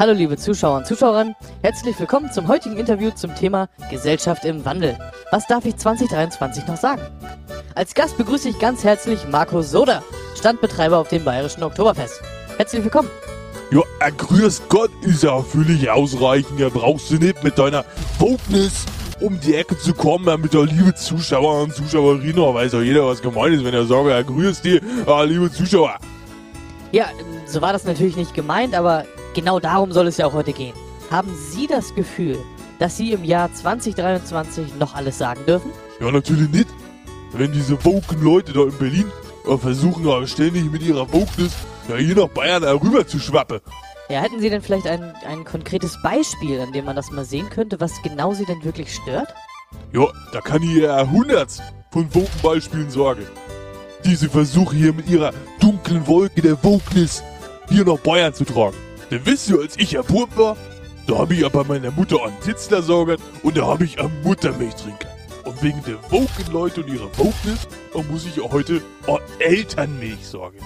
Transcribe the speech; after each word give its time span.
Hallo 0.00 0.12
liebe 0.12 0.36
Zuschauer 0.36 0.76
und 0.76 0.86
Zuschauerinnen, 0.86 1.34
herzlich 1.60 1.98
willkommen 1.98 2.30
zum 2.30 2.46
heutigen 2.46 2.76
Interview 2.76 3.10
zum 3.10 3.34
Thema 3.34 3.68
Gesellschaft 3.90 4.44
im 4.44 4.64
Wandel. 4.64 4.96
Was 5.32 5.48
darf 5.48 5.64
ich 5.64 5.76
2023 5.76 6.68
noch 6.68 6.76
sagen? 6.76 7.02
Als 7.74 7.94
Gast 7.94 8.16
begrüße 8.16 8.50
ich 8.50 8.60
ganz 8.60 8.84
herzlich 8.84 9.26
Marco 9.28 9.60
Soda, 9.60 10.04
Standbetreiber 10.38 10.98
auf 10.98 11.08
dem 11.08 11.24
Bayerischen 11.24 11.64
Oktoberfest. 11.64 12.22
Herzlich 12.56 12.84
willkommen. 12.84 13.10
Ja, 13.72 13.80
äh, 13.98 14.12
grüß 14.12 14.62
Gott 14.68 14.92
ist 15.02 15.24
ja 15.24 15.42
völlig 15.42 15.90
ausreichend. 15.90 16.60
Ja, 16.60 16.68
brauchst 16.68 17.10
du 17.10 17.16
nicht 17.16 17.42
mit 17.42 17.58
deiner 17.58 17.84
Wokeness 18.20 18.86
um 19.20 19.40
die 19.40 19.56
Ecke 19.56 19.76
zu 19.76 19.94
kommen, 19.94 20.28
ja, 20.28 20.36
mit 20.36 20.54
der 20.54 20.62
liebe 20.62 20.94
Zuschauer 20.94 21.62
und 21.62 21.74
Zuschauerinnen. 21.74 22.36
Weiß 22.36 22.72
ja 22.72 22.82
jeder, 22.82 23.04
was 23.04 23.20
gemeint 23.20 23.56
ist, 23.56 23.64
wenn 23.64 23.74
er 23.74 23.84
sagt, 23.84 24.08
ja, 24.08 24.22
grüß 24.22 24.62
die, 24.62 24.80
ah, 25.06 25.24
liebe 25.24 25.50
Zuschauer. 25.50 25.98
Ja, 26.92 27.06
so 27.46 27.60
war 27.60 27.72
das 27.72 27.82
natürlich 27.82 28.16
nicht 28.16 28.32
gemeint, 28.32 28.76
aber 28.76 29.04
genau 29.38 29.60
darum 29.60 29.92
soll 29.92 30.08
es 30.08 30.16
ja 30.16 30.26
auch 30.26 30.32
heute 30.32 30.52
gehen. 30.52 30.74
Haben 31.12 31.32
Sie 31.34 31.68
das 31.68 31.94
Gefühl, 31.94 32.38
dass 32.80 32.96
Sie 32.96 33.12
im 33.12 33.22
Jahr 33.24 33.52
2023 33.52 34.74
noch 34.80 34.94
alles 34.96 35.18
sagen 35.18 35.40
dürfen? 35.46 35.70
Ja, 36.00 36.10
natürlich 36.10 36.50
nicht. 36.50 36.68
Wenn 37.32 37.52
diese 37.52 37.82
woken 37.84 38.20
Leute 38.20 38.52
da 38.52 38.62
in 38.62 38.76
Berlin 38.78 39.12
äh, 39.46 39.56
versuchen, 39.56 40.26
ständig 40.26 40.70
mit 40.72 40.82
ihrer 40.82 41.12
Wokeness 41.12 41.52
ja, 41.88 41.96
hier 41.96 42.16
nach 42.16 42.28
Bayern 42.28 42.64
äh, 42.64 42.70
rüber 42.70 43.06
zu 43.06 43.20
schwappen. 43.20 43.60
Ja, 44.08 44.20
hätten 44.20 44.40
Sie 44.40 44.50
denn 44.50 44.62
vielleicht 44.62 44.88
ein, 44.88 45.14
ein 45.24 45.44
konkretes 45.44 46.00
Beispiel, 46.02 46.60
an 46.60 46.72
dem 46.72 46.86
man 46.86 46.96
das 46.96 47.10
mal 47.10 47.24
sehen 47.24 47.48
könnte, 47.48 47.78
was 47.80 48.02
genau 48.02 48.32
Sie 48.32 48.44
denn 48.44 48.64
wirklich 48.64 48.92
stört? 48.92 49.32
Ja, 49.92 50.06
da 50.32 50.40
kann 50.40 50.62
ich 50.62 50.78
ja 50.78 51.08
hundert 51.08 51.62
von 51.92 52.12
woken 52.12 52.40
Beispielen 52.42 52.90
sagen. 52.90 53.26
Diese 54.04 54.28
Versuche 54.28 54.74
hier 54.74 54.92
mit 54.92 55.08
ihrer 55.08 55.32
dunklen 55.60 56.06
Wolke 56.06 56.42
der 56.42 56.62
Wokeness 56.64 57.22
hier 57.68 57.84
nach 57.84 57.98
Bayern 57.98 58.34
zu 58.34 58.44
tragen. 58.44 58.76
Denn 59.10 59.24
wisst 59.24 59.48
ihr, 59.48 59.58
als 59.60 59.76
ich 59.78 59.92
ja 59.92 60.02
war, 60.08 60.56
da 61.06 61.18
habe 61.18 61.34
ich 61.34 61.40
ja 61.40 61.48
bei 61.48 61.64
meiner 61.64 61.90
Mutter 61.90 62.22
einen 62.22 62.38
Titzler 62.40 62.82
saugert 62.82 63.20
und 63.42 63.56
da 63.56 63.66
habe 63.66 63.84
ich 63.84 63.98
am 63.98 64.10
Muttermilch 64.22 64.74
trinken. 64.74 65.08
Und 65.44 65.62
wegen 65.62 65.82
der 65.84 65.96
woken 66.10 66.52
Leute 66.52 66.82
und 66.82 66.92
ihrer 66.92 67.08
Wokeness, 67.16 67.66
da 67.94 68.02
muss 68.10 68.26
ich 68.26 68.36
ja 68.36 68.42
heute 68.50 68.82
an 69.06 69.18
Elternmilch 69.38 70.26
sorgen. 70.26 70.58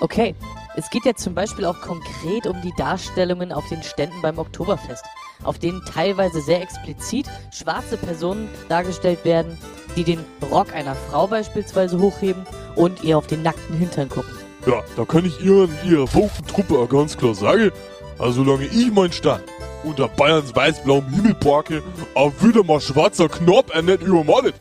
Okay, 0.00 0.34
es 0.76 0.88
geht 0.88 1.04
ja 1.04 1.14
zum 1.14 1.34
Beispiel 1.34 1.66
auch 1.66 1.80
konkret 1.80 2.46
um 2.46 2.60
die 2.62 2.72
Darstellungen 2.78 3.52
auf 3.52 3.68
den 3.68 3.82
Ständen 3.82 4.20
beim 4.22 4.38
Oktoberfest, 4.38 5.04
auf 5.44 5.58
denen 5.58 5.84
teilweise 5.84 6.40
sehr 6.40 6.62
explizit 6.62 7.26
schwarze 7.52 7.98
Personen 7.98 8.48
dargestellt 8.68 9.24
werden, 9.24 9.58
die 9.96 10.04
den 10.04 10.24
Rock 10.50 10.72
einer 10.74 10.94
Frau 10.94 11.26
beispielsweise 11.26 12.00
hochheben 12.00 12.44
und 12.74 13.04
ihr 13.04 13.18
auf 13.18 13.26
den 13.26 13.42
nackten 13.42 13.76
Hintern 13.76 14.08
gucken. 14.08 14.43
Ja, 14.66 14.82
da 14.96 15.04
kann 15.04 15.26
ich 15.26 15.44
ihr 15.44 15.56
und 15.56 15.70
ihrer 15.84 16.12
woken 16.14 16.46
Truppe 16.46 16.78
auch 16.78 16.88
ganz 16.88 17.16
klar 17.16 17.34
sagen, 17.34 17.70
also 18.18 18.44
solange 18.44 18.66
ich 18.66 18.90
meinen 18.90 19.12
Stand 19.12 19.44
unter 19.84 20.08
Bayerns 20.08 20.54
weiß-blauem 20.54 21.06
Himmel 21.10 21.34
parke, 21.34 21.82
auch 22.14 22.32
wieder 22.40 22.64
mal 22.64 22.80
schwarzer 22.80 23.28
Knopf 23.28 23.74
er 23.74 23.82
nicht 23.82 24.02
übermordet. 24.02 24.54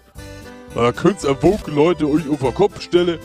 Da 0.76 0.92
könnt's 0.92 1.24
woke 1.24 1.72
Leute 1.72 2.10
euch 2.10 2.30
auf 2.30 2.40
den 2.40 2.54
Kopf 2.54 2.82
stellen 2.82 3.20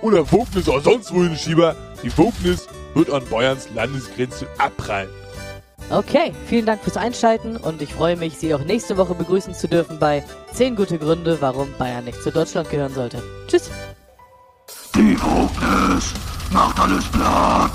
oder 0.00 0.30
Wognis 0.32 0.68
auch 0.68 0.82
sonst 0.82 1.12
wohin 1.12 1.36
schieben. 1.36 1.74
Die 2.02 2.16
Wognis 2.16 2.68
wird 2.94 3.10
an 3.10 3.22
Bayerns 3.28 3.68
Landesgrenze 3.74 4.46
abprallen. 4.58 5.10
Okay, 5.90 6.32
vielen 6.46 6.66
Dank 6.66 6.82
fürs 6.82 6.96
Einschalten 6.96 7.56
und 7.56 7.80
ich 7.80 7.92
freue 7.92 8.16
mich, 8.16 8.36
Sie 8.36 8.52
auch 8.54 8.64
nächste 8.64 8.96
Woche 8.96 9.14
begrüßen 9.14 9.54
zu 9.54 9.68
dürfen 9.68 9.98
bei 9.98 10.24
10 10.52 10.74
gute 10.74 10.98
Gründe, 10.98 11.38
warum 11.40 11.68
Bayern 11.78 12.04
nicht 12.04 12.22
zu 12.22 12.32
Deutschland 12.32 12.70
gehören 12.70 12.94
sollte. 12.94 13.22
Tschüss. 13.46 13.70
Die 15.16 15.22
Wognis 15.22 16.12
macht 16.50 16.78
alles 16.78 17.04
platt. 17.06 17.70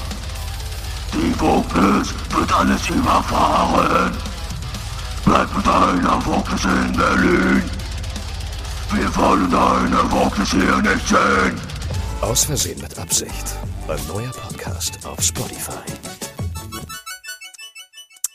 Die 1.12 1.40
Wognis 1.40 2.14
wird 2.30 2.54
alles 2.54 2.88
überfahren. 2.88 4.16
Bleib 5.26 5.56
mit 5.56 5.66
deiner 5.66 6.24
Wognis 6.26 6.64
in 6.66 6.96
Berlin. 6.96 7.64
Wir 8.92 9.16
wollen 9.16 9.50
deine 9.50 10.12
Wognis 10.12 10.52
hier 10.52 10.82
nicht 10.84 11.08
sehen. 11.08 11.60
Aus 12.22 12.44
Versehen 12.44 12.80
mit 12.80 12.98
Absicht. 13.00 13.56
Ein 13.88 14.08
neuer 14.08 14.32
Podcast 14.32 15.04
auf 15.04 15.20
Spotify. 15.22 15.82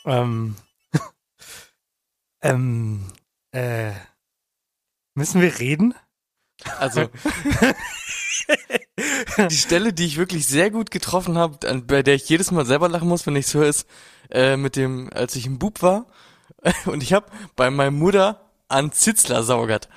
Ähm. 0.05 0.55
ähm. 2.41 3.13
Äh. 3.51 3.93
Müssen 5.15 5.41
wir 5.41 5.57
reden? 5.59 5.93
Also, 6.79 7.09
die 9.49 9.57
Stelle, 9.57 9.93
die 9.93 10.05
ich 10.05 10.17
wirklich 10.17 10.47
sehr 10.47 10.71
gut 10.71 10.91
getroffen 10.91 11.37
habe, 11.37 11.57
bei 11.81 12.03
der 12.03 12.15
ich 12.15 12.27
jedes 12.29 12.51
Mal 12.51 12.65
selber 12.65 12.89
lachen 12.89 13.07
muss, 13.07 13.25
wenn 13.27 13.35
ich 13.35 13.47
es 13.47 13.53
höre, 13.53 13.67
ist 13.67 13.87
äh, 14.31 14.57
mit 14.57 14.75
dem, 14.75 15.09
als 15.13 15.35
ich 15.35 15.45
ein 15.45 15.59
Bub 15.59 15.81
war 15.81 16.05
und 16.85 17.03
ich 17.03 17.13
habe 17.13 17.27
bei 17.55 17.69
meiner 17.69 17.91
Mutter 17.91 18.41
an 18.67 18.91
Zitzler 18.91 19.43
saugert. 19.43 19.87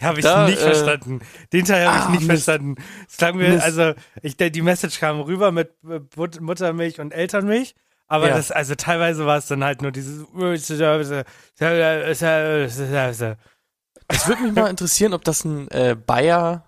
Habe 0.00 0.18
ich 0.18 0.24
Da, 0.24 0.46
nicht 0.46 0.58
äh, 0.60 0.72
verstanden. 0.72 1.20
Den 1.52 1.64
Teil 1.64 1.86
habe 1.86 1.98
ich 1.98 2.04
ah, 2.04 2.10
nicht 2.10 2.26
Mist. 2.26 2.44
verstanden. 2.44 2.74
Es 3.08 3.16
klang 3.16 3.36
mir, 3.36 3.50
Mist. 3.50 3.64
also, 3.64 3.94
ich, 4.22 4.36
die 4.36 4.62
Message 4.62 5.00
kam 5.00 5.20
rüber 5.20 5.50
mit 5.50 5.72
Muttermilch 6.40 7.00
und 7.00 7.12
Elternmilch. 7.12 7.74
Aber 8.06 8.28
Ja. 8.28 8.36
das, 8.36 8.50
also 8.50 8.74
teilweise 8.74 9.26
war 9.26 9.38
es 9.38 9.46
dann 9.46 9.64
halt 9.64 9.82
nur 9.82 9.92
dieses. 9.92 10.20
Es 14.08 14.26
würde 14.28 14.42
mich 14.42 14.52
mal 14.54 14.70
interessieren, 14.70 15.12
ob 15.12 15.24
das 15.24 15.44
ein 15.44 15.68
äh, 15.70 15.94
Bayer 15.94 16.64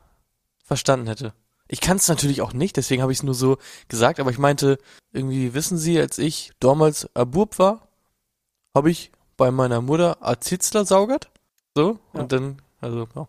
verstanden 0.70 1.08
hätte. 1.08 1.34
Ich 1.66 1.80
kann 1.80 1.96
es 1.96 2.06
natürlich 2.06 2.42
auch 2.42 2.52
nicht, 2.52 2.76
deswegen 2.76 3.02
habe 3.02 3.10
ich 3.10 3.18
es 3.18 3.22
nur 3.24 3.34
so 3.34 3.58
gesagt, 3.88 4.20
aber 4.20 4.30
ich 4.30 4.38
meinte, 4.38 4.78
irgendwie 5.12 5.52
wissen 5.52 5.78
Sie, 5.78 5.98
als 6.00 6.16
ich 6.18 6.52
damals 6.60 7.08
ein 7.16 7.28
Bub 7.28 7.58
war, 7.58 7.88
habe 8.72 8.88
ich 8.90 9.10
bei 9.36 9.50
meiner 9.50 9.80
Mutter 9.80 10.22
ein 10.22 10.40
Zitzler 10.40 10.84
saugert. 10.84 11.30
So, 11.76 11.98
Ja. 12.14 12.20
und 12.20 12.30
dann, 12.32 12.62
also, 12.80 13.08
ja. 13.16 13.26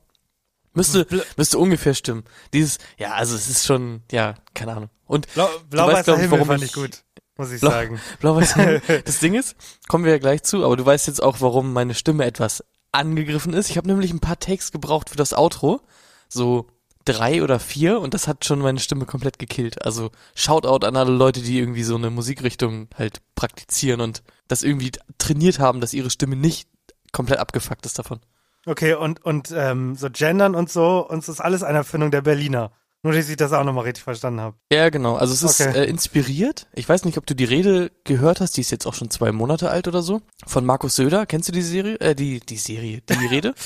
Müsste, 0.73 1.07
müsste 1.35 1.57
ungefähr 1.57 1.95
stimmen. 1.95 2.23
Dieses, 2.53 2.77
ja, 2.97 3.13
also 3.13 3.35
es 3.35 3.49
ist 3.49 3.65
schon, 3.65 4.03
ja, 4.11 4.35
keine 4.53 4.73
Ahnung. 4.75 4.89
Und 5.07 5.31
Blau, 5.33 5.49
Blau-weißer 5.69 6.03
glaub 6.03 6.17
Himmel 6.19 6.31
warum 6.31 6.47
fand 6.47 6.63
ich- 6.63 6.73
gut, 6.73 7.03
muss 7.37 7.51
ich 7.51 7.59
Blau- 7.59 7.71
sagen. 7.71 7.99
Blau-Weiß. 8.19 8.53
das 9.05 9.19
Ding 9.19 9.33
ist, 9.33 9.55
kommen 9.87 10.05
wir 10.05 10.11
ja 10.11 10.19
gleich 10.19 10.43
zu, 10.43 10.63
aber 10.63 10.77
du 10.77 10.85
weißt 10.85 11.07
jetzt 11.07 11.21
auch, 11.23 11.41
warum 11.41 11.73
meine 11.73 11.95
Stimme 11.95 12.25
etwas 12.25 12.63
angegriffen 12.91 13.53
ist. 13.53 13.69
Ich 13.71 13.77
habe 13.77 13.87
nämlich 13.87 14.11
ein 14.13 14.19
paar 14.19 14.39
Takes 14.39 14.71
gebraucht 14.71 15.09
für 15.09 15.17
das 15.17 15.33
Outro. 15.33 15.81
So 16.29 16.67
drei 17.05 17.43
oder 17.43 17.59
vier 17.59 17.99
und 17.99 18.13
das 18.13 18.27
hat 18.27 18.45
schon 18.45 18.59
meine 18.59 18.79
Stimme 18.79 19.05
komplett 19.05 19.39
gekillt. 19.39 19.85
Also 19.85 20.11
Shoutout 20.35 20.85
an 20.85 20.95
alle 20.95 21.11
Leute, 21.11 21.41
die 21.41 21.59
irgendwie 21.59 21.83
so 21.83 21.95
eine 21.95 22.09
Musikrichtung 22.09 22.87
halt 22.97 23.21
praktizieren 23.35 24.01
und 24.01 24.23
das 24.47 24.63
irgendwie 24.63 24.91
trainiert 25.17 25.59
haben, 25.59 25.81
dass 25.81 25.93
ihre 25.93 26.09
Stimme 26.09 26.35
nicht 26.35 26.69
komplett 27.11 27.39
abgefuckt 27.39 27.85
ist 27.85 27.99
davon. 27.99 28.19
Okay, 28.65 28.93
und, 28.93 29.23
und 29.25 29.51
ähm, 29.55 29.95
so 29.95 30.09
Gendern 30.11 30.53
und 30.53 30.69
so, 30.69 31.07
uns 31.07 31.27
ist 31.27 31.41
alles 31.41 31.63
eine 31.63 31.79
Erfindung 31.79 32.11
der 32.11 32.21
Berliner. 32.21 32.71
Nur, 33.03 33.13
dass 33.13 33.29
ich 33.29 33.35
das 33.37 33.51
auch 33.51 33.63
nochmal 33.63 33.85
richtig 33.85 34.03
verstanden 34.03 34.41
habe. 34.41 34.55
Ja, 34.71 34.89
genau. 34.89 35.15
Also 35.15 35.33
es 35.33 35.41
ist 35.41 35.59
Okay. 35.59 35.75
äh, 35.75 35.85
inspiriert. 35.89 36.67
Ich 36.73 36.87
weiß 36.87 37.03
nicht, 37.05 37.17
ob 37.17 37.25
du 37.25 37.33
die 37.35 37.45
Rede 37.45 37.91
gehört 38.03 38.41
hast, 38.41 38.57
die 38.57 38.61
ist 38.61 38.69
jetzt 38.69 38.85
auch 38.85 38.93
schon 38.93 39.09
zwei 39.09 39.31
Monate 39.31 39.71
alt 39.71 39.87
oder 39.87 40.03
so, 40.03 40.21
von 40.45 40.65
Markus 40.65 40.95
Söder. 40.97 41.25
Kennst 41.25 41.47
du 41.47 41.51
die 41.51 41.63
Serie? 41.63 41.99
Äh, 41.99 42.13
die, 42.13 42.39
die 42.41 42.57
Serie, 42.57 43.01
die 43.01 43.25
Rede? 43.27 43.53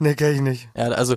Nee, 0.00 0.14
kenn 0.14 0.32
ich 0.32 0.40
nicht. 0.40 0.68
Ja, 0.76 0.90
also 0.90 1.16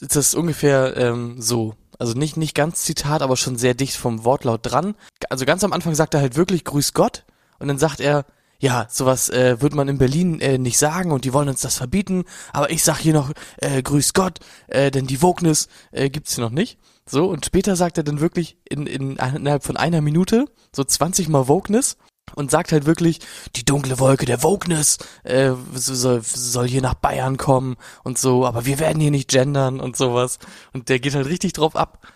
das 0.00 0.14
ist 0.16 0.34
ungefähr 0.36 0.96
ähm, 0.96 1.42
so. 1.42 1.74
Also 1.98 2.14
nicht, 2.14 2.36
nicht 2.36 2.54
ganz 2.54 2.84
Zitat, 2.84 3.22
aber 3.22 3.36
schon 3.36 3.58
sehr 3.58 3.74
dicht 3.74 3.96
vom 3.96 4.24
Wortlaut 4.24 4.60
dran. 4.62 4.94
Also 5.30 5.44
ganz 5.44 5.64
am 5.64 5.72
Anfang 5.72 5.96
sagt 5.96 6.14
er 6.14 6.20
halt 6.20 6.36
wirklich 6.36 6.64
Grüß 6.64 6.94
Gott 6.94 7.24
und 7.58 7.66
dann 7.66 7.78
sagt 7.78 7.98
er, 7.98 8.24
ja, 8.60 8.86
sowas 8.88 9.30
äh, 9.30 9.60
wird 9.60 9.74
man 9.74 9.88
in 9.88 9.98
Berlin 9.98 10.40
äh, 10.40 10.58
nicht 10.58 10.78
sagen 10.78 11.10
und 11.10 11.24
die 11.24 11.32
wollen 11.32 11.48
uns 11.48 11.60
das 11.62 11.76
verbieten, 11.76 12.22
aber 12.52 12.70
ich 12.70 12.84
sag 12.84 12.98
hier 12.98 13.14
noch 13.14 13.32
äh, 13.56 13.82
Grüß 13.82 14.12
Gott, 14.12 14.38
äh, 14.68 14.92
denn 14.92 15.08
die 15.08 15.22
Wokeness 15.22 15.66
äh, 15.90 16.08
gibt's 16.08 16.36
hier 16.36 16.44
noch 16.44 16.50
nicht. 16.52 16.78
So, 17.10 17.26
und 17.26 17.44
später 17.44 17.74
sagt 17.74 17.98
er 17.98 18.04
dann 18.04 18.20
wirklich 18.20 18.56
in, 18.68 18.86
in, 18.86 19.16
innerhalb 19.16 19.64
von 19.64 19.76
einer 19.76 20.00
Minute 20.00 20.46
so 20.74 20.84
20 20.84 21.28
Mal 21.28 21.48
Wokeness 21.48 21.96
und 22.36 22.52
sagt 22.52 22.70
halt 22.70 22.86
wirklich, 22.86 23.18
die 23.56 23.64
dunkle 23.64 23.98
Wolke 23.98 24.26
der 24.26 24.44
Wokeness 24.44 24.98
äh, 25.24 25.50
soll, 25.72 26.22
soll 26.22 26.68
hier 26.68 26.82
nach 26.82 26.94
Bayern 26.94 27.36
kommen 27.36 27.76
und 28.04 28.18
so, 28.18 28.46
aber 28.46 28.64
wir 28.64 28.78
werden 28.78 29.00
hier 29.00 29.10
nicht 29.10 29.28
gendern 29.28 29.80
und 29.80 29.96
sowas. 29.96 30.38
Und 30.72 30.88
der 30.88 31.00
geht 31.00 31.16
halt 31.16 31.26
richtig 31.26 31.52
drauf 31.54 31.74
ab 31.74 32.06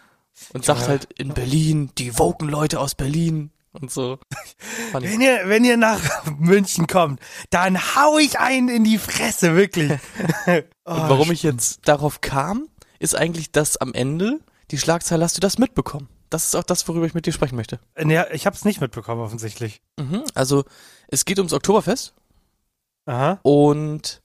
und 0.53 0.65
sagt 0.65 0.87
halt 0.87 1.09
in 1.19 1.35
Berlin, 1.35 1.91
die 1.99 2.17
woken 2.17 2.49
Leute 2.49 2.79
aus 2.79 2.95
Berlin 2.95 3.51
und 3.73 3.91
so. 3.91 4.19
Wenn 4.93 5.21
ihr, 5.21 5.41
wenn 5.47 5.65
ihr 5.65 5.77
nach 5.77 6.01
München 6.39 6.87
kommt, 6.87 7.19
dann 7.51 7.77
hau 7.97 8.19
ich 8.19 8.39
einen 8.39 8.69
in 8.69 8.85
die 8.85 8.99
Fresse, 8.99 9.57
wirklich. 9.57 9.93
Oh, 10.87 10.93
Und 10.93 11.09
warum 11.09 11.33
ich 11.33 11.43
jetzt 11.43 11.89
darauf 11.89 12.21
kam, 12.21 12.69
ist 12.99 13.17
eigentlich, 13.17 13.51
dass 13.51 13.79
am 13.79 13.95
Ende 13.95 14.41
die 14.71 14.79
Schlagzeile 14.79 15.25
hast 15.25 15.37
du 15.37 15.41
das 15.41 15.59
mitbekommen. 15.59 16.09
Das 16.31 16.47
ist 16.47 16.57
auch 16.57 16.65
das, 16.65 16.87
worüber 16.89 17.07
ich 17.07 17.15
mit 17.15 17.27
dir 17.27 17.33
sprechen 17.33 17.57
möchte. 17.57 17.79
Nee, 18.03 18.21
ich 18.33 18.47
hab's 18.47 18.65
nicht 18.65 18.81
mitbekommen, 18.81 19.21
offensichtlich. 19.21 19.83
Mhm. 19.99 20.25
Also, 20.35 20.65
es 21.09 21.25
geht 21.25 21.39
ums 21.39 21.53
Oktoberfest 21.53 22.15
Aha. 23.07 23.39
und 23.43 24.23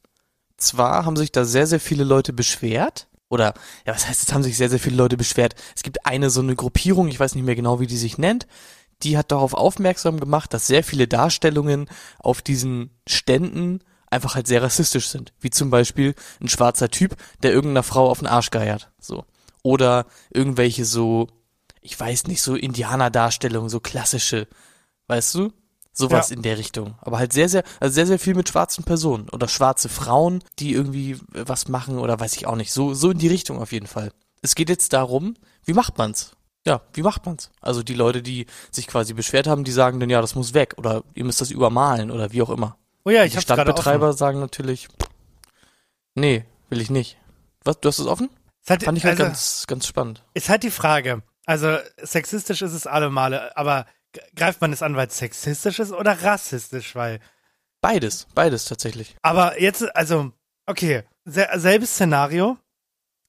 zwar 0.58 1.06
haben 1.06 1.18
sich 1.18 1.32
da 1.32 1.46
sehr, 1.46 1.68
sehr 1.68 1.80
viele 1.80 2.04
Leute 2.04 2.34
beschwert. 2.34 3.08
Oder, 3.30 3.54
ja, 3.86 3.94
was 3.94 4.08
heißt, 4.08 4.22
jetzt 4.22 4.34
haben 4.34 4.42
sich 4.42 4.58
sehr, 4.58 4.70
sehr 4.70 4.80
viele 4.80 4.96
Leute 4.96 5.18
beschwert. 5.18 5.54
Es 5.76 5.84
gibt 5.84 6.06
eine 6.06 6.32
so 6.32 6.42
eine 6.42 6.56
Gruppierung, 6.56 7.08
ich 7.10 7.20
weiß 7.20 7.36
nicht 7.36 7.46
mehr 7.46 7.56
genau, 7.56 7.80
wie 7.80 7.88
die 7.88 7.98
sich 7.98 8.18
nennt, 8.18 8.48
die 9.04 9.18
hat 9.18 9.32
darauf 9.32 9.54
aufmerksam 9.54 10.20
gemacht, 10.20 10.54
dass 10.54 10.68
sehr 10.68 10.84
viele 10.84 11.08
Darstellungen 11.08 11.90
auf 12.18 12.42
diesen 12.42 12.90
Ständen 13.08 13.82
einfach 14.10 14.36
halt 14.36 14.48
sehr 14.48 14.64
rassistisch 14.64 15.08
sind. 15.10 15.34
Wie 15.40 15.52
zum 15.52 15.70
Beispiel 15.70 16.16
ein 16.42 16.50
schwarzer 16.50 16.90
Typ, 16.90 17.16
der 17.44 17.52
irgendeiner 17.52 17.84
Frau 17.84 18.10
auf 18.10 18.20
den 18.20 18.28
Arsch 18.28 18.50
geiert. 18.50 18.92
So. 19.00 19.26
Oder 19.64 20.06
irgendwelche 20.32 20.86
so, 20.86 21.28
ich 21.82 22.00
weiß 22.00 22.28
nicht, 22.28 22.42
so 22.42 22.56
Indianer-Darstellungen, 22.56 23.70
so 23.70 23.80
klassische, 23.80 24.48
weißt 25.08 25.36
du? 25.36 25.54
Sowas 25.92 26.30
Ja. 26.30 26.36
in 26.38 26.44
der 26.44 26.58
Richtung. 26.58 26.96
Aber 27.02 27.18
halt 27.18 27.34
sehr, 27.34 27.50
sehr, 27.50 27.64
also 27.80 27.94
sehr, 27.94 28.06
sehr 28.08 28.20
viel 28.20 28.36
mit 28.36 28.48
schwarzen 28.48 28.86
Personen 28.86 29.28
oder 29.30 29.48
schwarze 29.50 29.90
Frauen, 29.90 30.42
die 30.60 30.72
irgendwie 30.72 31.18
was 31.32 31.68
machen 31.68 31.98
oder 31.98 32.20
weiß 32.20 32.36
ich 32.38 32.48
auch 32.48 32.56
nicht. 32.56 32.72
So, 32.72 32.94
so 32.94 33.12
in 33.12 33.18
die 33.18 33.28
Richtung 33.28 33.60
auf 33.60 33.72
jeden 33.74 33.88
Fall. 33.88 34.12
Es 34.42 34.56
geht 34.56 34.70
jetzt 34.70 34.94
darum, 34.94 35.34
wie 35.66 35.74
macht 35.74 35.98
man's? 35.98 36.32
Ja, 36.66 36.82
wie 36.94 37.02
macht 37.02 37.26
man's? 37.26 37.52
Also 37.60 37.84
die 37.84 37.96
Leute, 37.96 38.22
die 38.22 38.46
sich 38.72 38.88
quasi 38.88 39.14
beschwert 39.14 39.48
haben, 39.48 39.64
die 39.66 39.72
sagen 39.72 40.00
dann, 40.00 40.10
ja, 40.10 40.22
das 40.22 40.36
muss 40.36 40.54
weg 40.54 40.76
oder 40.78 41.04
ihr 41.16 41.26
müsst 41.26 41.42
das 41.42 41.52
übermalen 41.52 42.12
oder 42.12 42.32
wie 42.32 42.42
auch 42.42 42.50
immer. 42.50 42.78
Oh 43.04 43.10
ja, 43.10 43.26
ich 43.26 43.34
die. 43.34 43.42
Stadtbetreiber 43.42 44.14
sagen 44.14 44.40
natürlich, 44.40 44.88
nee, 46.16 46.46
will 46.70 46.82
ich 46.82 46.90
nicht. 46.90 47.18
Was, 47.64 47.80
du 47.80 47.88
hast 47.90 48.00
es 48.00 48.06
offen? 48.08 48.30
Es 48.70 48.74
hat, 48.76 48.84
Fand 48.84 48.98
ich 49.00 49.04
halt 49.04 49.14
also, 49.20 49.24
ganz, 49.24 49.66
ganz 49.68 49.88
spannend. 49.88 50.24
ist 50.36 50.48
halt 50.48 50.62
die 50.62 50.70
Frage. 50.70 51.24
Also, 51.48 51.78
sexistisch 52.02 52.62
ist 52.62 52.74
es 52.74 52.86
alle 52.86 53.10
Male, 53.10 53.58
aber 53.58 53.88
greift 54.36 54.62
man 54.62 54.72
es 54.72 54.84
an, 54.84 54.96
weil 54.96 55.08
es 55.08 55.18
sexistisch 55.18 55.80
ist 55.80 55.92
oder 55.92 56.22
rassistisch? 56.22 56.94
Weil, 56.94 57.20
Beides, 57.82 58.28
beides 58.36 58.66
tatsächlich. 58.66 59.16
aber 59.24 59.60
jetzt, 59.60 59.96
also, 59.96 60.32
okay, 60.68 61.04
se 61.26 61.48
selbes 61.56 61.92
Szenario. 61.96 62.58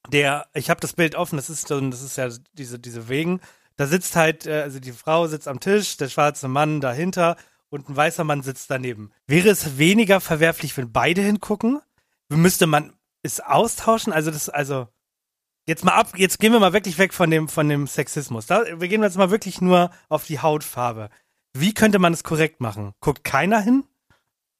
Der, 0.09 0.47
ich 0.53 0.69
habe 0.69 0.79
das 0.79 0.93
Bild 0.93 1.15
offen, 1.15 1.37
das 1.37 1.49
ist 1.49 1.67
so, 1.67 1.79
das 1.89 2.01
ist 2.01 2.17
ja 2.17 2.29
diese, 2.53 2.77
diese 2.79 3.07
Wegen. 3.09 3.39
Da 3.77 3.87
sitzt 3.87 4.15
halt, 4.15 4.45
äh, 4.45 4.61
also 4.61 4.79
die 4.79 4.91
Frau 4.91 5.25
sitzt 5.27 5.47
am 5.47 5.59
Tisch, 5.59 5.97
der 5.97 6.09
schwarze 6.09 6.47
Mann 6.47 6.81
dahinter 6.81 7.35
und 7.69 7.87
ein 7.89 7.95
weißer 7.95 8.23
Mann 8.23 8.43
sitzt 8.43 8.69
daneben. 8.69 9.11
Wäre 9.27 9.49
es 9.49 9.77
weniger 9.79 10.19
verwerflich, 10.19 10.75
wenn 10.77 10.91
beide 10.91 11.21
hingucken? 11.21 11.81
Müsste 12.29 12.67
man 12.67 12.93
es 13.23 13.39
austauschen? 13.39 14.11
Also 14.13 14.29
das, 14.31 14.49
also 14.49 14.87
jetzt 15.67 15.85
mal 15.85 15.93
ab, 15.93 16.13
jetzt 16.17 16.39
gehen 16.39 16.53
wir 16.53 16.59
mal 16.59 16.73
wirklich 16.73 16.97
weg 16.97 17.13
von 17.13 17.29
dem, 17.29 17.47
von 17.47 17.67
dem 17.69 17.87
Sexismus. 17.87 18.45
Da, 18.45 18.63
wir 18.79 18.87
gehen 18.87 19.03
jetzt 19.03 19.17
mal 19.17 19.31
wirklich 19.31 19.61
nur 19.61 19.91
auf 20.09 20.25
die 20.25 20.39
Hautfarbe. 20.39 21.09
Wie 21.53 21.73
könnte 21.73 21.99
man 21.99 22.13
es 22.13 22.23
korrekt 22.23 22.61
machen? 22.61 22.93
Guckt 23.01 23.23
keiner 23.23 23.59
hin? 23.61 23.83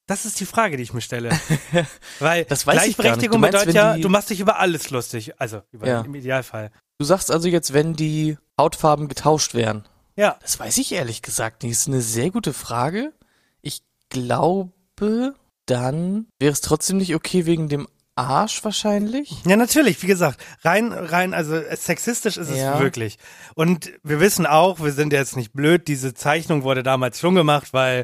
Das 0.08 0.26
ist 0.26 0.40
die 0.40 0.46
Frage, 0.46 0.76
die 0.78 0.84
ich 0.84 0.94
mir 0.94 1.02
stelle. 1.02 1.30
Weil. 2.20 2.44
Gleichberechtigung 2.46 3.40
meinst, 3.40 3.54
bedeutet 3.60 3.76
ja, 3.76 3.98
du 3.98 4.10
machst 4.10 4.30
dich 4.30 4.42
über 4.42 4.60
alles 4.60 4.90
lustig. 4.90 5.40
Also 5.40 5.62
über, 5.72 5.88
Ja. 5.88 6.02
im 6.02 6.14
Idealfall. 6.16 6.72
Du 7.00 7.06
sagst 7.06 7.32
also 7.32 7.48
jetzt, 7.48 7.74
wenn 7.74 7.94
die 7.94 8.38
Hautfarben 8.60 9.08
getauscht 9.08 9.54
wären. 9.54 9.88
Ja. 10.18 10.38
Das 10.42 10.60
weiß 10.60 10.78
ich 10.80 10.92
ehrlich 10.92 11.22
gesagt 11.22 11.64
nicht. 11.64 11.74
Das 11.74 11.82
ist 11.82 11.88
eine 11.88 12.02
sehr 12.02 12.30
gute 12.30 12.52
Frage. 12.52 13.14
Ich 13.62 13.84
glaube, 14.10 15.34
dann 15.66 16.28
wäre 16.40 16.52
es 16.52 16.62
trotzdem 16.62 16.98
nicht 16.98 17.16
okay 17.16 17.46
wegen 17.46 17.70
dem 17.70 17.88
Arsch 18.16 18.64
wahrscheinlich. 18.64 19.44
Ja, 19.46 19.56
natürlich, 19.56 20.02
wie 20.04 20.08
gesagt, 20.08 20.44
rein, 20.64 20.92
rein, 20.92 21.34
also 21.34 21.56
äh, 21.56 21.76
sexistisch 21.76 22.38
ist 22.38 22.50
es 22.50 22.58
Ja. 22.60 22.80
wirklich. 22.80 23.18
Und 23.56 23.92
wir 24.04 24.20
wissen 24.20 24.46
auch, 24.46 24.80
wir 24.82 24.92
sind 24.92 25.14
jetzt 25.14 25.38
nicht 25.38 25.54
blöd, 25.54 25.88
diese 25.88 26.14
Zeichnung 26.14 26.64
wurde 26.64 26.84
damals 26.84 27.20
schon 27.20 27.36
gemacht, 27.36 27.74
weil 27.74 28.04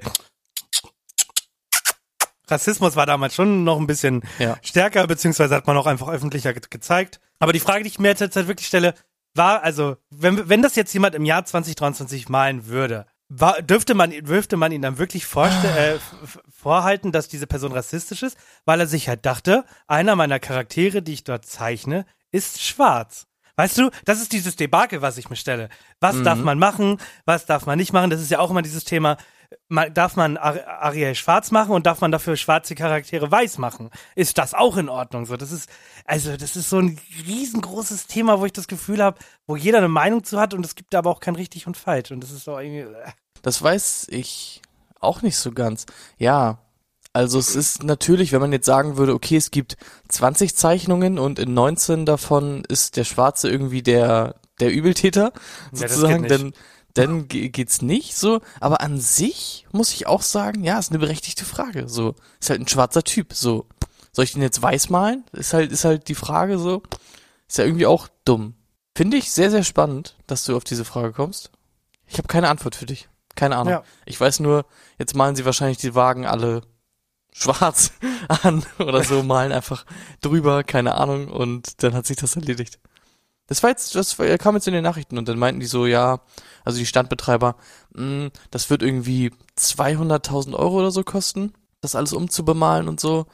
Rassismus 2.49 2.95
war 2.95 3.05
damals 3.05 3.35
schon 3.35 3.63
noch 3.65 3.77
ein 3.77 3.87
bisschen 3.87 4.23
Ja. 4.39 4.57
stärker, 4.63 5.05
beziehungsweise 5.07 5.53
hat 5.55 5.67
man 5.67 5.75
auch 5.77 5.85
einfach 5.87 6.07
öffentlicher 6.07 6.53
ge 6.53 6.61
gezeigt. 6.69 7.19
Aber 7.39 7.51
die 7.53 7.59
Frage, 7.59 7.83
die 7.83 7.89
ich 7.89 7.99
mir 7.99 8.07
jetzt 8.09 8.21
halt 8.21 8.47
wirklich 8.47 8.67
stelle, 8.67 8.93
war, 9.33 9.61
also, 9.63 9.97
wenn, 10.09 10.47
wenn 10.49 10.61
das 10.61 10.75
jetzt 10.75 10.93
jemand 10.93 11.13
im 11.13 11.25
Jahr 11.25 11.43
2023 11.45 12.29
malen 12.29 12.67
würde, 12.67 13.05
war, 13.29 13.61
dürfte 13.61 13.93
man, 13.93 14.11
dürfte 14.11 14.57
man 14.57 14.71
ihn 14.71 14.81
dann 14.81 14.97
wirklich 14.97 15.25
äh, 15.35 15.97
vorhalten, 16.49 17.11
dass 17.11 17.27
diese 17.27 17.47
Person 17.47 17.71
rassistisch 17.71 18.23
ist, 18.23 18.37
weil 18.65 18.79
er 18.79 18.87
sich 18.87 19.09
halt 19.09 19.25
dachte, 19.25 19.65
einer 19.87 20.15
meiner 20.15 20.39
Charaktere, 20.39 21.01
die 21.01 21.13
ich 21.13 21.23
dort 21.23 21.45
zeichne, 21.45 22.05
ist 22.31 22.61
schwarz. 22.61 23.27
Weißt 23.55 23.77
du, 23.79 23.89
das 24.05 24.21
ist 24.21 24.33
dieses 24.33 24.55
Debakel, 24.55 25.01
was 25.01 25.17
ich 25.17 25.31
mir 25.31 25.35
stelle. 25.35 25.69
Was 25.99 26.21
darf 26.21 26.37
man 26.37 26.59
machen, 26.59 26.97
was 27.25 27.47
darf 27.47 27.65
man 27.65 27.79
nicht 27.79 27.91
machen? 27.91 28.11
Das 28.11 28.21
ist 28.21 28.29
ja 28.29 28.37
auch 28.37 28.51
immer 28.51 28.61
dieses 28.61 28.83
Thema, 28.83 29.17
man, 29.69 29.93
darf 29.93 30.15
man 30.15 30.37
Ar 30.37 30.67
Ariel 30.81 31.15
schwarz 31.15 31.51
machen 31.51 31.71
und 31.71 31.85
darf 31.85 32.01
man 32.01 32.11
dafür 32.11 32.35
schwarze 32.35 32.75
Charaktere 32.75 33.31
weiß 33.31 33.57
machen? 33.57 33.89
Ist 34.15 34.37
das 34.37 34.53
auch 34.53 34.77
in 34.77 34.89
Ordnung? 34.89 35.25
So, 35.25 35.37
das 35.37 35.51
ist, 35.51 35.69
also, 36.05 36.35
das 36.37 36.55
ist 36.55 36.69
so 36.69 36.79
ein 36.79 36.99
riesengroßes 37.25 38.07
Thema, 38.07 38.39
wo 38.39 38.45
ich 38.45 38.53
das 38.53 38.67
Gefühl 38.67 39.03
habe, 39.03 39.19
wo 39.45 39.55
jeder 39.55 39.79
eine 39.79 39.87
Meinung 39.87 40.23
zu 40.23 40.39
hat 40.39 40.53
und 40.53 40.65
es 40.65 40.75
gibt 40.75 40.95
aber 40.95 41.09
auch 41.09 41.19
kein 41.19 41.35
richtig 41.35 41.67
und 41.67 41.77
falsch. 41.77 42.11
Und 42.11 42.21
das 42.21 42.31
ist 42.31 42.45
so 42.45 42.57
irgendwie, 42.57 42.91
äh. 42.93 43.11
Das 43.41 43.61
weiß 43.61 44.07
ich 44.09 44.61
auch 44.99 45.21
nicht 45.21 45.37
so 45.37 45.51
ganz. 45.51 45.85
Ja, 46.17 46.59
also 47.13 47.39
es 47.39 47.55
ist 47.55 47.83
natürlich, 47.83 48.31
wenn 48.31 48.41
man 48.41 48.51
jetzt 48.51 48.65
sagen 48.65 48.97
würde, 48.97 49.13
okay, 49.13 49.37
es 49.37 49.51
gibt 49.51 49.77
20 50.09 50.55
Zeichnungen 50.55 51.17
und 51.17 51.39
in 51.39 51.53
19 51.53 52.05
davon 52.05 52.63
ist 52.67 52.95
der 52.95 53.05
Schwarze 53.05 53.49
irgendwie 53.49 53.81
der, 53.81 54.35
der 54.59 54.71
Übeltäter, 54.71 55.33
sozusagen, 55.71 56.21
nicht. 56.21 56.31
dann, 56.31 56.53
dann 56.97 57.27
ge- 57.27 57.49
geht's 57.49 57.81
nicht 57.81 58.15
so. 58.15 58.41
Aber 58.59 58.81
an 58.81 58.99
sich 58.99 59.65
muss 59.71 59.93
ich 59.93 60.07
auch 60.07 60.21
sagen, 60.21 60.63
ja, 60.63 60.77
ist 60.79 60.89
eine 60.91 60.99
berechtigte 60.99 61.45
Frage. 61.45 61.87
So, 61.87 62.15
ist 62.39 62.49
halt 62.49 62.61
ein 62.61 62.67
schwarzer 62.67 63.03
Typ. 63.03 63.33
So, 63.33 63.67
soll 64.11 64.25
ich 64.25 64.33
den 64.33 64.41
jetzt 64.41 64.61
weiß 64.61 64.89
malen? 64.89 65.23
Ist 65.31 65.53
halt, 65.53 65.71
ist 65.71 65.85
halt 65.85 66.07
die 66.07 66.15
Frage 66.15 66.57
so. 66.59 66.83
Ist 67.47 67.57
ja 67.57 67.65
irgendwie 67.65 67.85
auch 67.85 68.07
dumm. 68.25 68.55
Finde 68.95 69.17
ich 69.17 69.31
sehr, 69.31 69.51
sehr 69.51 69.63
spannend, 69.63 70.15
dass 70.27 70.43
du 70.43 70.55
auf 70.57 70.63
diese 70.63 70.83
Frage 70.85 71.13
kommst. 71.13 71.51
Ich 72.07 72.17
habe 72.17 72.27
keine 72.27 72.49
Antwort 72.49 72.75
für 72.75 72.85
dich. 72.85 73.09
Keine 73.35 73.55
Ahnung. 73.57 73.71
Ja. 73.73 73.83
Ich 74.05 74.19
weiß 74.19 74.39
nur, 74.39 74.65
jetzt 74.97 75.15
malen 75.15 75.35
sie 75.35 75.45
wahrscheinlich 75.45 75.77
die 75.77 75.93
Wagen 75.93 76.25
alle 76.25 76.61
schwarz 77.31 77.91
an 78.43 78.65
oder 78.79 79.03
so, 79.03 79.21
malen 79.21 79.51
einfach 79.51 79.85
drüber, 80.21 80.63
keine 80.63 80.95
Ahnung, 80.95 81.27
und 81.27 81.83
dann 81.83 81.93
hat 81.93 82.07
sich 82.07 82.17
das 82.17 82.35
erledigt. 82.35 82.79
Das 83.47 83.63
war 83.63 83.69
jetzt, 83.69 83.95
das 83.95 84.19
war- 84.19 84.37
kam 84.37 84.55
jetzt 84.55 84.67
in 84.67 84.73
den 84.73 84.83
Nachrichten 84.83 85.17
und 85.17 85.27
dann 85.27 85.39
meinten 85.39 85.59
die 85.59 85.65
so, 85.65 85.85
ja, 85.85 86.19
also 86.65 86.77
die 86.79 86.85
Standbetreiber, 86.85 87.55
mh, 87.95 88.29
das 88.51 88.69
wird 88.69 88.83
irgendwie 88.83 89.31
200.000 89.57 90.53
Euro 90.55 90.79
oder 90.79 90.91
so 90.91 91.03
kosten, 91.03 91.53
das 91.81 91.95
alles 91.95 92.13
umzubemalen 92.13 92.87
und 92.87 92.99
so, 92.99 93.25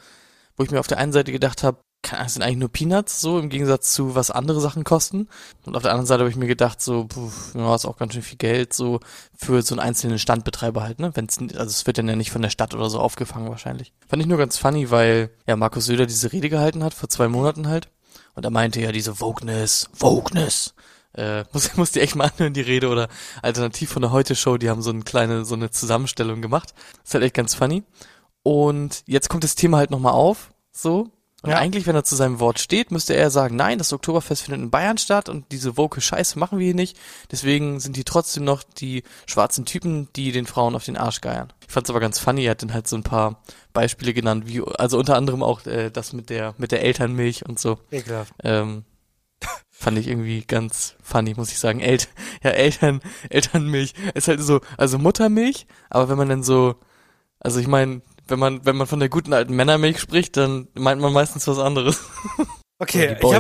wo 0.58 0.64
ich 0.64 0.72
mir 0.72 0.80
auf 0.80 0.88
der 0.88 1.00
einen 1.00 1.14
Seite 1.14 1.32
gedacht 1.32 1.64
habe, 1.64 1.78
das 2.12 2.34
sind 2.34 2.44
eigentlich 2.44 2.58
nur 2.58 2.70
Peanuts, 2.70 3.22
so 3.22 3.40
im 3.40 3.48
Gegensatz 3.50 3.94
zu 3.94 4.14
was 4.14 4.30
andere 4.30 4.60
Sachen 4.60 4.84
kosten. 4.84 5.30
Und 5.66 5.78
auf 5.78 5.84
der 5.84 5.92
anderen 5.92 6.06
Seite 6.06 6.20
habe 6.20 6.30
ich 6.30 6.36
mir 6.36 6.48
gedacht, 6.48 6.82
so, 6.82 7.06
puh, 7.06 7.32
ja, 7.56 7.74
ist 7.74 7.86
auch 7.86 7.96
ganz 7.96 8.14
schön 8.14 8.22
viel 8.22 8.38
Geld, 8.38 8.74
so 8.74 9.00
für 9.38 9.62
so 9.62 9.74
einen 9.74 9.80
einzelnen 9.80 10.20
Standbetreiber 10.20 10.84
halt, 10.84 11.00
ne? 11.00 11.12
Wenn's, 11.16 11.40
also 11.40 11.64
es 11.64 11.88
wird 11.88 11.98
dann 11.98 12.10
ja 12.10 12.18
nicht 12.18 12.32
von 12.32 12.42
der 12.42 12.50
Stadt 12.50 12.74
oder 12.76 12.90
so 12.90 13.00
aufgefangen 13.00 13.50
wahrscheinlich. 13.50 13.94
Fand 14.06 14.22
ich 14.22 14.28
nur 14.28 14.38
ganz 14.38 14.58
funny, 14.58 14.92
weil 14.92 15.30
ja 15.48 15.56
Markus 15.56 15.86
Söder 15.86 16.06
diese 16.06 16.34
Rede 16.34 16.50
gehalten 16.50 16.84
hat, 16.84 16.94
vor 16.94 17.08
zwei 17.08 17.30
Monaten 17.30 17.70
halt. 17.70 17.88
Und 18.36 18.46
er 18.46 18.52
meinte 18.52 18.82
ja 18.82 18.92
diese 18.92 19.20
Wokeness, 19.20 19.90
Wokeness. 19.98 20.74
Äh, 21.14 21.44
muss, 21.54 21.76
muss 21.76 21.92
die 21.92 22.02
echt 22.02 22.16
mal 22.16 22.30
anhören, 22.30 22.54
die 22.54 22.62
Rede 22.62 22.90
oder 22.90 23.08
alternativ 23.42 23.92
von 23.92 24.02
der 24.02 24.12
Heute-Show, 24.12 24.58
die 24.58 24.70
haben 24.70 24.82
so 24.82 24.90
eine 24.90 25.04
kleine, 25.04 25.46
so 25.46 25.56
eine 25.56 25.70
Zusammenstellung 25.72 26.42
gemacht. 26.42 26.74
Ist 27.04 27.14
halt 27.14 27.24
echt 27.24 27.36
ganz 27.36 27.54
funny. 27.54 27.84
Und 28.44 29.04
jetzt 29.06 29.30
kommt 29.30 29.44
das 29.44 29.56
Thema 29.56 29.78
halt 29.78 29.92
nochmal 29.92 30.14
auf, 30.14 30.52
so. 30.72 31.10
Und 31.44 31.50
Ja. 31.52 31.58
eigentlich, 31.58 31.86
wenn 31.88 31.96
er 31.96 32.06
zu 32.06 32.16
seinem 32.16 32.40
Wort 32.40 32.60
steht, 32.60 32.90
müsste 32.90 33.16
er 33.16 33.30
sagen, 33.30 33.58
nein, 33.58 33.78
das 33.78 33.92
Oktoberfest 33.92 34.44
findet 34.44 34.62
in 34.62 34.72
Bayern 34.72 34.98
statt 34.98 35.28
und 35.28 35.52
diese 35.52 35.76
woke 35.78 36.00
Scheiße 36.00 36.40
machen 36.40 36.58
wir 36.58 36.66
hier 36.66 36.74
nicht. 36.74 36.98
Deswegen 37.32 37.82
sind 37.82 37.98
die 37.98 38.06
trotzdem 38.06 38.46
noch 38.46 38.64
die 38.64 39.04
schwarzen 39.28 39.66
Typen, 39.66 40.08
die 40.16 40.32
den 40.32 40.46
Frauen 40.48 40.74
auf 40.74 40.86
den 40.86 40.96
Arsch 40.96 41.20
geiern. 41.20 41.52
Ich 41.68 41.74
fand's 41.74 41.90
aber 41.90 42.00
ganz 42.00 42.18
funny, 42.18 42.46
er 42.46 42.52
hat 42.52 42.62
dann 42.64 42.74
halt 42.74 42.88
so 42.88 42.96
ein 42.96 43.04
paar 43.04 43.44
Beispiele 43.74 44.14
genannt, 44.14 44.46
wie, 44.48 44.62
also 44.62 44.98
unter 44.98 45.18
anderem 45.18 45.44
auch 45.44 45.66
äh, 45.66 45.90
das 45.92 46.14
mit 46.14 46.30
der, 46.30 46.56
mit 46.58 46.72
der 46.72 46.82
Elternmilch 46.82 47.46
und 47.46 47.60
so. 47.60 47.78
ekelhaft. 47.92 48.34
Ähm, 48.42 48.86
fand 49.70 49.98
ich 49.98 50.08
irgendwie 50.08 50.44
ganz 50.46 50.96
funny, 51.04 51.34
muss 51.36 51.52
ich 51.52 51.60
sagen. 51.60 51.82
El 51.82 51.98
ja, 52.42 52.52
Eltern, 52.52 53.02
Elternmilch 53.30 53.94
ist 54.14 54.30
halt 54.30 54.40
so, 54.42 54.62
also 54.78 54.98
Muttermilch, 54.98 55.68
aber 55.90 56.08
wenn 56.08 56.18
man 56.18 56.30
dann 56.30 56.44
so, 56.44 56.76
also 57.42 57.60
ich 57.60 57.68
meine, 57.68 58.02
wenn 58.28 58.40
man, 58.40 58.66
wenn 58.66 58.76
man 58.76 58.88
von 58.88 59.00
der 59.00 59.10
guten 59.10 59.34
alten 59.34 59.56
Männermilch 59.56 60.00
spricht, 60.00 60.38
dann 60.38 60.68
meint 60.74 61.02
man 61.02 61.14
meistens 61.14 61.48
was 61.48 61.60
anderes. 61.60 62.02
Okay, 62.80 63.16
die 63.22 63.28
ich 63.28 63.34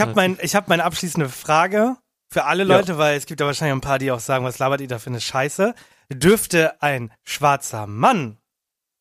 habe 0.00 0.10
hab 0.10 0.16
mein, 0.16 0.38
ich 0.40 0.54
hab 0.54 0.68
meine 0.68 0.84
abschließende 0.84 1.28
Frage 1.28 1.96
für 2.30 2.44
alle 2.44 2.64
Ja. 2.64 2.76
Leute, 2.76 2.96
weil 2.96 3.16
es 3.16 3.26
gibt 3.26 3.40
ja 3.40 3.46
wahrscheinlich 3.46 3.74
ein 3.74 3.80
paar, 3.82 3.98
die 3.98 4.10
auch 4.10 4.20
sagen, 4.20 4.44
was 4.44 4.58
labert 4.58 4.80
ihr 4.80 4.88
da 4.88 4.98
für 4.98 5.10
eine 5.10 5.20
Scheiße. 5.20 5.74
Dürfte 6.10 6.80
ein 6.80 7.12
schwarzer 7.24 7.86
Mann 7.86 8.38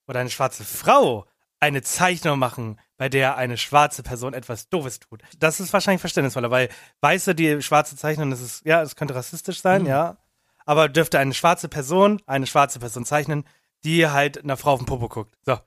oder 0.07 0.19
eine 0.19 0.31
schwarze 0.31 0.65
Frau 0.65 1.25
eine 1.61 1.81
Zeichnung 1.81 2.39
machen, 2.39 2.77
bei 2.97 3.07
der 3.07 3.37
eine 3.37 3.55
schwarze 3.57 4.03
Person 4.03 4.33
etwas 4.33 4.67
Doofes 4.67 4.99
tut? 4.99 5.21
Das 5.39 5.61
ist 5.61 5.71
wahrscheinlich 5.71 6.01
verständnisvoller, 6.01 6.51
weil 6.51 6.67
Weiße, 6.99 7.33
die 7.33 7.61
schwarze 7.61 7.95
zeichnen, 7.95 8.31
das 8.31 8.41
ist, 8.41 8.65
ja, 8.65 8.81
es 8.81 8.97
könnte 8.97 9.15
rassistisch 9.15 9.61
sein, 9.61 9.83
Mhm. 9.83 9.87
ja. 9.87 10.17
Aber 10.65 10.89
dürfte 10.89 11.19
eine 11.19 11.33
schwarze 11.33 11.69
Person 11.69 12.21
eine 12.25 12.47
schwarze 12.47 12.79
Person 12.79 13.05
zeichnen, 13.05 13.45
die 13.83 14.07
halt 14.07 14.43
einer 14.43 14.57
Frau 14.57 14.73
auf 14.73 14.79
den 14.79 14.85
Popo 14.85 15.09
guckt? 15.09 15.35
So. 15.45 15.57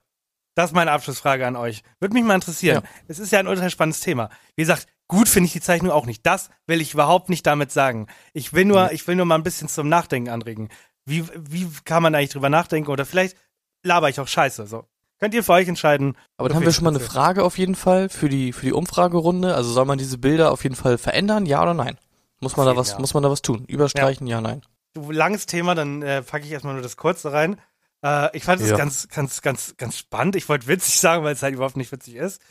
Das 0.55 0.71
ist 0.71 0.75
meine 0.75 0.91
Abschlussfrage 0.91 1.45
an 1.45 1.55
euch. 1.55 1.83
Würde 1.99 2.13
mich 2.15 2.23
mal 2.23 2.33
interessieren. 2.35 2.81
Ja. 2.83 2.89
Es 3.07 3.19
ist 3.19 3.31
ja 3.31 3.39
ein 3.39 3.47
ultra 3.47 3.69
spannendes 3.69 4.01
Thema. 4.01 4.29
Wie 4.55 4.63
gesagt, 4.63 4.87
Gut 5.09 5.29
finde 5.29 5.47
ich 5.47 5.53
die 5.53 5.61
Zeichnung 5.61 5.91
auch 5.91 6.05
nicht. 6.05 6.25
Das 6.25 6.49
will 6.65 6.81
ich 6.81 6.93
überhaupt 6.93 7.29
nicht 7.29 7.45
damit 7.47 7.71
sagen. 7.71 8.07
Ich 8.33 8.51
will 8.53 8.65
nur, 8.65 8.91
ich 8.91 9.07
will 9.07 9.15
nur 9.15 9.25
mal 9.25 9.35
ein 9.35 9.43
bisschen 9.43 9.69
zum 9.69 9.87
Nachdenken 9.87 10.29
anregen. 10.29 10.67
Wie, 11.05 11.25
wie 11.37 11.69
kann 11.85 12.03
man 12.03 12.13
eigentlich 12.13 12.31
drüber 12.31 12.49
nachdenken? 12.49 12.91
Oder 12.91 13.05
vielleicht 13.05 13.37
laber 13.83 14.09
ich 14.09 14.19
auch 14.19 14.27
Scheiße. 14.27 14.67
So. 14.67 14.83
Könnt 15.19 15.33
ihr 15.33 15.43
für 15.45 15.53
euch 15.53 15.67
entscheiden. 15.69 16.17
Aber 16.35 16.49
dann 16.49 16.57
haben 16.57 16.65
wir 16.65 16.73
schon 16.73 16.83
mal 16.83 16.89
eine 16.89 16.99
Frage 16.99 17.43
auf 17.45 17.57
jeden 17.57 17.75
Fall 17.75 18.09
für 18.09 18.27
die, 18.27 18.51
für 18.51 18.65
die 18.65 18.73
Umfragerunde. 18.73 19.55
Also 19.55 19.71
soll 19.71 19.85
man 19.85 19.97
diese 19.97 20.17
Bilder 20.17 20.51
auf 20.51 20.63
jeden 20.63 20.75
Fall 20.75 20.97
verändern, 20.97 21.45
ja 21.45 21.61
oder 21.61 21.73
nein? 21.73 21.97
Muss 22.41 22.57
man 22.57 22.65
da 22.65 22.75
was, 22.75 22.91
Ja. 22.91 22.99
muss 22.99 23.13
man 23.13 23.23
da 23.23 23.31
was 23.31 23.41
tun? 23.41 23.63
Überstreichen, 23.65 24.27
ja, 24.27 24.41
nein. 24.41 24.61
Du, 24.93 25.09
langes 25.11 25.45
Thema, 25.45 25.73
dann 25.73 26.01
äh, 26.01 26.21
packe 26.21 26.45
ich 26.45 26.51
erstmal 26.51 26.73
nur 26.73 26.83
das 26.83 26.97
kurze 26.97 27.31
rein. 27.31 27.59
Äh, 28.03 28.35
ich 28.37 28.43
fand 28.43 28.61
es 28.61 28.69
Ja. 28.69 28.77
ganz, 28.77 29.07
ganz, 29.09 29.41
ganz, 29.41 29.75
ganz 29.77 29.97
spannend. 29.97 30.35
Ich 30.35 30.47
wollte 30.49 30.67
witzig 30.67 30.99
sagen, 30.99 31.23
weil 31.23 31.33
es 31.33 31.43
halt 31.43 31.53
überhaupt 31.55 31.77
nicht 31.77 31.91
witzig 31.91 32.15
ist. 32.15 32.41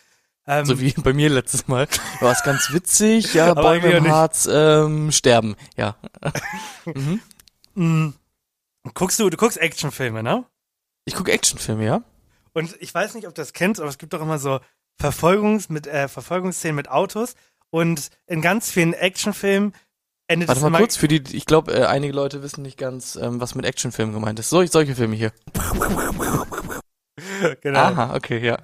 Ähm, 0.47 0.65
So 0.65 0.81
wie 0.81 0.93
bei 0.93 1.13
mir 1.13 1.29
letztes 1.29 1.67
Mal. 1.69 1.89
War 2.21 2.33
es 2.33 2.43
ganz 2.43 2.73
witzig, 2.73 3.35
ja, 3.35 3.53
Bäume 3.55 3.91
im. 3.91 4.09
Harz 4.09 4.49
ähm, 4.51 5.11
sterben, 5.11 5.57
ja. 5.77 5.97
mhm. 6.85 7.21
mh, 7.75 8.13
guckst 8.95 9.19
du, 9.19 9.29
du 9.29 9.37
guckst 9.37 9.59
Actionfilme, 9.59 10.23
ne? 10.23 10.45
Ich 11.05 11.15
gucke 11.15 11.33
Actionfilme, 11.33 11.85
ja? 11.85 12.03
Und 12.53 12.77
ich 12.81 12.95
weiß 12.95 13.15
nicht, 13.15 13.27
ob 13.27 13.35
du 13.35 13.43
das 13.43 13.53
kennst, 13.53 13.81
aber 13.81 13.91
es 13.91 13.99
gibt 13.99 14.13
doch 14.13 14.23
immer 14.23 14.39
so 14.39 14.61
Verfolgungs 14.99 15.69
mit 15.69 15.87
äh, 15.87 16.09
Verfolgungsszenen 16.09 16.77
mit 16.77 16.89
Autos. 16.91 17.35
Und 17.71 18.09
in 18.27 18.41
ganz 18.41 18.71
vielen 18.71 18.93
Actionfilmen 18.95 19.75
endet 20.29 20.49
Warte 20.49 20.61
mal 20.61 20.69
immer 20.69 20.79
kurz, 20.79 20.97
für 20.97 21.09
die, 21.09 21.23
ich 21.37 21.47
glaube, 21.47 21.73
äh, 21.73 21.85
einige 21.85 22.13
Leute 22.13 22.43
wissen 22.43 22.63
nicht 22.63 22.79
ganz, 22.79 23.17
ähm, 23.17 23.41
was 23.41 23.55
mit 23.55 23.65
Actionfilmen 23.65 24.15
gemeint 24.15 24.39
ist. 24.39 24.51
Sol 24.51 24.67
solche 24.69 24.95
Filme 24.95 25.17
hier. 25.17 25.33
genau. 27.61 27.79
Aha, 27.79 28.15
okay, 28.15 28.45
ja. 28.45 28.59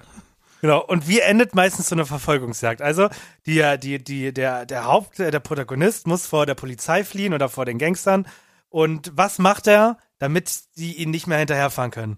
Genau. 0.61 0.83
Und 0.83 1.07
wie 1.07 1.19
endet 1.19 1.55
meistens 1.55 1.89
so 1.89 1.95
eine 1.95 2.05
Verfolgungsjagd? 2.05 2.81
Also, 2.81 3.09
die, 3.45 3.77
die, 3.79 4.03
die, 4.03 4.33
der, 4.33 4.65
der 4.65 4.85
Haupt, 4.85 5.19
der 5.19 5.39
Protagonist 5.39 6.07
muss 6.07 6.25
vor 6.25 6.45
der 6.45 6.55
Polizei 6.55 7.03
fliehen 7.03 7.33
oder 7.33 7.49
vor 7.49 7.65
den 7.65 7.77
Gangstern. 7.77 8.27
Und 8.69 9.11
was 9.15 9.39
macht 9.39 9.67
er, 9.67 9.97
damit 10.19 10.49
sie 10.73 10.93
ihn 10.93 11.11
nicht 11.11 11.27
mehr 11.27 11.37
hinterherfahren 11.37 11.91
können? 11.91 12.17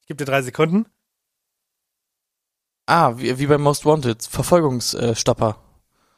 Ich 0.00 0.06
gebe 0.06 0.18
dir 0.18 0.30
drei 0.30 0.42
Sekunden. 0.42 0.86
Ah, 2.86 3.12
wie, 3.16 3.38
wie 3.38 3.46
bei 3.46 3.58
Most 3.58 3.84
Wanted, 3.84 4.22
Verfolgungsstopper. 4.22 5.69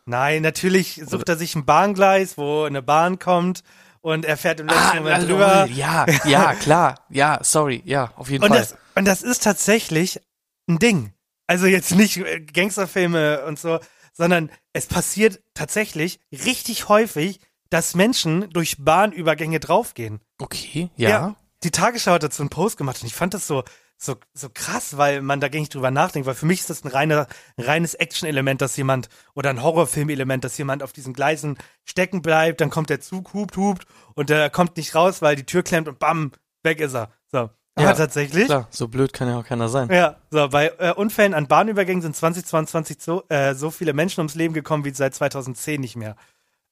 Nein, 0.04 0.42
natürlich 0.42 1.00
sucht 1.06 1.28
er 1.28 1.36
sich 1.36 1.54
ein 1.54 1.64
Bahngleis, 1.64 2.36
wo 2.36 2.64
eine 2.64 2.82
Bahn 2.82 3.18
kommt 3.18 3.62
und 4.00 4.24
er 4.24 4.36
fährt 4.36 4.60
im 4.60 4.66
letzten 4.66 4.98
Moment 4.98 5.28
drüber. 5.28 5.66
ja, 5.66 6.06
ja, 6.24 6.54
klar, 6.54 7.06
ja, 7.08 7.38
sorry, 7.42 7.82
ja, 7.84 8.12
auf 8.16 8.28
jeden 8.30 8.42
Und 8.44 8.50
Fall. 8.50 8.58
das, 8.58 8.76
und 8.94 9.04
das 9.06 9.22
ist 9.22 9.42
tatsächlich 9.44 10.20
ein 10.68 10.78
Ding. 10.78 11.12
Also 11.46 11.66
jetzt 11.66 11.94
nicht 11.94 12.16
äh, 12.16 12.40
Gangsterfilme 12.40 13.44
und 13.44 13.58
so, 13.58 13.78
sondern 14.12 14.50
es 14.72 14.86
passiert 14.86 15.40
tatsächlich 15.54 16.18
richtig 16.32 16.88
häufig, 16.88 17.40
dass 17.70 17.94
Menschen 17.94 18.50
durch 18.50 18.76
Bahnübergänge 18.78 19.60
draufgehen. 19.60 20.20
okay, 20.38 20.90
ja. 20.96 21.36
Die 21.64 21.70
Tagesschau 21.70 22.12
hat 22.12 22.24
dazu 22.24 22.42
einen 22.42 22.50
Post 22.50 22.76
gemacht 22.76 23.00
und 23.02 23.06
ich 23.06 23.14
fand 23.14 23.34
das 23.34 23.46
so, 23.46 23.62
so, 24.02 24.16
so 24.34 24.48
krass, 24.52 24.96
weil 24.96 25.22
man 25.22 25.40
da 25.40 25.48
gar 25.48 25.60
nicht 25.60 25.72
drüber 25.72 25.92
nachdenkt, 25.92 26.26
weil 26.26 26.34
für 26.34 26.46
mich 26.46 26.60
ist 26.60 26.70
das 26.70 26.84
ein, 26.84 26.88
reiner, 26.88 27.28
ein 27.56 27.64
reines 27.64 27.94
Action-Element, 27.94 28.60
dass 28.60 28.76
jemand, 28.76 29.08
oder 29.34 29.50
ein 29.50 29.62
Horrorfilm-Element, 29.62 30.42
dass 30.42 30.58
jemand 30.58 30.82
auf 30.82 30.92
diesen 30.92 31.12
Gleisen 31.12 31.56
stecken 31.84 32.20
bleibt, 32.20 32.60
dann 32.60 32.68
kommt 32.68 32.90
der 32.90 33.00
Zug, 33.00 33.32
hupt, 33.32 33.56
hupt 33.56 33.86
und 34.14 34.28
der 34.28 34.50
kommt 34.50 34.76
nicht 34.76 34.96
raus, 34.96 35.22
weil 35.22 35.36
die 35.36 35.46
Tür 35.46 35.62
klemmt 35.62 35.86
und 35.86 36.00
bam, 36.00 36.32
weg 36.64 36.80
ist 36.80 36.94
er. 36.94 37.12
So. 37.30 37.50
Ja, 37.78 37.88
Aber 37.88 37.94
tatsächlich. 37.94 38.46
Klar, 38.46 38.66
so 38.70 38.88
blöd 38.88 39.12
kann 39.12 39.28
ja 39.28 39.38
auch 39.38 39.44
keiner 39.44 39.68
sein. 39.68 39.88
Ja, 39.90 40.16
so, 40.30 40.48
bei 40.48 40.72
äh, 40.78 40.92
Unfällen 40.94 41.32
an 41.32 41.46
Bahnübergängen 41.46 42.02
sind 42.02 42.16
2022 42.16 42.98
so, 43.00 43.22
äh, 43.28 43.54
so 43.54 43.70
viele 43.70 43.92
Menschen 43.92 44.20
ums 44.20 44.34
Leben 44.34 44.52
gekommen 44.52 44.84
wie 44.84 44.92
seit 44.92 45.14
2010 45.14 45.80
nicht 45.80 45.96
mehr. 45.96 46.16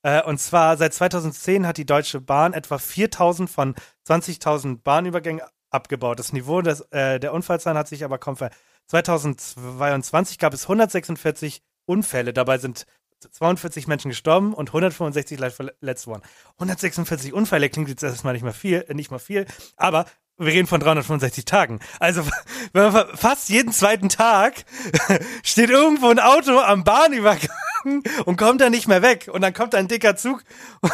Äh, 0.02 0.22
und 0.25 0.38
zwar 0.38 0.76
seit 0.76 0.92
2010 0.92 1.66
hat 1.66 1.76
die 1.76 1.87
Deutsche 1.87 2.20
Bahn 2.20 2.54
etwa 2.54 2.76
4000 2.78 3.49
von 3.49 3.75
20.000 4.06 4.82
Bahnübergängen 4.82 5.42
abgebaut. 5.71 6.19
Das 6.19 6.33
Niveau 6.33 6.62
des, 6.62 6.81
äh, 6.91 7.19
der 7.21 7.33
Unfallzahlen 7.33 7.79
hat 7.79 7.89
sich 7.89 8.05
aber 8.05 8.19
kaum 8.19 8.37
ver... 8.37 8.50
2022 8.87 10.39
gab 10.39 10.53
es 10.53 10.65
146 10.65 11.62
Unfälle. 11.87 12.33
Dabei 12.33 12.59
sind 12.59 12.87
42 13.31 13.87
Menschen 13.87 14.11
gestorben 14.11 14.55
und 14.55 14.71
165 14.71 15.39
leicht 15.39 15.57
verletzt 15.57 16.07
worden. 16.07 16.23
146 16.55 17.33
Unfälle 17.33 17.69
klingt 17.69 17.89
jetzt 17.89 18.03
erstmal 18.03 18.33
nicht 18.33 18.43
mal 18.43 18.53
viel, 18.53 18.85
äh, 18.89 18.95
nicht 18.95 19.11
mal 19.11 19.19
viel, 19.19 19.47
aber 19.77 20.07
wir 20.39 20.53
reden 20.53 20.67
von 20.67 20.81
365 20.81 21.45
Tagen. 21.45 21.81
Also 21.99 22.25
wenn 22.73 22.93
man 22.93 23.17
fast 23.17 23.49
jeden 23.50 23.73
zweiten 23.73 24.09
Tag 24.09 24.65
steht 25.45 25.71
irgendwo 25.71 26.09
ein 26.09 26.19
Auto 26.19 26.59
am 26.59 26.85
Bahnübergang 26.85 27.50
und 28.25 28.37
kommt 28.37 28.61
dann 28.61 28.73
nicht 28.73 28.89
mehr 28.89 29.03
weg. 29.03 29.29
Und 29.33 29.43
dann 29.43 29.53
kommt 29.53 29.75
ein 29.75 29.89
dicker 29.89 30.17
Zug 30.17 30.43
und 30.81 30.93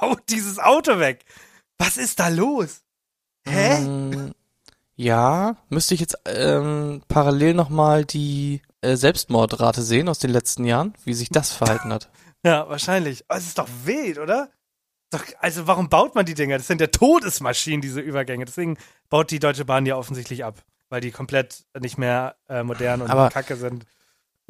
haut 0.00 0.22
dieses 0.28 0.58
Auto 0.58 0.98
weg. 0.98 1.24
Was 1.78 1.96
ist 1.96 2.20
da 2.20 2.28
los? 2.28 2.82
Hä? 3.46 4.03
Ja, 4.96 5.56
müsste 5.68 5.94
ich 5.94 6.00
jetzt 6.00 6.16
ähm, 6.26 7.02
parallel 7.08 7.54
nochmal 7.54 8.04
die 8.04 8.62
äh, 8.80 8.96
Selbstmordrate 8.96 9.82
sehen 9.82 10.08
aus 10.08 10.18
den 10.20 10.30
letzten 10.30 10.64
Jahren, 10.64 10.94
wie 11.04 11.14
sich 11.14 11.28
das 11.30 11.52
verhalten 11.52 11.92
hat. 11.92 12.08
Ja, 12.46 12.68
wahrscheinlich. 12.68 13.24
Aber 13.28 13.38
es 13.38 13.46
ist 13.46 13.56
doch 13.58 13.68
wild, 13.84 14.18
oder? 14.18 14.50
Doch, 15.08 15.24
also 15.40 15.66
warum 15.66 15.88
baut 15.88 16.14
man 16.14 16.26
die 16.26 16.34
Dinger? 16.34 16.58
Das 16.58 16.66
sind 16.66 16.78
ja 16.78 16.88
Todesmaschinen, 16.88 17.80
diese 17.80 18.00
Übergänge. 18.00 18.44
Deswegen 18.44 18.76
baut 19.08 19.30
die 19.30 19.38
Deutsche 19.38 19.64
Bahn 19.64 19.86
ja 19.86 19.96
offensichtlich 19.96 20.44
ab. 20.44 20.62
Weil 20.90 21.00
die 21.00 21.10
komplett 21.10 21.64
nicht 21.80 21.96
mehr 21.96 22.36
äh, 22.50 22.62
modern 22.62 23.00
und 23.00 23.10
Aber- 23.10 23.30
kacke 23.30 23.56
sind. 23.56 23.86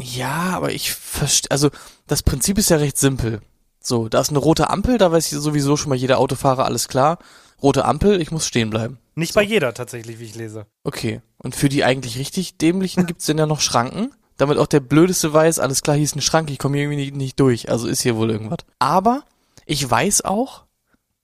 Ja, 0.01 0.51
aber 0.55 0.73
ich 0.73 0.93
verstehe, 0.93 1.53
also 1.53 1.71
das 2.09 2.25
Prinzip 2.25 2.59
ist 2.59 2.69
ja 2.69 2.79
recht 2.79 2.99
simpel. 2.99 3.41
So, 3.79 4.09
da 4.09 4.21
ist 4.21 4.31
eine 4.31 4.41
rote 4.41 4.71
Ampel, 4.71 4.99
da 4.99 5.13
weiß 5.13 5.31
sowieso 5.31 5.77
schon 5.77 5.91
mal 5.91 5.95
jeder 5.95 6.19
Autofahrer, 6.19 6.65
alles 6.65 6.89
klar. 6.89 7.19
Rote 7.63 7.85
Ampel, 7.85 8.21
ich 8.21 8.33
muss 8.33 8.45
stehen 8.49 8.71
bleiben. 8.71 8.99
Nicht 9.15 9.35
bei 9.35 9.43
jeder 9.43 9.75
tatsächlich, 9.75 10.19
wie 10.19 10.25
ich 10.25 10.35
lese. 10.35 10.67
Okay. 10.83 11.21
Und 11.39 11.55
für 11.55 11.69
die 11.69 11.85
eigentlich 11.85 12.19
richtig 12.19 12.59
dämlichen 12.59 13.07
gibt's 13.07 13.27
denn 13.27 13.39
ja 13.39 13.47
noch 13.47 13.61
Schranken, 13.61 14.13
damit 14.37 14.59
auch 14.59 14.67
der 14.67 14.81
Blödeste 14.81 15.33
weiß, 15.33 15.59
alles 15.61 15.83
klar, 15.83 15.97
hier 15.97 16.05
ist 16.05 16.15
eine 16.15 16.23
Schranke, 16.23 16.53
ich 16.53 16.59
komme 16.59 16.77
hier 16.77 16.85
irgendwie 16.85 17.03
nicht, 17.05 17.15
nicht 17.17 17.41
durch, 17.41 17.69
also 17.71 17.87
ist 17.87 18.03
hier 18.03 18.17
wohl 18.17 18.31
irgendwas. 18.31 18.59
Aber 18.79 19.23
ich 19.67 19.89
weiß 19.89 20.23
auch, 20.25 20.65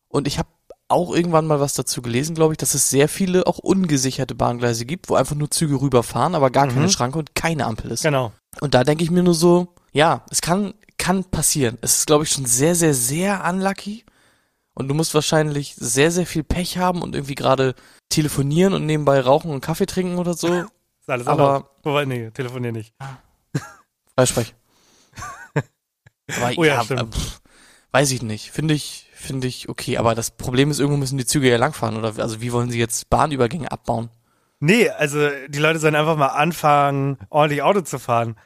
und 0.09 0.28
ich 0.28 0.38
habe 0.38 0.49
auch 0.88 1.14
irgendwann 1.14 1.47
mal 1.47 1.61
was 1.61 1.75
dazu 1.75 2.02
gelesen, 2.02 2.35
glaube 2.35 2.54
ich, 2.54 2.59
dass 2.59 2.75
es 2.75 2.90
sehr 2.90 3.09
viele 3.09 3.47
auch 3.47 3.59
ungesicherte 3.59 4.35
Bahngleise 4.35 4.85
gibt, 4.85 5.09
wo 5.09 5.14
einfach 5.14 5.37
nur 5.37 5.50
Züge 5.50 5.80
rüberfahren, 5.80 6.35
aber 6.35 6.50
gar 6.50 6.66
keine 6.66 6.87
Mhm. 6.87 6.90
Schranke 6.90 7.18
und 7.18 7.35
keine 7.35 7.66
Ampel 7.66 7.92
ist. 7.92 8.02
Genau. 8.02 8.32
Und 8.61 8.75
da 8.75 8.82
denke 8.82 9.04
ich 9.04 9.11
mir 9.11 9.23
nur 9.23 9.35
so, 9.35 9.68
ja, 9.92 10.25
es 10.30 10.40
kann, 10.40 10.75
kann 10.99 11.25
passieren. 11.25 11.78
Es 11.80 11.99
ist, 11.99 12.06
glaube 12.06 12.25
ich, 12.25 12.30
schon 12.30 12.44
sehr, 12.47 12.75
sehr, 12.75 12.94
sehr 12.94 13.44
unlucky. 13.49 14.04
Und 14.74 14.88
du 14.88 14.94
musst 14.94 15.14
wahrscheinlich 15.14 15.74
sehr, 15.74 16.10
sehr 16.10 16.26
viel 16.26 16.44
Pech 16.44 16.78
haben 16.78 17.02
und 17.02 17.14
irgendwie 17.14 17.34
gerade 17.34 17.74
telefonieren 18.08 18.72
und 18.72 18.86
nebenbei 18.86 19.20
rauchen 19.20 19.50
und 19.50 19.60
Kaffee 19.60 19.86
trinken 19.86 20.18
oder 20.18 20.34
so. 20.34 20.48
Ist 21.00 21.08
alles 21.10 21.26
Aber- 21.26 21.42
erlaubt. 21.42 21.70
Wobei, 21.84 22.04
nee, 22.04 22.30
telefonier 22.30 22.72
nicht. 22.72 22.94
Freisprech. 24.16 24.54
Aber 26.36 26.52
Oh 26.56 26.64
ja, 26.64 26.74
ja, 26.76 26.84
stimmt. 26.84 27.14
pff, 27.14 27.40
weiß 27.92 28.10
ich 28.12 28.22
nicht. 28.22 28.50
Finde 28.52 28.74
ich, 28.74 29.06
finde 29.14 29.46
ich 29.48 29.68
okay. 29.68 29.98
Aber 29.98 30.14
das 30.14 30.30
Problem 30.30 30.70
ist, 30.70 30.78
irgendwo 30.78 30.98
müssen 30.98 31.18
die 31.18 31.26
Züge 31.26 31.50
ja 31.50 31.56
langfahren. 31.56 31.96
Oder 31.96 32.14
also 32.18 32.40
wie 32.40 32.52
wollen 32.52 32.70
sie 32.70 32.78
jetzt 32.78 33.10
Bahnübergänge 33.10 33.70
abbauen? 33.72 34.10
Nee, 34.60 34.90
also 34.90 35.28
die 35.48 35.58
Leute 35.58 35.78
sollen 35.78 35.96
einfach 35.96 36.16
mal 36.16 36.26
anfangen, 36.28 37.16
ordentlich 37.30 37.62
Auto 37.62 37.80
zu 37.80 37.98
fahren. 37.98 38.36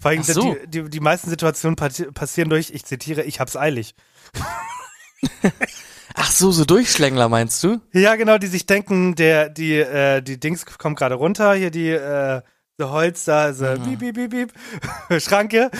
Vor 0.00 0.10
allem 0.10 0.20
Ach 0.22 0.24
so. 0.24 0.54
die, 0.64 0.82
die, 0.84 0.90
die 0.90 1.00
meisten 1.00 1.28
Situationen 1.28 1.76
passieren 1.76 2.48
durch, 2.48 2.70
ich 2.70 2.86
zitiere, 2.86 3.22
ich 3.24 3.38
hab's 3.40 3.56
eilig. 3.56 3.94
Ach 6.14 6.30
so, 6.30 6.50
so 6.50 6.64
Durchschlängler 6.64 7.28
meinst 7.28 7.62
du? 7.62 7.80
Ja, 7.92 8.16
genau, 8.16 8.38
die 8.38 8.48
sich 8.48 8.66
denken, 8.66 9.14
der, 9.14 9.48
die, 9.48 9.74
äh, 9.74 10.20
die 10.22 10.40
Dings 10.40 10.66
kommt 10.66 10.98
gerade 10.98 11.14
runter, 11.14 11.54
hier 11.54 11.70
die, 11.70 11.88
äh, 11.90 12.42
so 12.78 12.90
Holz 12.90 13.24
da, 13.24 13.52
so 13.54 13.64
Mhm. 13.64 13.82
piep, 13.82 13.98
piep, 14.00 14.30
piep, 14.30 14.52
piep, 15.08 15.20
Schranke, 15.22 15.70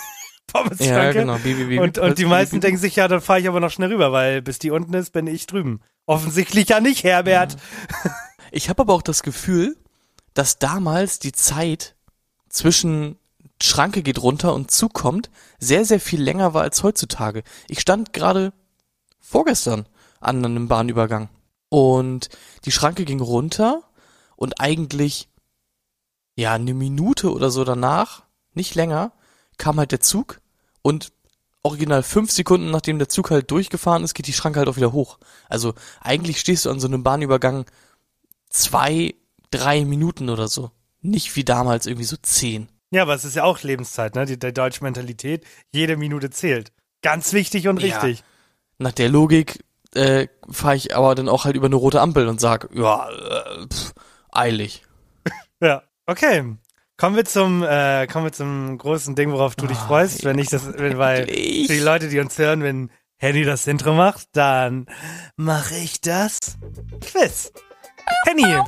Pommesschranke. 0.46 0.94
Ja, 0.94 1.12
genau. 1.12 1.38
Bi, 1.38 1.54
bi, 1.54 1.64
bi, 1.64 1.78
Und, 1.78 1.98
und 1.98 2.18
die 2.18 2.24
meisten 2.26 2.60
denken 2.60 2.78
sich, 2.78 2.96
ja, 2.96 3.08
dann 3.08 3.20
fahre 3.20 3.40
ich 3.40 3.48
aber 3.48 3.60
noch 3.60 3.70
schnell 3.70 3.90
rüber, 3.92 4.12
weil 4.12 4.42
bis 4.42 4.58
die 4.58 4.70
unten 4.70 4.94
ist, 4.94 5.12
bin 5.12 5.26
ich 5.26 5.46
drüben. 5.46 5.80
Offensichtlich 6.06 6.68
ja 6.68 6.80
nicht, 6.80 7.04
Herbert. 7.04 7.56
Ich 8.52 8.68
habe 8.68 8.82
aber 8.82 8.94
auch 8.94 9.02
das 9.02 9.22
Gefühl, 9.22 9.76
dass 10.34 10.58
damals 10.58 11.18
die 11.20 11.32
Zeit 11.32 11.94
zwischen 12.48 13.16
Schranke 13.62 14.02
geht 14.02 14.22
runter 14.22 14.54
und 14.54 14.70
Zug 14.70 14.92
kommt 14.92 15.30
sehr, 15.58 15.84
sehr 15.84 16.00
viel 16.00 16.20
länger 16.20 16.54
war 16.54 16.62
als 16.62 16.82
heutzutage. 16.82 17.42
Ich 17.68 17.80
stand 17.80 18.12
gerade 18.12 18.52
vorgestern 19.30 19.86
an 20.20 20.44
einem 20.44 20.68
Bahnübergang 20.68 21.28
und 21.68 22.28
die 22.64 22.72
Schranke 22.72 23.04
ging 23.04 23.20
runter 23.20 23.82
und 24.36 24.60
eigentlich 24.60 25.28
ja 26.34 26.54
eine 26.54 26.74
Minute 26.74 27.32
oder 27.32 27.50
so 27.50 27.64
danach, 27.64 28.24
nicht 28.54 28.74
länger, 28.74 29.12
kam 29.56 29.78
halt 29.78 29.92
der 29.92 30.00
Zug 30.00 30.40
und 30.82 31.12
original 31.62 32.02
fünf 32.02 32.32
Sekunden 32.32 32.70
nachdem 32.70 32.98
der 32.98 33.08
Zug 33.08 33.30
halt 33.30 33.50
durchgefahren 33.50 34.02
ist, 34.02 34.14
geht 34.14 34.26
die 34.26 34.32
Schranke 34.32 34.58
halt 34.58 34.68
auch 34.68 34.76
wieder 34.76 34.92
hoch. 34.92 35.18
Also 35.48 35.74
eigentlich 36.00 36.40
stehst 36.40 36.64
du 36.64 36.70
an 36.70 36.80
so 36.80 36.88
einem 36.88 37.04
Bahnübergang 37.04 37.66
zwei, 38.48 39.14
drei 39.50 39.84
Minuten 39.84 40.28
oder 40.28 40.48
so. 40.48 40.70
Nicht 41.02 41.36
wie 41.36 41.44
damals 41.44 41.86
irgendwie 41.86 42.04
so 42.04 42.16
zehn. 42.20 42.68
Ja, 42.90 43.02
aber 43.02 43.14
es 43.14 43.24
ist 43.24 43.36
ja 43.36 43.44
auch 43.44 43.62
Lebenszeit, 43.62 44.16
ne? 44.16 44.26
Die, 44.26 44.38
die 44.38 44.52
deutsche 44.52 44.82
Mentalität, 44.82 45.44
jede 45.70 45.96
Minute 45.96 46.30
zählt. 46.30 46.72
Ganz 47.02 47.32
wichtig 47.32 47.68
und 47.68 47.80
Ja. 47.80 48.00
Nach 48.80 48.92
der 48.92 49.08
Logik 49.10 49.62
äh, 49.94 50.26
fahre 50.50 50.74
ich 50.76 50.96
aber 50.96 51.14
dann 51.14 51.28
auch 51.28 51.44
halt 51.44 51.54
über 51.54 51.66
eine 51.66 51.76
rote 51.76 52.00
Ampel 52.00 52.26
und 52.28 52.40
sag, 52.40 52.68
ja, 52.74 53.08
äh, 53.10 53.66
pff, 53.72 53.92
eilig. 54.32 54.82
Ja. 55.62 55.82
Okay. 56.06 56.56
Kommen 56.96 57.16
wir 57.16 57.24
zum, 57.26 57.62
äh, 57.62 58.06
kommen 58.06 58.24
wir 58.24 58.32
zum 58.32 58.78
großen 58.78 59.14
Ding, 59.14 59.30
worauf 59.32 59.54
du 59.54 59.66
dich 59.66 59.76
Ah, 59.76 59.86
freust, 59.86 60.24
wenn 60.24 60.38
ich 60.38 60.48
das, 60.48 60.66
wenn, 60.78 60.96
weil 60.98 61.26
für 61.26 61.72
die 61.74 61.78
Leute, 61.78 62.08
die 62.08 62.18
uns 62.18 62.36
hören, 62.38 62.62
wenn 62.62 62.90
Henny 63.18 63.44
das 63.44 63.66
Intro 63.66 63.92
macht, 63.92 64.28
dann 64.32 64.86
mache 65.36 65.74
ich 65.76 66.00
das 66.00 66.38
Quiz. 67.02 67.52
Henny, 68.26 68.58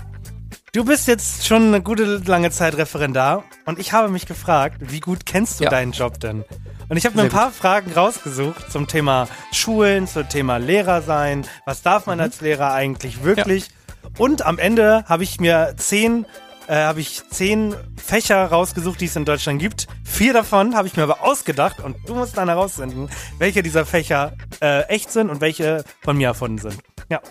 du 0.74 0.84
bist 0.84 1.08
jetzt 1.08 1.46
schon 1.46 1.68
eine 1.68 1.82
gute 1.82 2.04
lange 2.18 2.50
Zeit 2.50 2.76
Referendar 2.76 3.44
und 3.64 3.78
ich 3.78 3.92
habe 3.94 4.08
mich 4.10 4.26
gefragt, 4.26 4.76
wie 4.80 5.00
gut 5.00 5.24
kennst 5.24 5.60
du 5.60 5.64
Ja. 5.64 5.70
deinen 5.70 5.92
Job 5.92 6.20
denn? 6.20 6.44
Und 6.92 6.98
ich 6.98 7.06
habe 7.06 7.16
mir 7.16 7.22
ein 7.22 7.30
paar 7.30 7.50
Fragen 7.50 7.90
rausgesucht 7.90 8.70
zum 8.70 8.86
Thema 8.86 9.26
Schulen, 9.50 10.06
zum 10.06 10.28
Thema 10.28 10.58
Lehrer 10.58 11.00
sein. 11.00 11.46
Was 11.64 11.80
darf 11.80 12.04
Mhm. 12.04 12.10
man 12.10 12.20
als 12.20 12.42
Lehrer 12.42 12.74
eigentlich 12.74 13.24
wirklich? 13.24 13.70
Und 14.18 14.44
am 14.44 14.58
Ende 14.58 15.02
habe 15.06 15.22
ich 15.22 15.40
mir 15.40 15.72
zehn, 15.78 16.26
äh, 16.66 16.74
habe 16.74 17.00
ich 17.00 17.22
zehn 17.30 17.74
Fächer 17.96 18.44
rausgesucht, 18.44 19.00
die 19.00 19.06
es 19.06 19.16
in 19.16 19.24
Deutschland 19.24 19.58
gibt. 19.58 19.86
Vier 20.04 20.34
davon 20.34 20.76
habe 20.76 20.86
ich 20.86 20.94
mir 20.94 21.04
aber 21.04 21.22
ausgedacht 21.22 21.80
und 21.80 21.96
du 22.06 22.14
musst 22.14 22.36
dann 22.36 22.50
herausfinden, 22.50 23.08
welche 23.38 23.62
dieser 23.62 23.86
Fächer 23.86 24.34
äh, 24.60 24.82
echt 24.88 25.10
sind 25.10 25.30
und 25.30 25.40
welche 25.40 25.84
von 26.02 26.18
mir 26.18 26.28
erfunden 26.28 26.58
sind. 26.58 26.76
Ja. 27.08 27.22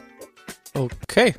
Okay. 0.74 1.36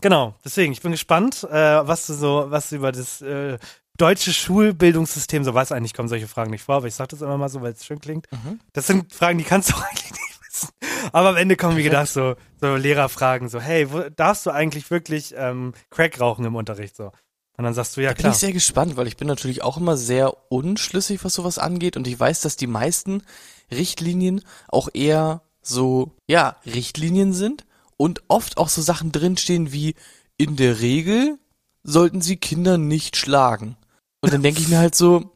Genau, 0.00 0.34
deswegen, 0.44 0.72
ich 0.72 0.80
bin 0.82 0.92
gespannt, 0.92 1.44
äh, 1.44 1.52
was 1.52 2.06
du 2.06 2.14
so, 2.14 2.46
was 2.48 2.70
du 2.70 2.76
über 2.76 2.90
das 2.90 3.20
äh, 3.22 3.58
deutsche 4.00 4.32
Schulbildungssystem 4.32 5.44
so 5.44 5.52
weißt. 5.54 5.72
Eigentlich 5.72 5.94
kommen 5.94 6.08
solche 6.08 6.28
Fragen 6.28 6.50
nicht 6.50 6.64
vor, 6.64 6.76
aber 6.76 6.86
ich 6.86 6.94
sage 6.94 7.08
das 7.08 7.22
immer 7.22 7.36
mal 7.38 7.48
so, 7.48 7.60
weil 7.62 7.72
es 7.72 7.84
schön 7.84 8.00
klingt. 8.00 8.26
Das 8.72 8.86
sind 8.86 9.12
Fragen, 9.12 9.38
die 9.38 9.44
kannst 9.44 9.70
du 9.70 9.76
eigentlich 9.90 10.10
nicht 10.10 10.40
wissen. 10.48 10.68
Aber 11.12 11.30
am 11.30 11.36
Ende 11.36 11.56
kommen, 11.56 11.76
wie 11.76 11.82
gedacht, 11.82 12.08
so, 12.08 12.36
so 12.60 12.76
Lehrerfragen, 12.76 13.48
so, 13.48 13.60
hey, 13.60 13.90
wo, 13.92 14.02
darfst 14.14 14.46
du 14.46 14.50
eigentlich 14.50 14.90
wirklich 14.90 15.34
ähm, 15.36 15.74
Crack 15.90 16.20
rauchen 16.20 16.44
im 16.44 16.54
Unterricht? 16.54 16.96
So. 16.96 17.12
Und 17.56 17.64
dann 17.64 17.74
sagst 17.74 17.96
du, 17.96 18.00
ja 18.00 18.10
Da 18.10 18.14
bin 18.14 18.22
klar. 18.22 18.32
ich 18.32 18.38
sehr 18.38 18.52
gespannt, 18.52 18.96
weil 18.96 19.06
ich 19.06 19.16
bin 19.16 19.28
natürlich 19.28 19.62
auch 19.62 19.76
immer 19.76 19.96
sehr 19.96 20.50
unschlüssig, 20.50 21.24
was 21.24 21.34
sowas 21.34 21.58
angeht 21.58 21.96
und 21.96 22.06
ich 22.06 22.18
weiß, 22.18 22.40
dass 22.40 22.56
die 22.56 22.66
meisten 22.66 23.22
Richtlinien 23.70 24.42
auch 24.68 24.88
eher 24.94 25.42
so, 25.60 26.12
ja, 26.26 26.56
Richtlinien 26.64 27.32
sind 27.34 27.66
und 27.98 28.22
oft 28.28 28.56
auch 28.56 28.70
so 28.70 28.80
Sachen 28.80 29.12
drinstehen 29.12 29.72
wie 29.72 29.94
in 30.38 30.56
der 30.56 30.80
Regel 30.80 31.38
sollten 31.82 32.22
sie 32.22 32.38
Kinder 32.38 32.78
nicht 32.78 33.16
schlagen. 33.16 33.76
Und 34.20 34.32
dann 34.32 34.42
denke 34.42 34.60
ich 34.60 34.68
mir 34.68 34.78
halt 34.78 34.94
so, 34.94 35.32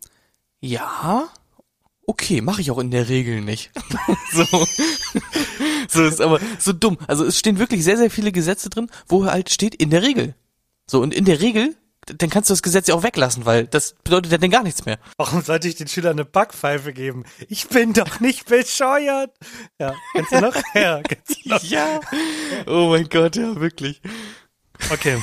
ja, 0.61 1.29
okay, 2.07 2.41
mache 2.41 2.61
ich 2.61 2.71
auch 2.71 2.79
in 2.79 2.91
der 2.91 3.09
Regel 3.09 3.41
nicht. 3.41 3.71
so. 4.33 4.67
so 5.89 6.05
ist 6.05 6.21
aber 6.21 6.41
so 6.59 6.73
dumm. 6.73 6.99
Also 7.07 7.25
es 7.25 7.39
stehen 7.39 7.59
wirklich 7.59 7.85
sehr, 7.85 7.97
sehr 7.97 8.11
viele 8.11 8.33
Gesetze 8.33 8.71
drin, 8.71 8.91
wo 9.09 9.25
halt 9.25 9.51
steht 9.51 9.75
in 9.75 9.91
der 9.91 10.03
Regel. 10.03 10.35
So, 10.87 11.01
und 11.01 11.15
in 11.15 11.25
der 11.25 11.41
Regel, 11.41 11.75
dann 12.07 12.29
kannst 12.29 12.51
du 12.51 12.53
das 12.53 12.63
Gesetz 12.63 12.89
ja 12.89 12.95
auch 12.95 13.03
weglassen, 13.03 13.47
weil 13.47 13.67
das 13.67 13.95
bedeutet 14.05 14.33
ja 14.33 14.39
dann 14.39 14.51
gar 14.51 14.63
nichts 14.63 14.85
mehr. 14.85 14.99
Warum 15.17 15.41
sollte 15.43 15.69
ich 15.69 15.77
den 15.77 15.89
Schülern 15.89 16.13
eine 16.13 16.27
Backpfeife 16.27 16.93
geben? 16.93 17.25
Ich 17.49 17.69
bin 17.69 17.95
doch 17.95 18.21
nicht 18.21 18.47
bescheuert. 18.47 19.31
Ja, 19.79 19.95
kennst 20.13 20.33
du 20.33 20.41
noch? 20.41 20.55
Ja, 20.75 21.01
kennst 21.03 21.45
du 21.45 21.49
noch? 21.49 21.63
Ja. 21.63 22.01
Oh 22.67 22.89
mein 22.91 23.09
Gott, 23.09 23.37
ja, 23.37 23.59
wirklich. 23.59 24.03
Okay. 24.91 25.23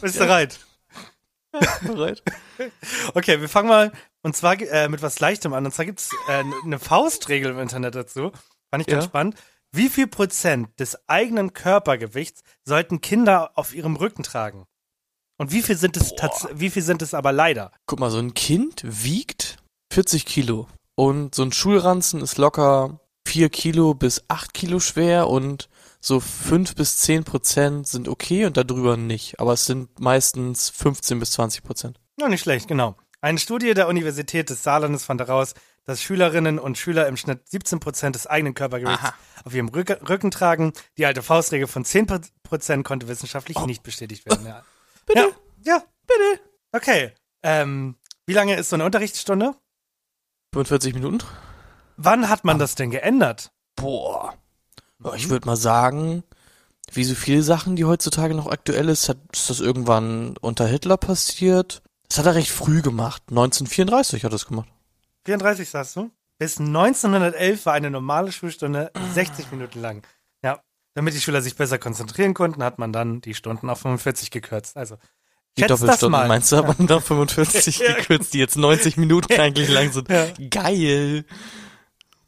Bist 0.00 0.16
du 0.16 0.20
bereit? 0.20 0.58
Bereit? 1.82 2.22
Okay, 3.14 3.40
wir 3.40 3.48
fangen 3.48 3.68
mal 3.68 3.92
und 4.22 4.36
zwar 4.36 4.60
äh, 4.60 4.88
mit 4.88 5.02
was 5.02 5.20
Leichtem 5.20 5.52
an. 5.54 5.64
Und 5.64 5.72
zwar 5.72 5.84
gibt's 5.84 6.10
äh, 6.28 6.44
eine 6.64 6.78
Faustregel 6.78 7.52
im 7.52 7.58
Internet 7.58 7.94
dazu. 7.94 8.32
Fand 8.70 8.80
ich 8.82 8.86
ganz 8.86 9.04
Ja. 9.04 9.08
spannend. 9.08 9.36
Wie 9.72 9.88
viel 9.88 10.06
Prozent 10.06 10.68
des 10.80 10.98
eigenen 11.08 11.52
Körpergewichts 11.52 12.42
sollten 12.64 13.00
Kinder 13.00 13.52
auf 13.54 13.74
ihrem 13.74 13.96
Rücken 13.96 14.22
tragen? 14.22 14.66
Und 15.36 15.52
wie 15.52 15.62
viel 15.62 15.76
sind 15.76 15.96
es 15.96 16.12
wie 16.54 16.70
viel 16.70 16.82
sind 16.82 17.00
es 17.02 17.14
aber 17.14 17.32
leider? 17.32 17.70
Guck 17.86 18.00
mal, 18.00 18.10
so 18.10 18.18
ein 18.18 18.34
Kind 18.34 18.82
wiegt 18.84 19.58
40 19.92 20.26
Kilo. 20.26 20.66
Und 20.96 21.34
so 21.34 21.42
ein 21.44 21.52
Schulranzen 21.52 22.20
ist 22.22 22.38
locker 22.38 22.98
4 23.26 23.50
Kilo 23.50 23.94
bis 23.94 24.24
8 24.28 24.52
Kilo 24.52 24.80
schwer 24.80 25.28
und 25.28 25.68
so 26.00 26.20
5 26.20 26.74
bis 26.74 26.98
10 26.98 27.24
Prozent 27.24 27.86
sind 27.86 28.08
okay 28.08 28.46
und 28.46 28.56
darüber 28.56 28.96
nicht. 28.96 29.40
Aber 29.40 29.52
es 29.52 29.66
sind 29.66 30.00
meistens 30.00 30.70
15 30.70 31.18
bis 31.18 31.32
20 31.32 31.62
Prozent. 31.64 32.00
Ja, 32.20 32.28
nicht 32.28 32.42
schlecht, 32.42 32.68
genau. 32.68 32.96
Eine 33.20 33.38
Studie 33.38 33.74
der 33.74 33.88
Universität 33.88 34.48
des 34.50 34.62
Saarlandes 34.62 35.04
fand 35.04 35.20
heraus, 35.20 35.54
dass 35.84 36.02
Schülerinnen 36.02 36.58
und 36.58 36.78
Schüler 36.78 37.08
im 37.08 37.16
Schnitt 37.16 37.48
17 37.48 37.80
Prozent 37.80 38.14
des 38.14 38.26
eigenen 38.26 38.54
Körpergewichts 38.54 39.02
Aha. 39.02 39.14
auf 39.44 39.54
ihrem 39.54 39.68
Rücken, 39.68 40.30
tragen. 40.30 40.72
Die 40.98 41.06
alte 41.06 41.22
Faustregel 41.22 41.66
von 41.66 41.84
10 41.84 42.06
Prozent 42.42 42.84
konnte 42.84 43.08
wissenschaftlich 43.08 43.58
nicht 43.66 43.82
bestätigt 43.82 44.26
werden. 44.26 44.46
Ja. 44.46 44.64
Bitte? 45.06 45.20
Ja, 45.20 45.28
ja, 45.64 45.82
bitte. 46.06 46.42
Okay. 46.72 47.12
Ähm, 47.42 47.96
wie 48.26 48.34
lange 48.34 48.56
ist 48.56 48.68
so 48.68 48.76
eine 48.76 48.84
Unterrichtsstunde? 48.84 49.54
45 50.52 50.94
Minuten? 50.94 51.24
Wann 51.96 52.28
hat 52.28 52.44
man 52.44 52.58
das 52.58 52.74
denn 52.74 52.90
geändert? 52.90 53.50
Boah. 53.74 54.37
Ja, 55.04 55.14
Ich 55.14 55.28
würde 55.28 55.46
mal 55.46 55.56
sagen, 55.56 56.24
wie 56.92 57.04
so 57.04 57.14
viele 57.14 57.42
Sachen, 57.42 57.76
die 57.76 57.84
heutzutage 57.84 58.34
noch 58.34 58.46
aktuell 58.46 58.88
ist, 58.88 59.08
hat, 59.08 59.18
ist 59.32 59.50
das 59.50 59.60
irgendwann 59.60 60.36
unter 60.40 60.66
Hitler 60.66 60.96
passiert. 60.96 61.82
Das 62.08 62.18
hat 62.18 62.26
er 62.26 62.34
recht 62.34 62.50
früh 62.50 62.80
gemacht. 62.82 63.22
1934 63.28 64.24
hat 64.24 64.32
er 64.32 64.36
es 64.36 64.46
gemacht. 64.46 64.68
34 65.26 65.68
sagst 65.68 65.96
du? 65.96 66.10
Bis 66.38 66.58
1911 66.58 67.66
war 67.66 67.74
eine 67.74 67.90
normale 67.90 68.32
Schulstunde 68.32 68.90
60 69.12 69.50
Minuten 69.50 69.80
lang. 69.80 70.06
Ja, 70.42 70.60
damit 70.94 71.14
die 71.14 71.20
Schüler 71.20 71.42
sich 71.42 71.56
besser 71.56 71.78
konzentrieren 71.78 72.32
konnten, 72.32 72.62
hat 72.62 72.78
man 72.78 72.92
dann 72.92 73.20
die 73.20 73.34
Stunden 73.34 73.68
auf 73.68 73.80
45 73.80 74.30
gekürzt. 74.30 74.76
Also, 74.76 74.96
Die 75.58 75.62
Doppelstunden 75.62 76.28
meinst 76.28 76.52
du, 76.52 76.56
aber 76.56 76.74
nach 76.78 77.02
45 77.02 77.78
Ja. 77.80 77.92
gekürzt, 77.96 78.32
die 78.32 78.38
jetzt 78.38 78.56
90 78.56 78.96
Minuten 78.96 79.32
eigentlich 79.38 79.68
lang 79.68 79.92
sind. 79.92 80.08
Ja. 80.08 80.26
Geil. 80.48 81.24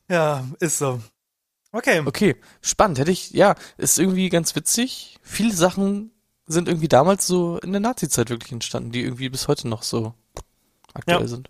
Ja, 0.09 0.45
ist 0.59 0.79
so. 0.79 1.01
Okay. 1.73 2.03
Okay, 2.05 2.37
spannend. 2.63 2.99
Hätte 2.99 3.11
ich, 3.13 3.31
ja, 3.31 3.55
ist 3.77 3.99
irgendwie 3.99 4.29
ganz 4.29 4.55
witzig. 4.57 5.19
Viele 5.23 5.53
Sachen 5.55 6.11
sind 6.47 6.67
irgendwie 6.69 6.89
damals 6.89 7.27
so 7.27 7.59
in 7.59 7.71
der 7.73 7.81
Nazi-Zeit 7.81 8.29
wirklich 8.31 8.51
entstanden, 8.53 8.91
die 8.91 9.03
irgendwie 9.03 9.29
bis 9.29 9.47
heute 9.47 9.69
noch 9.69 9.83
so 9.85 10.15
aktuell 10.95 11.21
Ja. 11.23 11.27
sind. 11.29 11.49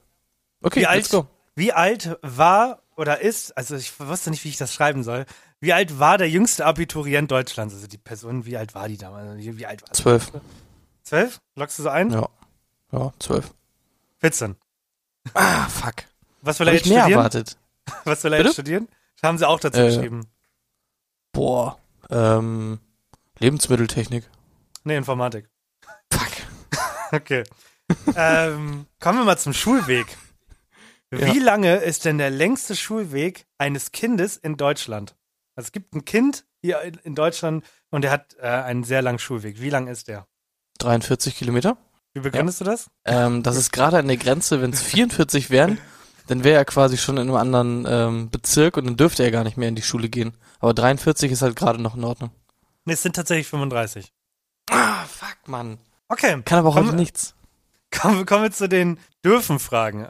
Okay, 0.63 0.81
Wie 0.81 0.87
alt, 0.87 0.99
let's 0.99 1.09
go. 1.11 1.27
wie 1.55 1.73
alt 1.73 2.19
war 2.21 2.83
oder 2.97 3.21
ist, 3.23 3.57
also 3.57 3.77
ich 3.77 3.99
wusste 3.99 4.29
nicht, 4.31 4.45
wie 4.45 4.51
ich 4.51 4.59
das 4.59 4.75
schreiben 4.75 5.03
soll, 5.05 5.25
wie 5.59 5.73
alt 5.73 5.99
war 5.99 6.19
der 6.19 6.29
jüngste 6.29 6.67
Abiturient 6.67 7.31
Deutschlands? 7.31 7.73
Also 7.75 7.87
die 7.87 7.97
Person, 7.97 8.45
wie 8.45 8.59
alt 8.59 8.75
war 8.75 8.89
die 8.89 8.99
damals? 8.99 9.39
Wie 9.43 9.57
wie 9.57 9.65
alt 9.67 9.81
war? 9.83 9.93
Zwölf. 9.93 10.31
Zwölf? 11.03 11.41
Lockst 11.57 11.79
du 11.79 11.83
so 11.85 11.89
ein? 11.89 12.11
Ja. 12.11 12.29
Ja, 12.93 13.13
zwölf. 13.21 13.55
14. 14.19 14.57
Ah, 15.33 15.67
fuck. 15.69 15.95
Was 16.43 16.61
will 16.61 16.69
er 16.69 16.75
jetzt 16.75 16.85
ich 16.85 16.91
mehr 16.93 17.01
studieren? 17.01 17.19
erwartet. 17.21 17.57
Was 18.05 18.23
will 18.25 18.33
er 18.35 18.39
Bitte? 18.39 18.49
jetzt 18.49 18.55
studieren? 18.57 18.89
Haben 19.23 19.39
sie 19.39 19.47
auch 19.49 19.61
dazu 19.61 19.81
Äh, 19.81 19.87
geschrieben. 19.87 20.27
Boah. 21.33 21.79
Ähm, 22.11 22.81
Lebensmitteltechnik. 23.39 24.25
Nee, 24.85 24.97
Informatik. 24.97 25.49
Fuck. 26.13 26.29
Okay. 27.13 27.43
ähm, 28.15 28.87
kommen 29.01 29.19
wir 29.19 29.25
mal 29.25 29.37
zum 29.37 29.53
Schulweg. 29.53 30.07
Wie 31.11 31.39
Ja. 31.39 31.43
lange 31.45 31.77
ist 31.79 32.05
denn 32.05 32.19
der 32.19 32.31
längste 32.31 32.77
Schulweg 32.77 33.47
eines 33.59 33.91
Kindes 33.91 34.37
in 34.37 34.57
Deutschland? 34.57 35.17
Also 35.57 35.67
es 35.67 35.73
gibt 35.73 35.93
ein 35.95 36.05
Kind 36.05 36.45
hier 36.63 36.81
in- 37.03 37.17
Deutschland 37.17 37.65
und 37.91 38.03
der 38.03 38.13
hat 38.13 38.37
äh, 38.39 38.47
einen 38.47 38.85
sehr 38.85 39.03
langen 39.03 39.19
Schulweg. 39.19 39.61
Wie 39.61 39.71
lang 39.71 39.89
ist 39.89 40.07
der? 40.07 40.29
43 40.79 41.35
Kilometer. 41.37 41.77
Wie 42.15 42.21
begründest 42.21 42.61
du 42.61 42.65
das? 42.65 42.89
Ähm, 43.05 43.43
das 43.43 43.57
ist 43.57 43.73
gerade 43.73 43.99
an 43.99 44.07
der 44.07 44.17
Grenze, 44.17 44.63
wenn 44.63 44.73
es 44.73 44.83
44 44.83 45.51
wären, 45.51 45.79
dann 46.27 46.45
wäre 46.45 46.57
er 46.59 46.65
quasi 46.65 46.97
schon 46.97 47.17
in 47.17 47.23
einem 47.29 47.37
anderen 47.37 47.87
ähm, 47.89 48.31
Bezirk 48.31 48.77
und 48.77 48.87
dann 48.87 48.97
dürfte 48.97 49.23
er 49.23 49.31
gar 49.31 49.45
nicht 49.45 49.57
mehr 49.57 49.69
in 49.69 49.75
die 49.77 49.83
Schule 49.83 50.09
gehen. 50.09 50.33
Aber 50.61 50.75
43 50.75 51.33
ist 51.33 51.43
halt 51.43 51.57
gerade 51.57 51.81
noch 51.81 51.97
in 51.97 52.05
Ordnung. 52.05 52.31
Nee, 52.85 52.93
es 52.95 53.03
sind 53.03 53.17
tatsächlich 53.17 53.47
35. 53.49 54.13
Ah, 54.71 55.05
fuck, 55.05 55.37
Mann. 55.47 55.79
Okay, 56.09 56.41
Kann 56.45 56.59
aber 56.61 56.69
auch 56.71 56.75
Komm- 56.75 56.95
nichts. 56.97 57.35
kommen, 57.91 58.27
kommen 58.27 58.43
wir 58.45 58.53
zu 58.53 58.69
den 58.69 58.99
Dürfen-Fragen. 59.25 60.09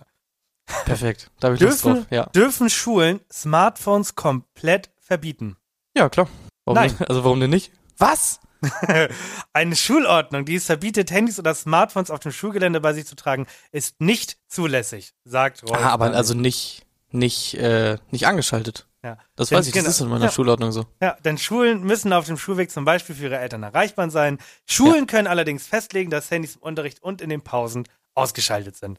Perfekt. 0.84 1.30
Da 1.40 1.46
habe 1.48 1.56
ich 1.56 1.60
Lust 1.60 1.84
Dürfen, 1.84 2.00
drauf. 2.02 2.06
Ja. 2.10 2.26
dürfen 2.26 2.70
Schulen 2.70 3.20
Smartphones 3.32 4.14
komplett 4.14 4.90
verbieten? 5.00 5.56
ja, 5.96 6.08
klar. 6.08 6.28
Warum 6.64 6.76
Nein. 6.82 6.96
Denn? 6.98 7.08
Also 7.08 7.24
warum 7.24 7.40
denn 7.40 7.50
nicht? 7.50 7.72
Was? 7.98 8.39
Eine 9.52 9.76
Schulordnung, 9.76 10.44
die 10.44 10.56
es 10.56 10.66
verbietet, 10.66 11.10
Handys 11.10 11.38
oder 11.38 11.54
Smartphones 11.54 12.10
auf 12.10 12.20
dem 12.20 12.32
Schulgelände 12.32 12.80
bei 12.80 12.92
sich 12.92 13.06
zu 13.06 13.16
tragen, 13.16 13.46
ist 13.72 14.00
nicht 14.00 14.36
zulässig, 14.48 15.12
sagt 15.24 15.62
Rolf. 15.62 15.80
Ah, 15.80 15.90
aber 15.90 16.12
also 16.14 16.34
nicht, 16.34 16.86
nicht, 17.10 17.54
äh, 17.54 17.98
nicht 18.10 18.26
angeschaltet. 18.26 18.86
ja. 19.02 19.16
Das 19.36 19.48
Denn- 19.48 19.58
weiß 19.58 19.66
ich, 19.68 19.72
das 19.72 19.82
genau. 19.84 19.90
ist 19.90 20.00
in 20.00 20.08
meiner 20.08 20.24
Ja. 20.26 20.30
Schulordnung 20.30 20.72
so. 20.72 20.84
Ja, 21.00 21.16
denn 21.24 21.38
Schulen 21.38 21.82
müssen 21.82 22.12
auf 22.12 22.26
dem 22.26 22.36
Schulweg 22.36 22.70
zum 22.70 22.84
Beispiel 22.84 23.14
für 23.16 23.24
ihre 23.24 23.38
Eltern 23.38 23.62
erreichbar 23.62 24.10
sein. 24.10 24.38
Schulen 24.66 25.06
können 25.06 25.26
allerdings 25.26 25.66
festlegen, 25.66 26.10
dass 26.10 26.30
Handys 26.30 26.56
im 26.56 26.62
Unterricht 26.62 27.02
und 27.02 27.20
in 27.22 27.30
den 27.30 27.40
Pausen 27.42 27.84
ausgeschaltet 28.14 28.76
sind. 28.76 28.98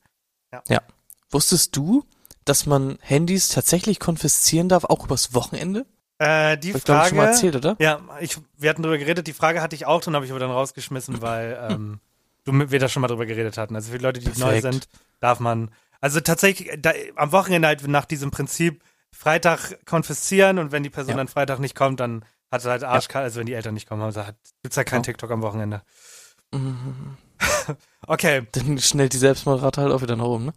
Wusstest 1.29 1.75
du, 1.77 2.03
dass 2.45 2.65
man 2.65 2.97
Handys 3.01 3.49
tatsächlich 3.49 3.99
konfiszieren 3.99 4.67
darf, 4.69 4.83
auch 4.85 5.05
übers 5.05 5.33
Wochenende? 5.33 5.85
Äh, 6.23 6.57
die 6.57 6.71
ich 6.71 6.83
glaube 6.83 7.01
ich 7.01 7.07
schon 7.07 7.17
mal 7.17 7.23
Frage. 7.23 7.33
erzählt, 7.35 7.55
oder? 7.55 7.75
Ja, 7.79 7.99
ich, 8.19 8.37
wir 8.57 8.69
hatten 8.69 8.83
drüber 8.83 8.97
geredet. 8.99 9.25
Die 9.25 9.33
Frage 9.33 9.59
hatte 9.61 9.75
ich 9.75 9.87
auch, 9.87 10.01
dann 10.01 10.13
habe 10.15 10.23
ich 10.25 10.31
aber 10.31 10.39
dann 10.39 10.51
rausgeschmissen, 10.51 11.21
weil 11.21 11.57
ähm, 11.69 11.99
du 12.43 12.53
wir 12.69 12.79
da 12.79 12.87
schon 12.89 13.01
mal 13.01 13.07
drüber 13.07 13.25
geredet 13.25 13.57
hatten. 13.57 13.75
Also 13.75 13.91
für 13.91 13.97
die 13.97 14.03
Leute, 14.03 14.19
die 14.19 14.27
neu 14.39 14.51
Perfekt. 14.51 14.61
sind, 14.61 14.87
darf 15.19 15.39
man. 15.39 15.71
Also 15.99 16.19
tatsächlich, 16.19 16.69
da, 16.79 16.91
am 17.15 17.31
Wochenende 17.31 17.67
halt 17.67 17.87
nach 17.87 18.05
diesem 18.05 18.29
Prinzip 18.29 18.83
Freitag 19.11 19.83
konfiszieren 19.85 20.59
und 20.59 20.71
wenn 20.71 20.83
die 20.83 20.89
Person 20.91 21.11
Ja. 21.11 21.17
dann 21.17 21.27
Freitag 21.27 21.57
nicht 21.59 21.75
kommt, 21.75 21.99
dann 21.99 22.23
hat 22.51 22.61
sie 22.61 22.69
halt 22.69 22.83
Arschkalt, 22.83 23.23
also 23.23 23.39
wenn 23.39 23.45
die 23.47 23.53
Eltern 23.53 23.73
nicht 23.73 23.87
kommen, 23.89 24.01
also 24.03 24.25
hat, 24.25 24.35
gibt's 24.61 24.77
halt 24.77 24.87
kein 24.87 24.99
Ja. 24.99 25.03
TikTok 25.03 25.31
am 25.31 25.41
Wochenende. 25.41 25.81
Mhm. 26.53 27.17
Okay. 28.07 28.47
Dann 28.51 28.77
schnellt 28.79 29.13
die 29.13 29.17
Selbstmordrate 29.17 29.81
halt 29.81 29.91
auch 29.91 30.01
wieder 30.01 30.15
nach 30.15 30.25
oben, 30.25 30.45
ne? 30.45 30.53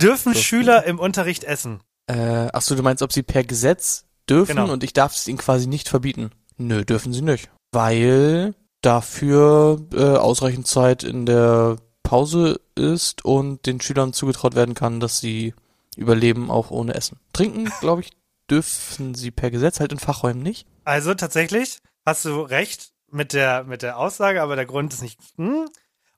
Dürfen 0.00 0.34
So. 0.34 0.40
Schüler 0.40 0.84
im 0.84 0.98
Unterricht 0.98 1.44
essen? 1.44 1.80
Äh, 2.06 2.48
ach 2.52 2.60
so, 2.62 2.74
du 2.74 2.82
meinst, 2.82 3.02
ob 3.02 3.12
sie 3.12 3.22
per 3.22 3.44
Gesetz 3.44 4.04
dürfen 4.28 4.56
Genau. 4.56 4.72
und 4.72 4.84
ich 4.84 4.92
darf 4.92 5.14
es 5.14 5.26
ihnen 5.28 5.38
quasi 5.38 5.66
nicht 5.66 5.88
verbieten? 5.88 6.30
Nö, 6.56 6.84
dürfen 6.84 7.12
sie 7.12 7.22
nicht. 7.22 7.50
Weil 7.72 8.54
dafür 8.82 9.80
äh, 9.92 10.16
ausreichend 10.16 10.66
Zeit 10.66 11.02
in 11.04 11.26
der 11.26 11.76
Pause 12.02 12.60
ist 12.74 13.24
und 13.24 13.66
den 13.66 13.80
Schülern 13.80 14.12
zugetraut 14.12 14.54
werden 14.54 14.74
kann, 14.74 15.00
dass 15.00 15.18
sie 15.18 15.54
überleben 15.96 16.50
auch 16.50 16.70
ohne 16.70 16.94
Essen. 16.94 17.18
Trinken, 17.32 17.70
glaube 17.80 18.02
ich, 18.02 18.10
dürfen 18.50 19.14
sie 19.14 19.30
per 19.30 19.50
Gesetz, 19.50 19.80
halt 19.80 19.92
in 19.92 19.98
Fachräumen 19.98 20.42
nicht. 20.42 20.66
Also 20.84 21.14
tatsächlich 21.14 21.78
hast 22.06 22.24
du 22.24 22.40
recht 22.40 22.92
mit 23.10 23.32
der, 23.32 23.64
mit 23.64 23.82
der 23.82 23.98
Aussage, 23.98 24.42
aber 24.42 24.56
der 24.56 24.66
Grund 24.66 24.92
ist 24.92 25.02
nicht. 25.02 25.18
Hm? 25.36 25.68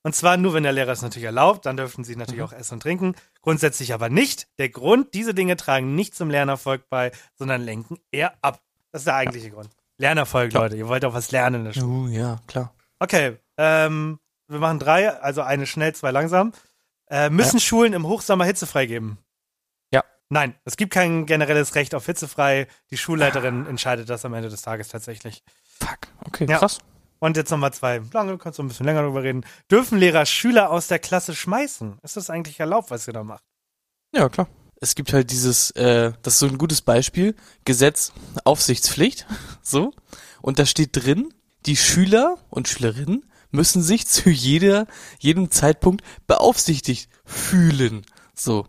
Und 0.03 0.15
zwar 0.15 0.35
nur, 0.37 0.53
wenn 0.53 0.63
der 0.63 0.71
Lehrer 0.71 0.91
es 0.91 1.01
natürlich 1.03 1.25
erlaubt, 1.25 1.65
dann 1.65 1.77
dürfen 1.77 2.03
sie 2.03 2.15
natürlich 2.15 2.39
Mhm. 2.41 2.47
auch 2.47 2.53
essen 2.53 2.75
und 2.75 2.79
trinken. 2.83 3.15
Grundsätzlich 3.41 3.93
aber 3.93 4.09
nicht. 4.09 4.47
Der 4.57 4.69
Grund, 4.69 5.13
diese 5.13 5.33
Dinge 5.33 5.55
tragen 5.57 5.93
nicht 5.95 6.15
zum 6.15 6.29
Lernerfolg 6.31 6.89
bei, 6.89 7.11
sondern 7.35 7.61
lenken 7.61 7.97
eher 8.11 8.33
ab. 8.41 8.61
Das 8.91 9.01
ist 9.01 9.05
der 9.05 9.15
eigentliche 9.15 9.51
Grund. 9.51 9.69
Lernerfolg, 9.97 10.49
Klar. 10.49 10.63
Leute. 10.63 10.77
Ihr 10.77 10.87
wollt 10.87 11.05
auch 11.05 11.13
was 11.13 11.31
lernen 11.31 11.57
in 11.61 11.65
der 11.65 11.73
Schule. 11.73 11.85
Oh, 11.85 12.07
ja, 12.07 12.39
klar. 12.47 12.73
Okay, 12.99 13.37
ähm, 13.57 14.19
wir 14.47 14.59
machen 14.59 14.79
drei, 14.79 15.09
also 15.11 15.41
eine 15.41 15.67
schnell, 15.67 15.93
zwei 15.93 16.09
langsam. 16.11 16.51
Äh, 17.07 17.29
müssen 17.29 17.59
Schulen 17.59 17.93
im 17.93 18.07
Hochsommer 18.07 18.45
Hitze 18.45 18.65
freigeben? 18.65 19.17
Ja. 19.93 20.03
Nein, 20.29 20.55
es 20.65 20.77
gibt 20.77 20.93
kein 20.93 21.25
generelles 21.27 21.75
Recht 21.75 21.93
auf 21.93 22.05
hitzefrei. 22.07 22.67
Die 22.89 22.97
Schulleiterin 22.97 23.67
entscheidet 23.67 24.09
das 24.09 24.25
am 24.25 24.33
Ende 24.33 24.49
des 24.49 24.61
Tages 24.63 24.87
tatsächlich. 24.87 25.43
Fuck, 25.79 25.99
okay, 26.25 26.47
Ja. 26.49 26.57
krass. 26.57 26.79
Und 27.21 27.37
jetzt 27.37 27.51
nochmal 27.51 27.71
zwei. 27.71 28.01
Lange, 28.13 28.39
kannst 28.39 28.57
du 28.57 28.63
ein 28.63 28.67
bisschen 28.67 28.87
länger 28.87 29.03
drüber 29.03 29.21
reden. 29.21 29.45
Dürfen 29.69 29.99
Lehrer 29.99 30.25
Schüler 30.25 30.71
aus 30.71 30.87
der 30.87 30.97
Klasse 30.97 31.35
schmeißen? 31.35 31.99
Ist 32.01 32.17
das 32.17 32.31
eigentlich 32.31 32.59
erlaubt, 32.59 32.89
was 32.89 33.07
ihr 33.07 33.13
da 33.13 33.23
macht? 33.23 33.43
Ja, 34.11 34.27
klar. 34.27 34.47
Es 34.79 34.95
gibt 34.95 35.13
halt 35.13 35.29
dieses, 35.29 35.69
äh, 35.71 36.13
das 36.23 36.33
ist 36.33 36.39
so 36.39 36.47
ein 36.47 36.57
gutes 36.57 36.81
Beispiel, 36.81 37.35
Gesetz 37.63 38.11
Aufsichtspflicht, 38.43 39.27
so. 39.61 39.93
Und 40.41 40.57
da 40.57 40.65
steht 40.65 40.89
drin, 40.93 41.31
die 41.67 41.77
Schüler 41.77 42.39
und 42.49 42.67
Schülerinnen 42.67 43.23
müssen 43.51 43.83
sich 43.83 44.07
zu 44.07 44.31
jeder, 44.31 44.87
jedem 45.19 45.51
Zeitpunkt 45.51 46.03
beaufsichtigt 46.25 47.07
fühlen, 47.23 48.03
so. 48.33 48.65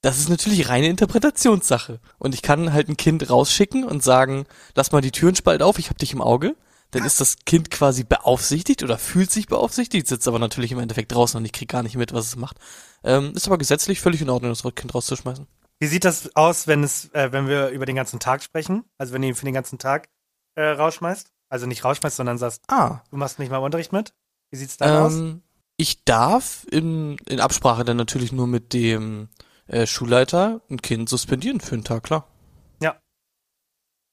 Das 0.00 0.18
ist 0.18 0.28
natürlich 0.28 0.68
reine 0.68 0.88
Interpretationssache. 0.88 2.00
Und 2.18 2.34
ich 2.34 2.42
kann 2.42 2.72
halt 2.72 2.88
ein 2.88 2.96
Kind 2.96 3.30
rausschicken 3.30 3.84
und 3.84 4.02
sagen, 4.02 4.46
lass 4.74 4.90
mal 4.90 5.00
die 5.00 5.12
Türen 5.12 5.36
spalt 5.36 5.62
auf, 5.62 5.78
ich 5.78 5.90
hab 5.90 5.98
dich 5.98 6.12
im 6.12 6.20
Auge. 6.20 6.56
Dann 6.92 7.04
ist 7.04 7.20
das 7.20 7.36
Kind 7.44 7.70
quasi 7.70 8.04
beaufsichtigt 8.04 8.82
oder 8.82 8.98
fühlt 8.98 9.30
sich 9.30 9.46
beaufsichtigt, 9.46 10.06
sitzt 10.06 10.28
aber 10.28 10.38
natürlich 10.38 10.72
im 10.72 10.78
Endeffekt 10.78 11.12
draußen 11.12 11.38
und 11.38 11.44
ich 11.44 11.52
krieg 11.52 11.68
gar 11.68 11.82
nicht 11.82 11.96
mit, 11.96 12.12
was 12.12 12.26
es 12.26 12.36
macht. 12.36 12.58
Ähm, 13.02 13.32
ist 13.34 13.46
aber 13.46 13.58
gesetzlich 13.58 14.00
völlig 14.00 14.20
in 14.20 14.30
Ordnung, 14.30 14.52
das 14.52 14.62
Kind 14.74 14.94
rauszuschmeißen. 14.94 15.46
Wie 15.80 15.86
sieht 15.86 16.04
das 16.04 16.36
aus, 16.36 16.66
wenn 16.66 16.84
es, 16.84 17.10
äh, 17.12 17.32
wenn 17.32 17.48
wir 17.48 17.70
über 17.70 17.86
den 17.86 17.96
ganzen 17.96 18.20
Tag 18.20 18.42
sprechen? 18.42 18.84
Also 18.98 19.12
wenn 19.12 19.22
du 19.22 19.28
ihn 19.28 19.34
für 19.34 19.44
den 19.44 19.54
ganzen 19.54 19.78
Tag 19.78 20.08
äh, 20.54 20.62
rausschmeißt? 20.62 21.28
Also 21.48 21.66
nicht 21.66 21.84
rausschmeißt, 21.84 22.16
sondern 22.16 22.38
sagst, 22.38 22.62
Ah, 22.68 23.00
du 23.10 23.16
machst 23.16 23.38
nicht 23.38 23.50
mal 23.50 23.58
Unterricht 23.58 23.92
mit? 23.92 24.14
Wie 24.50 24.56
sieht's 24.56 24.76
da 24.76 25.06
aus? 25.06 25.14
ähm, 25.14 25.42
ich 25.76 26.04
darf 26.04 26.66
in, 26.70 27.16
in 27.26 27.40
Absprache 27.40 27.84
dann 27.84 27.96
natürlich 27.96 28.32
nur 28.32 28.46
mit 28.46 28.72
dem 28.74 29.28
äh, 29.66 29.86
Schulleiter 29.86 30.60
ein 30.70 30.80
Kind 30.82 31.08
suspendieren 31.08 31.60
für 31.60 31.74
einen 31.74 31.84
Tag, 31.84 32.04
klar. 32.04 32.28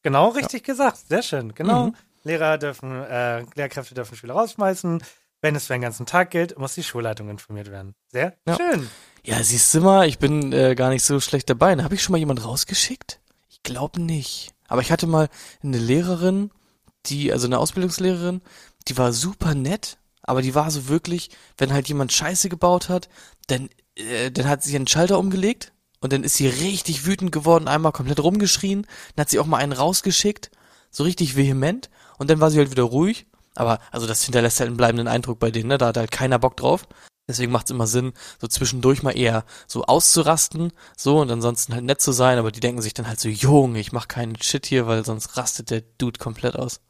Genau 0.02 0.30
richtig 0.30 0.64
gesagt. 0.64 0.98
Sehr 1.10 1.22
schön. 1.22 1.54
Genau. 1.54 1.88
Mhm. 1.88 1.96
Lehrer 2.24 2.58
dürfen, 2.58 2.92
äh, 3.04 3.44
Lehrkräfte 3.56 3.94
dürfen 3.96 4.16
Schüler 4.16 4.34
rausschmeißen. 4.36 5.04
Wenn 5.42 5.56
es 5.56 5.68
für 5.68 5.74
den 5.74 5.82
ganzen 5.82 6.06
Tag 6.06 6.32
gilt, 6.32 6.58
muss 6.58 6.76
die 6.76 6.84
Schulleitung 6.84 7.30
informiert 7.30 7.72
werden. 7.72 7.96
Sehr 8.12 8.36
Ja. 8.46 8.58
schön. 8.58 8.90
Ja, 9.24 9.42
siehst 9.44 9.74
du 9.74 9.82
mal, 9.82 10.08
ich 10.08 10.20
bin 10.20 10.52
äh, 10.52 10.76
gar 10.76 10.90
nicht 10.90 11.04
so 11.04 11.20
schlecht 11.20 11.50
dabei. 11.50 11.76
Habe 11.78 11.96
ich 11.96 12.04
schon 12.04 12.12
mal 12.14 12.18
jemand 12.18 12.44
rausgeschickt? 12.44 13.20
Ich 13.50 13.64
glaube 13.64 14.02
nicht. 14.02 14.52
Aber 14.68 14.82
ich 14.82 14.92
hatte 14.92 15.08
mal 15.08 15.30
eine 15.64 15.78
Lehrerin, 15.78 16.52
die, 17.06 17.32
also 17.32 17.48
eine 17.48 17.58
Ausbildungslehrerin, 17.58 18.42
die 18.88 18.98
war 18.98 19.14
super 19.14 19.56
nett, 19.56 19.98
aber 20.22 20.42
die 20.42 20.56
war 20.56 20.70
so 20.72 20.88
wirklich, 20.90 21.30
wenn 21.58 21.74
halt 21.74 21.88
jemand 21.88 22.12
Scheiße 22.12 22.50
gebaut 22.50 22.90
hat, 22.90 23.10
dann, 23.48 23.70
äh, 23.96 24.32
dann 24.32 24.48
hat 24.48 24.64
sie 24.64 24.76
einen 24.76 24.88
Schalter 24.88 25.18
umgelegt 25.18 25.72
und 26.02 26.12
dann 26.14 26.24
ist 26.24 26.36
sie 26.36 26.48
richtig 26.48 27.06
wütend 27.06 27.32
geworden, 27.32 27.68
einmal 27.68 27.92
komplett 27.94 28.22
rumgeschrien, 28.22 28.86
dann 29.16 29.22
hat 29.24 29.30
sie 29.30 29.40
auch 29.40 29.46
mal 29.46 29.58
einen 29.58 29.74
rausgeschickt, 29.74 30.52
so 30.92 31.04
richtig 31.04 31.36
vehement 31.36 31.90
und 32.20 32.30
dann 32.30 32.40
war 32.40 32.52
sie 32.52 32.60
halt 32.60 32.70
wieder 32.70 32.84
ruhig. 32.84 33.26
Aber, 33.56 33.80
also 33.92 34.06
das 34.06 34.24
hinterlässt 34.24 34.60
halt 34.60 34.68
einen 34.68 34.78
bleibenden 34.78 35.08
Eindruck 35.08 35.40
bei 35.40 35.50
denen, 35.50 35.70
ne? 35.70 35.80
Da 35.80 35.88
hat 35.88 35.98
halt 35.98 36.12
keiner 36.12 36.38
Bock 36.38 36.56
drauf. 36.56 36.88
Deswegen 37.28 37.52
macht 37.52 37.66
es 37.66 37.72
immer 37.72 37.88
Sinn, 37.88 38.14
so 38.40 38.48
zwischendurch 38.48 39.04
mal 39.04 39.16
eher 39.16 39.46
so 39.68 39.86
auszurasten, 39.86 40.72
so 40.98 41.20
und 41.20 41.30
ansonsten 41.30 41.76
halt 41.76 41.84
nett 41.84 42.02
zu 42.02 42.12
sein, 42.12 42.40
aber 42.40 42.52
die 42.52 42.60
denken 42.60 42.82
sich 42.82 42.96
dann 42.96 43.08
halt 43.08 43.20
so, 43.20 43.30
Junge, 43.30 43.80
ich 43.80 43.92
mach 43.92 44.08
keinen 44.08 44.42
Shit 44.42 44.66
hier, 44.66 44.88
weil 44.88 45.06
sonst 45.06 45.38
rastet 45.38 45.70
der 45.70 45.82
Dude 45.82 46.20
komplett 46.20 46.56
aus. 46.56 46.82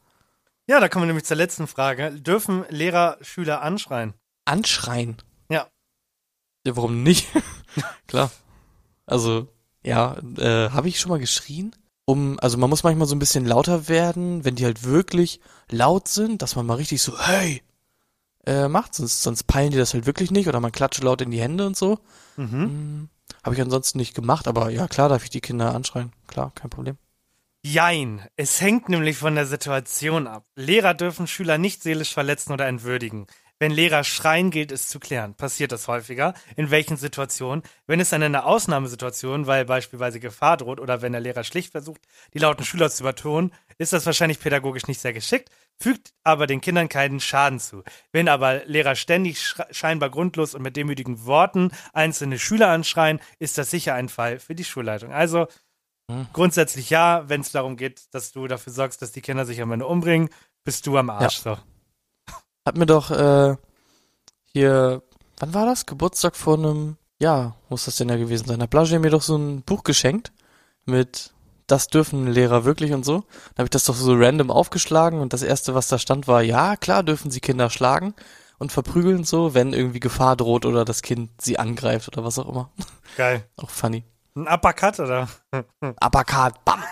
Ja, 0.66 0.80
da 0.80 0.88
kommen 0.88 1.02
wir 1.02 1.08
nämlich 1.08 1.26
zur 1.26 1.36
letzten 1.36 1.66
Frage. 1.66 2.12
Dürfen 2.12 2.64
Lehrer 2.70 3.18
Schüler 3.20 3.60
anschreien? 3.60 4.14
Anschreien. 4.46 5.18
Ja. 5.50 5.68
Ja, 6.66 6.76
warum 6.76 7.02
nicht? 7.02 7.26
Klar. 8.06 8.30
Also, 9.04 9.48
ja, 9.82 10.16
äh, 10.38 10.70
habe 10.70 10.88
ich 10.88 11.00
schon 11.00 11.10
mal 11.10 11.18
geschrien? 11.18 11.74
Um, 12.10 12.40
also 12.40 12.58
man 12.58 12.68
muss 12.68 12.82
manchmal 12.82 13.06
so 13.06 13.14
ein 13.14 13.20
bisschen 13.20 13.46
lauter 13.46 13.88
werden, 13.88 14.44
wenn 14.44 14.56
die 14.56 14.64
halt 14.64 14.82
wirklich 14.82 15.40
laut 15.70 16.08
sind, 16.08 16.42
dass 16.42 16.56
man 16.56 16.66
mal 16.66 16.74
richtig 16.74 17.00
so, 17.02 17.16
hey, 17.18 17.62
äh, 18.46 18.66
macht, 18.66 18.94
sonst, 18.94 19.22
sonst 19.22 19.44
peilen 19.44 19.70
die 19.70 19.76
das 19.76 19.94
halt 19.94 20.06
wirklich 20.06 20.30
nicht 20.32 20.48
oder 20.48 20.58
man 20.58 20.72
klatscht 20.72 21.02
laut 21.04 21.20
in 21.20 21.30
die 21.30 21.40
Hände 21.40 21.66
und 21.66 21.76
so. 21.76 22.00
Mhm. 22.36 22.50
Hm, 22.52 23.08
Habe 23.44 23.54
ich 23.54 23.60
ansonsten 23.60 23.98
nicht 23.98 24.14
gemacht, 24.14 24.48
aber 24.48 24.70
ja, 24.70 24.88
klar 24.88 25.08
darf 25.08 25.22
ich 25.22 25.30
die 25.30 25.40
Kinder 25.40 25.72
anschreien. 25.74 26.12
Klar, 26.26 26.50
kein 26.54 26.70
Problem. 26.70 26.96
Jein. 27.62 28.26
Es 28.36 28.60
hängt 28.60 28.88
nämlich 28.88 29.18
von 29.18 29.34
der 29.34 29.46
Situation 29.46 30.26
ab. 30.26 30.46
Lehrer 30.56 30.94
dürfen 30.94 31.26
Schüler 31.26 31.58
nicht 31.58 31.82
seelisch 31.82 32.12
verletzen 32.12 32.52
oder 32.52 32.66
entwürdigen. 32.66 33.26
Wenn 33.60 33.72
Lehrer 33.72 34.04
schreien, 34.04 34.50
gilt 34.50 34.72
es 34.72 34.88
zu 34.88 34.98
klären. 34.98 35.34
Passiert 35.34 35.70
das 35.70 35.86
häufiger? 35.86 36.32
In 36.56 36.70
welchen 36.70 36.96
Situationen? 36.96 37.62
Wenn 37.86 38.00
es 38.00 38.10
in 38.12 38.22
einer 38.22 38.46
Ausnahmesituation, 38.46 39.46
weil 39.46 39.66
beispielsweise 39.66 40.18
Gefahr 40.18 40.56
droht 40.56 40.80
oder 40.80 41.02
wenn 41.02 41.12
der 41.12 41.20
Lehrer 41.20 41.44
schlicht 41.44 41.70
versucht, 41.72 42.00
die 42.32 42.38
lauten 42.38 42.64
Schüler 42.64 42.90
zu 42.90 43.02
übertonen, 43.02 43.52
ist 43.76 43.92
das 43.92 44.06
wahrscheinlich 44.06 44.40
pädagogisch 44.40 44.88
nicht 44.88 45.00
sehr 45.00 45.12
geschickt, 45.12 45.50
fügt 45.78 46.14
aber 46.24 46.46
den 46.46 46.62
Kindern 46.62 46.88
keinen 46.88 47.20
Schaden 47.20 47.60
zu. 47.60 47.84
Wenn 48.12 48.28
aber 48.28 48.64
Lehrer 48.64 48.96
ständig 48.96 49.54
scheinbar 49.70 50.08
grundlos 50.08 50.54
und 50.54 50.62
mit 50.62 50.76
demütigen 50.76 51.26
Worten 51.26 51.70
einzelne 51.92 52.38
Schüler 52.38 52.68
anschreien, 52.68 53.20
ist 53.38 53.58
das 53.58 53.70
sicher 53.70 53.92
ein 53.94 54.08
Fall 54.08 54.38
für 54.38 54.54
die 54.54 54.64
Schulleitung. 54.64 55.12
Also 55.12 55.46
Hm. 56.10 56.26
grundsätzlich 56.32 56.90
ja, 56.90 57.28
wenn 57.28 57.42
es 57.42 57.52
darum 57.52 57.76
geht, 57.76 58.12
dass 58.14 58.32
du 58.32 58.48
dafür 58.48 58.72
sorgst, 58.72 59.00
dass 59.00 59.12
die 59.12 59.20
Kinder 59.20 59.46
sich 59.46 59.62
am 59.62 59.70
Ende 59.70 59.86
umbringen, 59.86 60.28
bist 60.64 60.86
du 60.86 60.96
am 60.96 61.08
Arsch. 61.08 61.36
So. 61.36 61.56
Hat 62.66 62.76
mir 62.76 62.86
doch 62.86 63.10
äh, 63.10 63.56
hier, 64.44 65.02
wann 65.38 65.54
war 65.54 65.66
das? 65.66 65.86
Geburtstag 65.86 66.36
vor 66.36 66.58
einem, 66.58 66.96
ja, 67.18 67.54
muss 67.68 67.84
das 67.84 67.96
denn 67.96 68.08
ja 68.08 68.16
gewesen 68.16 68.46
sein? 68.46 68.62
Hat 68.62 68.70
Blage 68.70 68.98
mir 68.98 69.10
doch 69.10 69.22
so 69.22 69.36
ein 69.36 69.62
Buch 69.62 69.84
geschenkt 69.84 70.32
mit 70.84 71.32
das 71.70 71.86
dürfen 71.86 72.26
Lehrer 72.26 72.64
wirklich 72.64 72.92
und 72.92 73.04
so. 73.04 73.20
Dann 73.20 73.58
habe 73.58 73.64
ich 73.64 73.70
das 73.70 73.84
doch 73.84 73.94
so 73.94 74.14
random 74.14 74.50
aufgeschlagen 74.50 75.20
und 75.20 75.32
das 75.32 75.42
erste, 75.42 75.74
was 75.74 75.88
da 75.88 75.98
stand, 75.98 76.26
war, 76.26 76.42
ja, 76.42 76.76
klar 76.76 77.02
dürfen 77.02 77.30
sie 77.30 77.40
Kinder 77.40 77.70
schlagen 77.70 78.14
und 78.58 78.72
verprügeln 78.72 79.24
so, 79.24 79.54
wenn 79.54 79.72
irgendwie 79.72 80.00
Gefahr 80.00 80.36
droht 80.36 80.66
oder 80.66 80.84
das 80.84 81.02
Kind 81.02 81.30
sie 81.40 81.58
angreift 81.58 82.08
oder 82.08 82.24
was 82.24 82.38
auch 82.38 82.48
immer. 82.48 82.70
Geil. 83.16 83.44
Auch 83.56 83.70
funny. 83.70 84.04
Ein 84.34 84.48
Uppercut 84.48 85.00
oder? 85.00 85.28
Uppercut, 85.80 86.64
bam, 86.64 86.82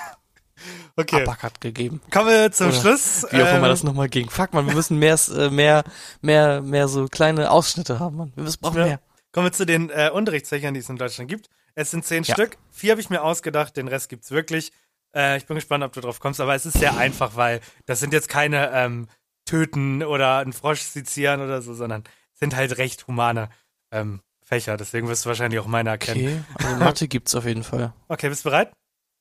Okay. 0.98 1.22
Uppercut 1.22 1.60
gegeben. 1.60 2.00
Kommen 2.10 2.28
wir 2.28 2.50
zum 2.52 2.68
Oder 2.68 2.76
Schluss. 2.80 3.22
Wie 3.30 3.36
auch 3.42 3.48
immer 3.48 3.56
Ähm, 3.56 3.62
das 3.62 3.84
nochmal 3.84 4.08
ging. 4.08 4.28
Fuck, 4.28 4.52
man, 4.52 4.66
wir 4.66 4.74
müssen 4.74 4.98
mehr, 4.98 5.18
äh, 5.36 5.48
mehr, 5.50 5.84
mehr, 6.20 6.60
mehr 6.60 6.88
so 6.88 7.06
kleine 7.06 7.50
Ausschnitte 7.50 7.98
haben, 8.00 8.16
man. 8.16 8.32
Wir 8.34 8.42
müssen 8.44 8.60
brauchen 8.60 8.78
Ja. 8.78 8.84
mehr. 8.86 9.00
Kommen 9.32 9.46
wir 9.46 9.52
zu 9.52 9.64
den 9.66 9.90
äh, 9.90 10.10
Unterrichtsfächern, 10.12 10.74
die 10.74 10.80
es 10.80 10.88
in 10.88 10.96
Deutschland 10.96 11.30
gibt. 11.30 11.48
Es 11.74 11.90
sind 11.92 12.04
zehn 12.04 12.24
Ja. 12.24 12.34
Stück. 12.34 12.56
Vier 12.70 12.90
habe 12.92 13.00
ich 13.00 13.10
mir 13.10 13.22
ausgedacht, 13.22 13.76
den 13.76 13.86
Rest 13.88 14.08
gibt's 14.08 14.30
wirklich. 14.30 14.72
Äh, 15.14 15.36
ich 15.36 15.46
bin 15.46 15.54
gespannt, 15.54 15.84
ob 15.84 15.92
du 15.92 16.00
drauf 16.00 16.18
kommst, 16.18 16.40
aber 16.40 16.54
es 16.54 16.66
ist 16.66 16.78
sehr 16.78 16.96
einfach, 16.96 17.36
weil 17.36 17.60
das 17.86 18.00
sind 18.00 18.12
jetzt 18.12 18.28
keine 18.28 18.70
ähm, 18.72 19.06
Töten 19.44 20.02
oder 20.02 20.38
ein 20.38 20.52
Frosch 20.52 20.80
sezieren 20.80 21.40
oder 21.40 21.62
so, 21.62 21.74
sondern 21.74 22.04
sind 22.34 22.56
halt 22.56 22.76
recht 22.78 23.06
humane 23.06 23.48
ähm, 23.92 24.20
Fächer, 24.44 24.76
deswegen 24.76 25.08
wirst 25.08 25.24
du 25.24 25.28
wahrscheinlich 25.28 25.60
auch 25.60 25.66
meine 25.66 25.90
erkennen. 25.90 26.44
Okay, 26.54 26.64
also 26.66 26.76
Mathe 26.84 27.08
gibt's 27.08 27.34
auf 27.34 27.44
jeden 27.44 27.62
Fall. 27.64 27.92
Okay, 28.08 28.28
bist 28.30 28.44
du 28.44 28.50
bereit? 28.50 28.72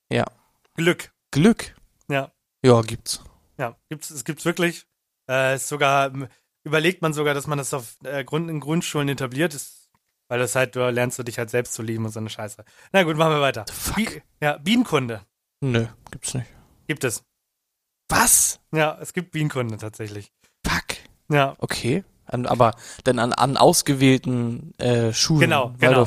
Ja. 0.10 0.26
Glück. 0.76 1.12
Glück? 1.32 1.76
Ja. 2.10 2.32
Ja, 2.64 2.82
gibt's. 2.82 3.22
Ja, 3.58 3.76
gibt's, 3.90 4.10
es 4.10 4.24
gibt's 4.24 4.46
wirklich. 4.46 4.86
Äh, 5.30 5.56
ist 5.56 5.68
sogar, 5.68 6.12
überlegt 6.64 7.02
man 7.02 7.14
sogar, 7.14 7.34
dass 7.34 7.48
man 7.48 7.58
das 7.58 7.74
auf 7.74 7.98
äh, 8.04 8.24
Grund, 8.24 8.50
in 8.50 8.60
Grundschulen 8.60 9.10
etabliert 9.10 9.54
ist, 9.54 9.90
weil 10.30 10.40
das 10.40 10.56
halt, 10.56 10.76
du 10.76 10.90
lernst 10.90 11.20
du 11.20 11.24
dich 11.24 11.38
halt 11.38 11.50
selbst 11.50 11.74
zu 11.74 11.82
lieben 11.82 12.06
und 12.06 12.12
so 12.12 12.20
eine 12.20 12.30
Scheiße. 12.30 12.64
Na 12.94 13.04
gut, 13.04 13.18
machen 13.18 13.34
wir 13.34 13.42
weiter. 13.42 13.66
Fuck. 13.72 13.96
Bi 13.96 14.22
ja, 14.42 14.58
Bienenkunde 14.58 15.22
Nö, 15.62 15.88
gibt's 16.12 16.34
nicht. 16.34 16.48
gibt 16.88 17.04
es. 17.04 17.24
Was? 18.10 18.60
Ja, 18.72 18.98
es 19.02 19.12
gibt 19.14 19.32
Bienenkunde 19.32 19.78
tatsächlich. 19.78 20.32
Fuck. 20.66 20.98
Ja, 21.30 21.56
Okay. 21.60 22.04
An, 22.30 22.46
aber 22.46 22.76
dann 23.06 23.20
an, 23.20 23.32
an 23.32 23.56
ausgewählten 23.56 24.74
äh, 24.80 25.14
Schulen, 25.14 25.40
Genau, 25.40 25.74
genau. 25.80 26.06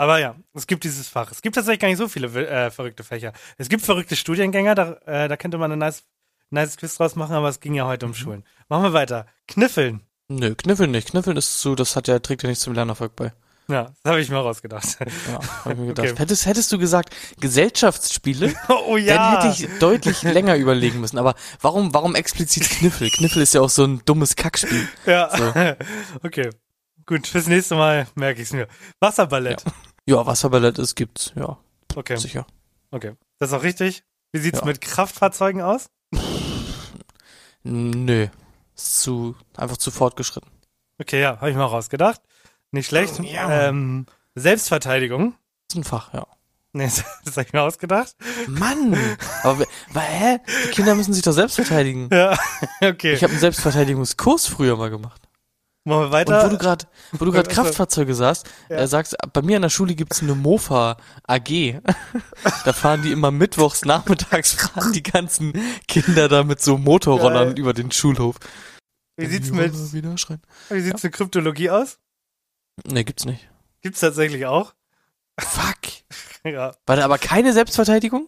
Aber 0.00 0.18
ja, 0.18 0.34
es 0.54 0.66
gibt 0.66 0.84
dieses 0.84 1.08
Fach. 1.08 1.30
Es 1.30 1.42
gibt 1.42 1.56
tatsächlich 1.56 1.78
gar 1.78 1.88
nicht 1.88 1.98
so 1.98 2.08
viele 2.08 2.28
äh, 2.48 2.70
verrückte 2.70 3.04
Fächer. 3.04 3.34
Es 3.58 3.68
gibt 3.68 3.84
verrückte 3.84 4.16
Studiengänger, 4.16 4.74
da, 4.74 4.92
äh, 5.04 5.28
da 5.28 5.36
könnte 5.36 5.58
man 5.58 5.70
ein 5.72 5.78
nice, 5.78 6.04
nice 6.48 6.78
Quiz 6.78 6.94
draus 6.94 7.16
machen, 7.16 7.34
aber 7.34 7.50
es 7.50 7.60
ging 7.60 7.74
ja 7.74 7.84
heute 7.86 8.06
um 8.06 8.14
Schulen. 8.14 8.42
Machen 8.70 8.84
wir 8.84 8.92
weiter. 8.94 9.26
Kniffeln. 9.46 10.00
Nö, 10.28 10.54
Kniffeln 10.54 10.90
nicht. 10.90 11.10
Kniffeln 11.10 11.36
ist 11.36 11.60
so, 11.60 11.74
das 11.74 11.96
hat 11.96 12.08
ja, 12.08 12.18
trägt 12.18 12.42
ja 12.42 12.48
nicht 12.48 12.62
zum 12.62 12.72
Lernerfolg 12.72 13.14
bei. 13.14 13.34
Ja, 13.68 13.92
das 14.02 14.12
habe 14.12 14.22
ich 14.22 14.30
mir 14.30 14.38
rausgedacht. 14.38 14.96
Ja, 15.28 15.38
hab 15.66 15.72
ich 15.72 15.78
mir 15.78 15.86
gedacht. 15.88 16.08
Okay. 16.08 16.18
Hättest, 16.18 16.46
hättest 16.46 16.72
du 16.72 16.78
gesagt, 16.78 17.14
Gesellschaftsspiele, 17.38 18.54
oh 18.68 18.96
dann 18.96 19.42
hätte 19.42 19.48
ich 19.48 19.68
deutlich 19.80 20.22
länger 20.22 20.56
überlegen 20.56 21.02
müssen. 21.02 21.18
Aber 21.18 21.34
warum, 21.60 21.92
warum 21.92 22.14
explizit 22.14 22.70
Kniffel? 22.70 23.10
Kniffel 23.10 23.42
ist 23.42 23.52
ja 23.52 23.60
auch 23.60 23.68
so 23.68 23.84
ein 23.84 24.00
dummes 24.06 24.34
Kackspiel. 24.34 24.88
Ja. 25.04 25.28
So. 25.36 25.76
okay. 26.26 26.48
Gut, 27.10 27.26
fürs 27.26 27.48
nächste 27.48 27.74
Mal 27.74 28.06
merke 28.14 28.40
ich 28.40 28.46
es 28.46 28.52
mir. 28.52 28.68
Wasserballett. 29.00 29.64
Ja, 29.66 29.72
Wasserballett 30.06 30.78
ist, 30.78 30.94
gibt's, 30.96 31.32
ja, 31.36 31.58
Okay. 31.94 32.16
sicher. 32.16 32.46
Okay. 32.90 33.14
Das 33.38 33.50
ist 33.50 33.54
auch 33.56 33.62
richtig. 33.62 34.02
Wie 34.32 34.38
sieht's 34.40 34.60
Ja. 34.60 34.64
mit 34.66 34.80
Kraftfahrzeugen 34.80 35.60
aus? 35.62 35.88
Nö. 37.62 38.28
Ist 38.76 39.00
zu, 39.02 39.36
einfach 39.56 39.76
zu 39.76 39.90
fortgeschritten. 39.90 40.50
Okay, 41.00 41.20
ja, 41.20 41.36
habe 41.36 41.50
ich 41.50 41.56
mal 41.56 41.64
rausgedacht. 41.64 42.20
Nicht 42.70 42.86
schlecht. 42.88 43.18
Ja. 43.20 43.68
Ähm, 43.68 44.06
Selbstverteidigung. 44.34 45.34
ist 45.70 45.76
ein 45.76 45.84
Fach, 45.84 46.12
ja. 46.14 46.26
Nee, 46.72 46.84
das 47.24 47.36
habe 47.36 47.46
ich 47.46 47.52
mir 47.52 47.62
ausgedacht. 47.62 48.14
Mann! 48.46 48.96
Aber, 49.42 49.58
wa- 49.92 50.00
hä? 50.00 50.38
Die 50.66 50.70
Kinder 50.70 50.94
müssen 50.94 51.12
sich 51.12 51.22
doch 51.22 51.32
selbst 51.32 51.56
verteidigen. 51.56 52.08
Ja, 52.12 52.38
okay. 52.80 53.12
Ich 53.14 53.22
habe 53.22 53.32
einen 53.32 53.40
Selbstverteidigungskurs 53.40 54.46
früher 54.46 54.76
mal 54.76 54.90
gemacht. 54.90 55.20
Machen 55.84 56.00
wir 56.00 56.04
Und 56.06 56.12
weiter. 56.12 56.44
wo 56.44 56.48
du 56.50 56.58
gerade, 56.58 56.86
wo 57.12 57.24
du 57.24 57.32
gerade 57.32 57.48
Also- 57.50 57.62
Kraftfahrzeuge 57.62 58.14
sagst, 58.14 58.48
Ja. 58.68 58.76
äh, 58.76 58.86
sagst, 58.86 59.16
bei 59.32 59.42
mir 59.42 59.56
an 59.56 59.62
der 59.62 59.70
Schule 59.70 59.94
gibt's 59.94 60.20
eine 60.22 60.34
Mofa 60.34 60.96
AG. 61.26 61.80
da 62.64 62.72
fahren 62.72 63.02
die 63.02 63.12
immer 63.12 63.30
mittwochs 63.30 63.84
nachmittags 63.84 64.52
fahren 64.52 64.92
die 64.92 65.02
ganzen 65.02 65.52
Kinder 65.88 66.28
da 66.28 66.44
mit 66.44 66.60
so 66.60 66.76
Motorrollern 66.76 67.48
Geil. 67.50 67.58
über 67.58 67.72
den 67.72 67.90
Schulhof. 67.92 68.36
wie 69.16 69.26
sieht's 69.26 69.46
Die 69.48 69.52
mit, 69.54 69.72
wie 69.72 70.80
sieht's 70.80 71.02
mit 71.02 71.12
Kryptologie 71.14 71.70
aus? 71.70 71.98
Nee, 72.86 73.04
gibt's 73.04 73.24
nicht. 73.24 73.48
Gibt's 73.82 74.00
tatsächlich 74.00 74.46
auch. 74.46 74.74
Fuck. 75.38 75.76
Ja. 76.44 76.72
War 76.86 76.96
da 76.96 77.04
aber 77.04 77.18
keine 77.18 77.52
Selbstverteidigung? 77.52 78.26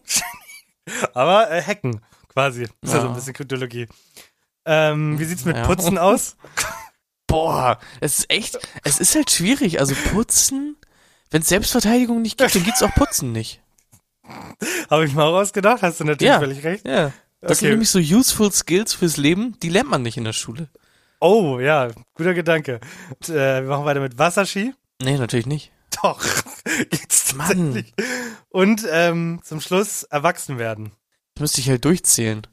Aber 1.15 1.49
äh, 1.49 1.63
Hacken, 1.63 1.99
quasi. 2.29 2.63
Ist 2.63 2.71
ja, 2.83 2.93
Ja. 2.95 3.01
so 3.01 3.07
ein 3.09 3.15
bisschen 3.15 3.33
Kryptologie. 3.33 3.87
Ähm, 4.65 5.17
wie 5.17 5.25
sieht's 5.25 5.45
mit 5.45 5.55
Ja. 5.57 5.65
Putzen 5.65 5.97
aus? 5.97 6.35
Boah, 7.33 7.79
es 7.99 8.19
ist 8.19 8.29
echt, 8.29 8.59
es 8.83 8.99
ist 8.99 9.15
halt 9.15 9.31
schwierig. 9.31 9.79
Also 9.79 9.95
putzen, 10.11 10.77
wenn 11.31 11.41
es 11.41 11.49
Selbstverteidigung 11.49 12.21
nicht 12.21 12.37
gibt, 12.37 12.53
dann 12.53 12.63
gibt's 12.63 12.83
auch 12.83 12.93
Putzen 12.93 13.31
nicht. 13.31 13.59
Habe 14.89 15.05
ich 15.05 15.13
mal 15.13 15.23
rausgedacht, 15.27 15.81
hast 15.81 15.99
du 15.99 16.03
natürlich 16.03 16.31
Ja. 16.31 16.39
völlig 16.39 16.63
recht. 16.63 16.85
Ja. 16.85 17.11
Das 17.41 17.57
sind 17.57 17.67
Okay. 17.67 17.71
nämlich 17.71 17.89
so 17.89 17.99
useful 17.99 18.51
Skills 18.51 18.93
fürs 18.93 19.17
Leben, 19.17 19.57
die 19.61 19.69
lernt 19.69 19.89
man 19.89 20.01
nicht 20.03 20.15
in 20.17 20.23
der 20.23 20.33
Schule. 20.33 20.69
Oh, 21.19 21.59
ja, 21.59 21.89
guter 22.13 22.33
Gedanke. 22.33 22.79
Und, 23.09 23.29
äh, 23.29 23.61
wir 23.63 23.69
machen 23.69 23.85
weiter 23.85 23.99
mit 23.99 24.17
Wasserski. 24.17 24.73
Nee, 25.01 25.17
natürlich 25.17 25.45
nicht. 25.47 25.71
Doch, 26.03 26.23
gibt's 26.91 27.33
Mann. 27.33 27.47
tatsächlich. 27.73 27.93
Und 28.49 28.85
ähm, 28.91 29.41
zum 29.43 29.59
Schluss 29.59 30.03
erwachsen 30.03 30.57
werden. 30.59 30.91
Das 31.35 31.41
müsste 31.41 31.61
ich 31.61 31.69
halt 31.69 31.83
durchzählen. 31.83 32.45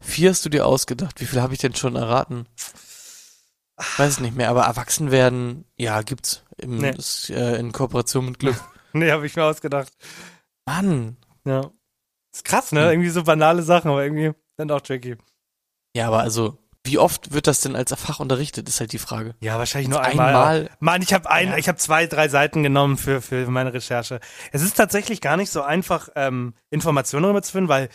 Vier 0.00 0.30
hast 0.30 0.44
du 0.44 0.48
dir 0.48 0.64
ausgedacht. 0.64 1.20
Wie 1.20 1.26
viel 1.26 1.42
habe 1.42 1.54
ich 1.54 1.60
denn 1.60 1.74
schon 1.74 1.96
erraten? 1.96 2.46
Ich 3.80 3.98
weiß 3.98 4.14
es 4.14 4.20
nicht 4.20 4.36
mehr, 4.36 4.48
aber 4.50 4.64
erwachsen 4.64 5.10
werden, 5.10 5.64
ja, 5.76 6.02
gibt's. 6.02 6.42
Im, 6.56 6.78
Nee. 6.78 6.90
ist, 6.90 7.30
äh, 7.30 7.56
in 7.58 7.72
Kooperation 7.72 8.26
mit 8.26 8.38
Glück. 8.38 8.56
Nee, 8.94 9.10
habe 9.12 9.26
ich 9.26 9.36
mir 9.36 9.44
ausgedacht. 9.44 9.92
Mann. 10.66 11.18
Ja. 11.44 11.70
Ist 12.32 12.44
krass, 12.44 12.72
ne? 12.72 12.84
Hm. 12.84 12.90
Irgendwie 12.92 13.10
so 13.10 13.22
banale 13.22 13.62
Sachen, 13.62 13.90
aber 13.90 14.02
irgendwie 14.02 14.32
dann 14.56 14.70
auch 14.70 14.80
tricky. 14.80 15.16
Ja, 15.94 16.08
aber 16.08 16.20
also, 16.20 16.58
wie 16.84 16.96
oft 16.98 17.32
wird 17.32 17.46
das 17.46 17.60
denn 17.60 17.76
als 17.76 17.92
Fach 17.94 18.18
unterrichtet, 18.18 18.66
ist 18.68 18.80
halt 18.80 18.92
die 18.92 18.98
Frage. 18.98 19.34
Ja, 19.40 19.58
wahrscheinlich 19.58 19.90
nur 19.90 20.00
einmal. 20.02 20.28
einmal- 20.28 20.70
Mann, 20.80 21.02
ich 21.02 21.12
habe 21.12 21.30
ein, 21.30 21.48
Ja. 21.48 21.56
ich 21.58 21.68
habe 21.68 21.76
zwei, 21.78 22.06
drei 22.06 22.28
Seiten 22.28 22.62
genommen 22.62 22.96
für 22.96 23.20
für 23.20 23.46
meine 23.50 23.74
Recherche. 23.74 24.20
Es 24.52 24.62
ist 24.62 24.76
tatsächlich 24.76 25.20
gar 25.20 25.36
nicht 25.36 25.50
so 25.50 25.62
einfach, 25.62 26.08
ähm, 26.16 26.54
Informationen 26.70 27.24
darüber 27.24 27.42
zu 27.42 27.52
finden, 27.52 27.68
weil 27.68 27.90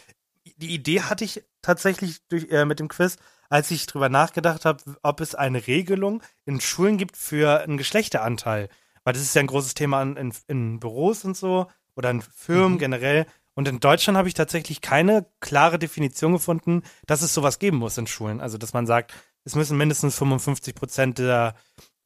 die 0.58 0.74
Idee 0.74 1.02
hatte 1.02 1.24
ich 1.26 1.44
tatsächlich 1.64 2.20
durch, 2.28 2.50
äh, 2.52 2.66
mit 2.66 2.80
dem 2.80 2.88
Quiz, 2.88 3.18
als 3.54 3.70
ich 3.70 3.86
drüber 3.86 4.10
nachgedacht 4.10 4.66
habe, 4.66 4.82
ob 5.04 5.22
es 5.22 5.36
eine 5.36 5.68
Regelung 5.68 6.24
in 6.44 6.60
Schulen 6.60 6.98
gibt 6.98 7.16
für 7.16 7.62
einen 7.62 7.78
Geschlechteranteil. 7.78 8.68
Weil 9.04 9.14
das 9.14 9.22
ist 9.22 9.36
ja 9.36 9.42
ein 9.42 9.48
großes 9.48 9.76
Thema 9.76 10.02
in, 10.02 10.34
in, 10.48 10.80
Büros 10.80 11.24
und 11.24 11.38
so 11.38 11.68
oder 11.96 12.10
in 12.10 12.22
Firmen 12.22 12.74
Mhm. 12.74 12.78
generell. 12.80 13.26
Und 13.54 13.68
in 13.68 13.80
Deutschland 13.80 14.18
habe 14.18 14.28
ich 14.28 14.34
tatsächlich 14.34 14.82
keine 14.82 15.28
klare 15.40 15.78
Definition 15.78 16.34
gefunden, 16.34 16.82
dass 17.06 17.22
es 17.22 17.36
sowas 17.36 17.60
geben 17.60 17.78
muss 17.78 17.96
in 18.00 18.08
Schulen. 18.08 18.42
Also, 18.42 18.58
dass 18.58 18.74
man 18.74 18.88
sagt, 18.88 19.14
es 19.44 19.54
müssen 19.54 19.78
mindestens 19.78 20.18
55 20.18 20.74
Prozent 20.74 21.20
der, 21.20 21.54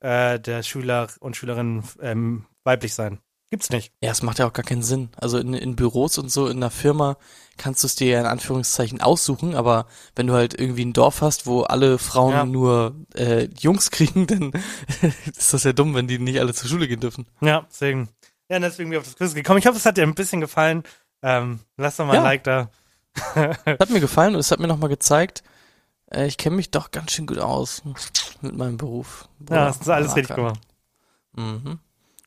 äh, 0.01 0.41
der 0.41 0.63
Schüler 0.63 1.07
und 1.21 1.37
Schülerinnen 1.37 1.81
ähm, 2.01 2.45
weiblich 2.65 2.93
sein. 2.93 3.19
Gibt's 3.49 3.69
nicht. 3.69 3.93
Ja, 4.01 4.11
es 4.11 4.23
macht 4.23 4.39
ja 4.39 4.47
auch 4.47 4.51
gar 4.53 4.65
keinen 4.65 4.83
Sinn. 4.83 5.09
Also 5.15 5.37
in, 5.37 5.53
in 5.53 5.75
Büros 5.77 6.17
und 6.17 6.29
so, 6.29 6.47
in 6.47 6.57
einer 6.57 6.69
Firma 6.69 7.15
kannst 7.55 7.81
du 7.81 7.87
es 7.87 7.95
dir 7.95 8.07
ja 8.07 8.19
in 8.19 8.25
Anführungszeichen 8.25 8.99
aussuchen, 9.01 9.55
aber 9.55 9.87
wenn 10.15 10.27
du 10.27 10.33
halt 10.33 10.59
irgendwie 10.59 10.83
ein 10.85 10.91
Dorf 10.93 11.21
hast, 11.21 11.47
wo 11.47 11.61
alle 11.63 11.97
Frauen 11.97 12.33
Ja. 12.33 12.45
nur 12.45 12.95
äh, 13.15 13.47
Jungs 13.57 13.89
kriegen, 13.91 14.27
dann 14.27 14.51
ist 15.37 15.53
das 15.53 15.63
ja 15.63 15.71
dumm, 15.73 15.95
wenn 15.95 16.07
die 16.07 16.19
nicht 16.19 16.39
alle 16.39 16.53
zur 16.53 16.69
Schule 16.69 16.87
gehen 16.89 16.99
dürfen. 16.99 17.25
Ja, 17.41 17.65
deswegen. 17.69 18.09
Ja, 18.49 18.59
deswegen 18.59 18.89
bin 18.89 18.97
ich 18.97 18.99
auf 18.99 19.05
das 19.07 19.15
Quiz 19.17 19.33
gekommen. 19.33 19.59
Ich 19.59 19.65
hoffe, 19.65 19.77
es 19.77 19.85
hat 19.85 19.97
dir 19.97 20.03
ein 20.03 20.15
bisschen 20.15 20.41
gefallen. 20.41 20.83
Ähm, 21.21 21.59
lass 21.77 21.95
doch 21.97 22.05
mal 22.05 22.11
ein 22.13 22.17
Ja. 22.17 22.23
Like 22.23 22.43
da. 22.43 22.69
Hat 23.33 23.89
mir 23.89 23.99
gefallen 23.99 24.35
und 24.35 24.41
es 24.41 24.51
hat 24.51 24.59
mir 24.59 24.67
nochmal 24.67 24.89
gezeigt, 24.89 25.41
äh, 26.11 26.27
ich 26.27 26.37
kenne 26.37 26.55
mich 26.57 26.69
doch 26.71 26.91
ganz 26.91 27.11
schön 27.13 27.25
gut 27.25 27.39
aus 27.39 27.81
mit 28.41 28.55
meinem 28.55 28.77
Beruf. 28.77 29.27
Ja, 29.49 29.65
das 29.67 29.77
ist 29.81 29.89
alles 29.89 30.09
Boah, 30.11 30.15
richtig 30.17 30.35
gemacht. 30.35 30.59
Mhm. 31.33 31.79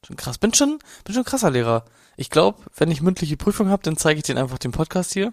Schon 0.06 0.16
krass. 0.16 0.38
Bin 0.38 0.54
schon, 0.54 0.78
bin 1.04 1.14
schon 1.14 1.22
ein 1.22 1.26
krasser 1.26 1.50
Lehrer. 1.50 1.84
Ich 2.16 2.30
glaube, 2.30 2.62
wenn 2.76 2.90
ich 2.90 3.02
mündliche 3.02 3.36
Prüfung 3.36 3.68
habe, 3.68 3.82
dann 3.82 3.96
zeige 3.96 4.18
ich 4.18 4.24
denen 4.24 4.38
einfach 4.38 4.58
den 4.58 4.72
Podcast 4.72 5.12
hier. 5.12 5.32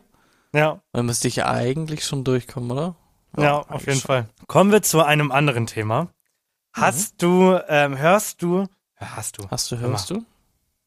Ja, 0.53 0.81
Dann 0.93 1.05
müsste 1.05 1.27
ich 1.27 1.35
ja 1.37 1.47
eigentlich 1.49 2.05
schon 2.05 2.23
durchkommen, 2.23 2.71
oder? 2.71 2.95
ja, 3.37 3.57
auf 3.57 3.69
eigentlich 3.69 3.85
jeden 3.87 3.99
schon. 3.99 4.07
Fall. 4.07 4.29
Kommen 4.47 4.71
wir 4.71 4.81
zu 4.81 5.03
einem 5.03 5.31
anderen 5.31 5.67
Thema. 5.67 6.07
Hast 6.73 7.21
du, 7.21 7.59
ähm, 7.67 7.97
hörst 7.97 8.41
du, 8.41 8.65
hast 8.95 9.37
du, 9.37 9.49
Hast 9.49 9.71
du, 9.71 9.77
hörst 9.77 10.09
du? 10.09 10.23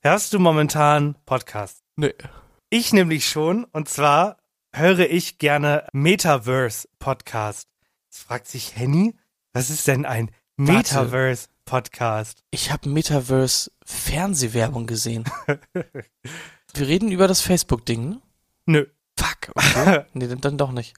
hörst 0.01 0.33
du 0.33 0.39
momentan 0.39 1.17
Podcasts? 1.27 1.83
Nee. 1.97 2.15
Ich 2.71 2.93
nämlich 2.93 3.29
schon, 3.29 3.65
und 3.65 3.89
zwar 3.89 4.39
höre 4.73 5.01
ich 5.11 5.39
gerne 5.39 5.87
Metaverse 5.93 6.89
Podcast. 6.99 7.69
Jetzt 8.07 8.23
fragt 8.23 8.47
sich 8.49 8.77
Henny, 8.77 9.15
was 9.53 9.69
ist 9.71 9.87
denn 9.89 10.07
ein. 10.07 10.31
Metaverse 10.57 11.49
Podcast? 11.71 12.43
Ich 12.51 12.73
habe 12.73 12.89
Metaverse 12.89 13.71
Fernsehwerbung 13.85 14.89
gesehen. 14.89 15.25
Wir 16.75 16.89
reden 16.89 17.13
über 17.13 17.29
das 17.29 17.41
Facebook-Ding, 17.43 18.09
ne? 18.09 18.21
Nö. 18.67 18.87
Fuck. 19.17 19.53
Okay. 19.55 20.05
nee, 20.13 20.27
dann, 20.27 20.41
dann 20.41 20.59
doch 20.59 20.73
nicht. 20.73 20.95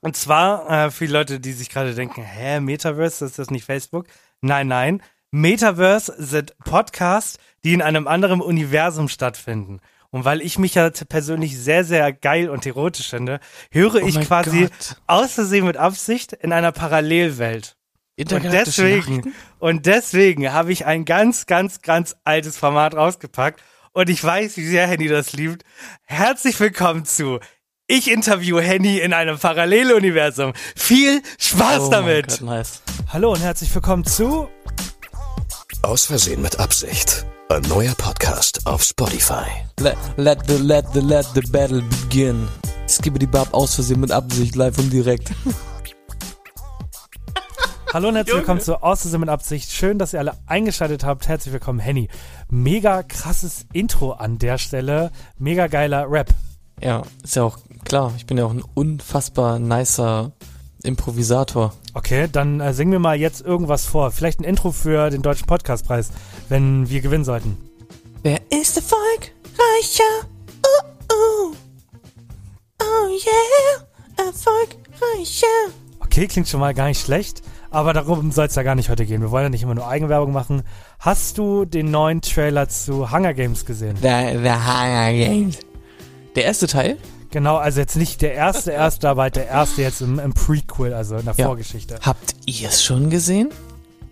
Und 0.00 0.14
zwar 0.14 0.68
äh, 0.68 0.90
für 0.90 1.06
die 1.06 1.12
Leute, 1.12 1.40
die 1.40 1.52
sich 1.52 1.70
gerade 1.70 1.94
denken, 1.94 2.22
hä, 2.22 2.60
Metaverse, 2.60 3.24
ist 3.24 3.38
das 3.38 3.50
nicht 3.50 3.64
Facebook? 3.64 4.06
Nein, 4.42 4.68
nein. 4.68 5.02
Metaverse 5.30 6.14
sind 6.18 6.58
Podcasts, 6.58 7.38
die 7.64 7.72
in 7.72 7.80
einem 7.80 8.06
anderen 8.06 8.42
Universum 8.42 9.08
stattfinden. 9.08 9.80
Und 10.10 10.26
weil 10.26 10.42
ich 10.42 10.58
mich 10.58 10.74
ja 10.74 10.90
persönlich 10.90 11.58
sehr, 11.58 11.84
sehr 11.84 12.12
geil 12.12 12.50
und 12.50 12.66
erotisch 12.66 13.08
finde, 13.08 13.40
höre 13.70 14.02
Oh 14.02 14.06
ich 14.06 14.20
quasi 14.20 14.64
Gott. 14.66 14.96
aus 15.06 15.32
Versehen 15.32 15.64
mit 15.64 15.78
Absicht 15.78 16.34
in 16.34 16.52
einer 16.52 16.70
Parallelwelt. 16.72 17.76
Und 18.18 18.44
deswegen, 18.44 19.34
und 19.58 19.86
deswegen 19.86 20.52
habe 20.52 20.70
ich 20.70 20.84
ein 20.84 21.06
ganz, 21.06 21.46
ganz, 21.46 21.80
ganz 21.80 22.14
altes 22.24 22.58
Format 22.58 22.94
rausgepackt. 22.94 23.62
Und 23.92 24.10
ich 24.10 24.22
weiß, 24.22 24.56
wie 24.58 24.66
sehr 24.66 24.86
Henny 24.86 25.08
das 25.08 25.32
liebt. 25.32 25.64
Herzlich 26.04 26.60
willkommen 26.60 27.06
zu 27.06 27.40
Ich 27.86 28.10
interview 28.10 28.60
Henny 28.60 28.98
in 28.98 29.14
einem 29.14 29.38
Paralleluniversum. 29.38 30.52
Viel 30.76 31.22
Spaß 31.38 31.84
Oh 31.84 31.90
damit! 31.90 32.28
Gott, 32.28 32.40
nice. 32.42 32.82
Hallo 33.10 33.32
und 33.32 33.40
herzlich 33.40 33.74
willkommen 33.74 34.04
zu 34.04 34.48
Aus 35.82 36.04
Versehen 36.06 36.42
mit 36.42 36.58
Absicht. 36.60 37.24
Ein 37.48 37.62
neuer 37.62 37.94
Podcast 37.94 38.66
auf 38.66 38.82
Spotify. 38.82 39.46
Let, 39.80 39.96
let 40.16 40.38
the, 40.48 40.56
let 40.56 40.84
the, 40.92 41.00
let 41.00 41.26
the 41.34 41.40
battle 41.50 41.82
begin. 41.82 42.46
Skibbity 42.88 43.26
Bab 43.26 43.52
aus 43.54 43.74
Versehen 43.74 44.00
mit 44.00 44.10
Absicht, 44.10 44.54
live 44.54 44.76
und 44.78 44.90
direkt. 44.90 45.30
Hallo 47.92 48.08
und 48.08 48.14
herzlich 48.14 48.36
willkommen 48.36 48.62
zu 48.62 48.82
Außersinn 48.82 49.20
mit 49.20 49.28
Absicht. 49.28 49.70
Schön, 49.70 49.98
dass 49.98 50.14
ihr 50.14 50.18
alle 50.18 50.32
eingeschaltet 50.46 51.04
habt. 51.04 51.28
Herzlich 51.28 51.52
willkommen, 51.52 51.78
Henny. 51.78 52.08
Mega 52.48 53.02
krasses 53.02 53.66
Intro 53.74 54.12
an 54.12 54.38
der 54.38 54.56
Stelle. 54.56 55.10
Mega 55.38 55.66
geiler 55.66 56.10
Rap. 56.10 56.30
Ja, 56.80 57.02
ist 57.22 57.36
ja 57.36 57.42
auch 57.42 57.58
klar. 57.84 58.14
Ich 58.16 58.24
bin 58.24 58.38
ja 58.38 58.46
auch 58.46 58.50
ein 58.50 58.64
unfassbar 58.72 59.58
nicer 59.58 60.32
Improvisator. 60.82 61.74
Okay, 61.92 62.30
dann 62.32 62.60
äh, 62.60 62.72
sing 62.72 62.88
mir 62.88 62.98
mal 62.98 63.20
jetzt 63.20 63.42
irgendwas 63.42 63.84
vor. 63.84 64.10
Vielleicht 64.10 64.40
ein 64.40 64.44
Intro 64.44 64.72
für 64.72 65.10
den 65.10 65.20
Deutschen 65.20 65.46
Podcastpreis, 65.46 66.12
wenn 66.48 66.88
wir 66.88 67.02
gewinnen 67.02 67.24
sollten. 67.24 67.58
Wer 68.22 68.40
ist 68.48 68.74
erfolgreicher? 68.74 70.28
Uh, 70.64 71.12
uh. 71.12 71.54
Oh 72.80 73.08
yeah, 73.10 74.26
erfolgreicher. 74.28 75.74
Okay, 76.00 76.26
klingt 76.26 76.48
schon 76.48 76.60
mal 76.60 76.72
gar 76.72 76.86
nicht 76.86 77.04
schlecht. 77.04 77.42
Aber 77.72 77.94
darum 77.94 78.30
soll 78.32 78.46
es 78.46 78.54
ja 78.54 78.62
gar 78.62 78.74
nicht 78.74 78.90
heute 78.90 79.06
gehen. 79.06 79.22
Wir 79.22 79.30
wollen 79.30 79.44
ja 79.44 79.48
nicht 79.48 79.62
immer 79.62 79.74
nur 79.74 79.88
Eigenwerbung 79.88 80.30
machen. 80.32 80.62
Hast 80.98 81.38
du 81.38 81.64
den 81.64 81.90
neuen 81.90 82.20
Trailer 82.20 82.68
zu 82.68 83.10
Hunger 83.10 83.32
Games 83.32 83.64
gesehen? 83.64 83.96
The, 83.96 84.36
the 84.42 84.50
Hunger 84.50 85.10
Games. 85.12 85.58
Der 86.36 86.44
erste 86.44 86.66
Teil? 86.66 86.98
Genau, 87.30 87.56
also 87.56 87.80
jetzt 87.80 87.96
nicht 87.96 88.20
der 88.20 88.34
erste 88.34 88.72
erste, 88.72 89.08
aber 89.08 89.22
halt 89.22 89.36
der 89.36 89.48
erste 89.48 89.80
jetzt 89.80 90.02
im, 90.02 90.18
im 90.18 90.34
Prequel, 90.34 90.92
also 90.92 91.16
in 91.16 91.24
der 91.24 91.34
Ja. 91.34 91.46
Vorgeschichte. 91.46 91.98
Habt 92.02 92.34
ihr 92.44 92.68
es 92.68 92.84
schon 92.84 93.08
gesehen? 93.08 93.48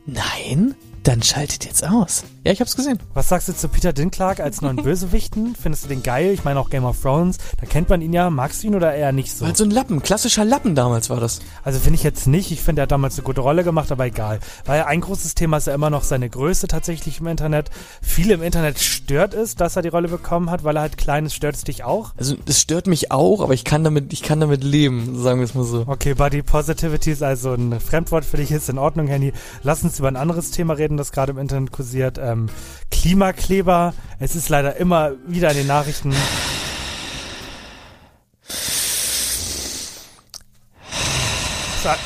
Nein? 0.07 0.75
Dann 1.03 1.23
schaltet 1.23 1.67
jetzt 1.67 1.87
aus. 1.87 2.25
Ja, 2.43 2.53
ich 2.53 2.61
hab's 2.63 2.75
gesehen. 2.75 2.99
Was 3.13 3.29
sagst 3.29 3.49
du 3.49 3.55
zu 3.55 3.69
Peter 3.69 3.93
Dinklage 3.93 4.43
als 4.43 4.63
neuen 4.63 4.77
Bösewichten? 4.83 5.55
Findest 5.55 5.85
du 5.85 5.89
den 5.89 6.03
geil? 6.03 6.31
Ich 6.33 6.43
meine 6.43 6.59
auch 6.59 6.71
Game 6.71 6.87
of 6.87 6.99
Thrones, 7.03 7.37
da 7.61 7.67
kennt 7.67 7.91
man 7.91 8.01
ihn 8.01 8.15
ja. 8.15 8.31
Magst 8.31 8.63
du 8.63 8.69
ihn 8.69 8.75
oder 8.75 8.95
eher 8.95 9.13
nicht 9.13 9.37
so? 9.37 9.45
Weil 9.45 9.55
so 9.55 9.65
ein 9.65 9.71
Lappen, 9.71 10.03
klassischer 10.03 10.47
Lappen 10.47 10.75
damals 10.75 11.11
war 11.11 11.21
das. 11.21 11.41
Also 11.65 11.79
finde 11.81 11.97
ich 11.97 12.03
jetzt 12.03 12.27
nicht. 12.27 12.51
Ich 12.51 12.63
finde, 12.63 12.81
er 12.81 12.85
hat 12.85 12.93
damals 12.93 13.17
eine 13.19 13.25
gute 13.25 13.43
Rolle 13.43 13.63
gemacht, 13.63 13.93
aber 13.93 14.07
egal. 14.07 14.41
Weil 14.65 14.85
ein 14.85 15.03
großes 15.03 15.35
Thema 15.35 15.59
ist 15.59 15.67
ja 15.67 15.75
immer 15.75 15.91
noch 15.91 16.03
seine 16.03 16.31
Größe 16.31 16.67
tatsächlich 16.67 17.21
im 17.21 17.27
Internet. 17.27 17.69
Viele 18.01 18.33
im 18.33 18.43
Internet 18.43 18.79
stört 18.79 19.35
es, 19.35 19.55
dass 19.55 19.77
er 19.77 19.83
die 19.83 19.89
Rolle 19.89 20.09
bekommen 20.09 20.51
hat, 20.51 20.65
weil 20.65 20.77
er 20.77 20.83
halt 20.83 20.97
klein 20.97 21.27
ist. 21.27 21.35
Stört 21.35 21.57
es 21.57 21.65
dich 21.65 21.85
auch? 21.85 22.15
Also, 22.17 22.37
das 22.47 22.59
stört 22.59 22.87
mich 22.87 23.13
auch, 23.13 23.43
aber 23.43 23.53
ich 23.53 23.65
kann 23.65 23.85
damit, 23.85 24.15
ich 24.15 24.23
kann 24.23 24.41
damit 24.41 24.65
leben, 24.65 25.21
sagen 25.21 25.41
wir 25.41 25.45
es 25.45 25.55
mal 25.55 25.65
so. 25.65 25.85
Okay, 25.87 26.15
Body 26.15 26.43
Positivity 26.43 27.11
ist 27.11 27.23
also 27.23 27.53
ein 27.53 27.79
Fremdwort 27.81 28.25
für 28.25 28.39
dich, 28.39 28.51
ist 28.51 28.71
in 28.71 28.79
Ordnung, 28.79 29.09
Henny. 29.09 29.35
Lass 29.63 29.83
uns 29.83 29.99
über 29.99 30.09
ein 30.09 30.17
anderes 30.17 30.53
Thema 30.53 30.73
reden, 30.73 30.97
das 30.97 31.13
gerade 31.13 31.33
im 31.33 31.39
Internet 31.39 31.71
kursiert. 31.71 32.19
Ähm, 32.31 32.47
Klimakleber. 32.91 33.95
Es 34.19 34.35
ist 34.37 34.49
leider 34.49 34.77
immer 34.77 35.13
wieder 35.27 35.51
in 35.51 35.57
den 35.59 35.67
Nachrichten. 35.67 36.15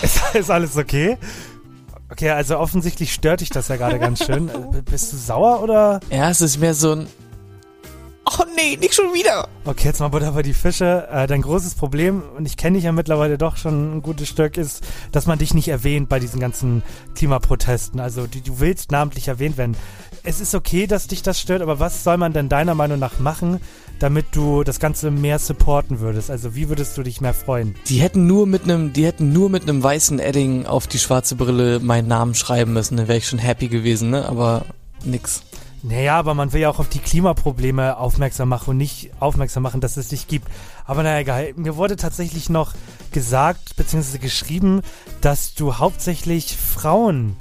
Ist, 0.03 0.23
ist, 0.35 0.51
alles 0.51 0.77
okay? 0.77 1.19
Okay, 2.11 2.31
also 2.31 2.59
offensichtlich 2.59 3.13
stört 3.13 3.41
dich 3.41 3.51
das 3.51 3.69
ja 3.69 3.77
gerade 3.77 3.99
ganz 3.99 4.25
schön. 4.25 4.49
Äh, 4.73 4.83
Bist 4.83 5.13
du 5.13 5.17
sauer 5.17 5.63
oder? 5.63 6.01
Ja, 6.11 6.31
es 6.31 6.41
ist 6.41 6.59
mehr 6.59 6.75
so 6.75 6.93
ein. 6.93 7.07
Oh 8.37 8.45
nee, 8.57 8.77
nicht 8.77 8.95
schon 8.95 9.15
wieder. 9.15 9.49
Okay, 9.65 9.89
jetzt 9.89 10.01
mal 10.01 10.09
Butter 10.09 10.33
bei 10.33 10.43
die 10.43 10.55
Fische. 10.55 11.07
Äh, 11.11 11.27
dein 11.27 11.43
großes 11.43 11.77
Problem, 11.77 12.23
und 12.37 12.47
ich 12.47 12.57
kenne 12.57 12.77
dich 12.77 12.85
ja 12.85 12.93
mittlerweile 12.93 13.39
doch 13.39 13.57
schon 13.57 13.97
ein 13.97 14.03
gutes 14.03 14.29
Stück, 14.29 14.57
ist, 14.57 14.83
dass 15.13 15.27
man 15.27 15.39
dich 15.39 15.55
nicht 15.55 15.69
erwähnt 15.69 16.09
bei 16.09 16.19
diesen 16.19 16.41
ganzen 16.41 16.83
Klimaprotesten. 17.15 18.01
Also 18.01 18.27
du, 18.27 18.41
du 18.41 18.59
willst 18.59 18.91
namentlich 18.91 19.29
erwähnt 19.29 19.57
werden. 19.57 19.77
Es 20.25 20.41
ist 20.41 20.55
okay, 20.55 20.87
dass 20.87 21.07
dich 21.07 21.23
das 21.23 21.39
stört, 21.39 21.63
aber 21.63 21.79
was 21.79 22.03
soll 22.03 22.17
man 22.17 22.33
denn 22.33 22.49
deiner 22.49 22.75
Meinung 22.75 22.99
nach 22.99 23.21
machen, 23.21 23.61
damit 24.01 24.27
du 24.33 24.65
das 24.65 24.81
Ganze 24.81 25.11
mehr 25.11 25.39
supporten 25.39 26.01
würdest? 26.01 26.31
Also 26.31 26.57
wie 26.57 26.69
würdest 26.69 26.99
du 26.99 27.03
dich 27.03 27.21
mehr 27.21 27.35
freuen? 27.35 27.77
Die 27.89 28.01
hätten 28.01 28.27
nur 28.27 28.47
mit 28.47 28.65
einem, 28.65 28.93
die 28.93 29.05
hätten 29.05 29.33
nur 29.33 29.49
mit 29.49 29.63
einem 29.63 29.83
weißen 29.83 30.19
Edding 30.19 30.67
auf 30.67 30.87
die 30.89 30.99
schwarze 30.99 31.37
Brille 31.37 31.79
meinen 31.79 32.09
Namen 32.09 32.35
schreiben 32.35 32.73
müssen, 32.73 32.97
dann 32.97 33.07
wäre 33.07 33.19
ich 33.19 33.29
schon 33.29 33.39
happy 33.39 33.69
gewesen, 33.69 34.11
ne? 34.11 34.27
Aber 34.27 34.65
nix. 35.05 35.43
Naja, 35.87 36.19
aber 36.19 36.33
man 36.33 36.55
will 36.55 36.63
ja 36.63 36.71
auch 36.71 36.79
auf 36.79 36.89
die 36.89 36.99
Klimaprobleme 36.99 37.99
aufmerksam 37.99 38.49
machen 38.49 38.71
und 38.71 38.77
nicht 38.79 39.11
aufmerksam 39.21 39.63
machen, 39.63 39.83
dass 39.83 39.99
es 39.99 40.09
dich 40.09 40.27
gibt. 40.29 40.49
Aber 40.87 41.03
naja, 41.03 41.19
egal. 41.19 41.53
Mir 41.57 41.77
wurde 41.77 41.97
tatsächlich 41.97 42.49
noch 42.49 42.73
gesagt, 43.13 43.77
beziehungsweise 43.77 44.19
geschrieben, 44.19 44.81
dass 45.21 45.55
du 45.55 45.77
hauptsächlich 45.77 46.57
Frauen 46.57 47.37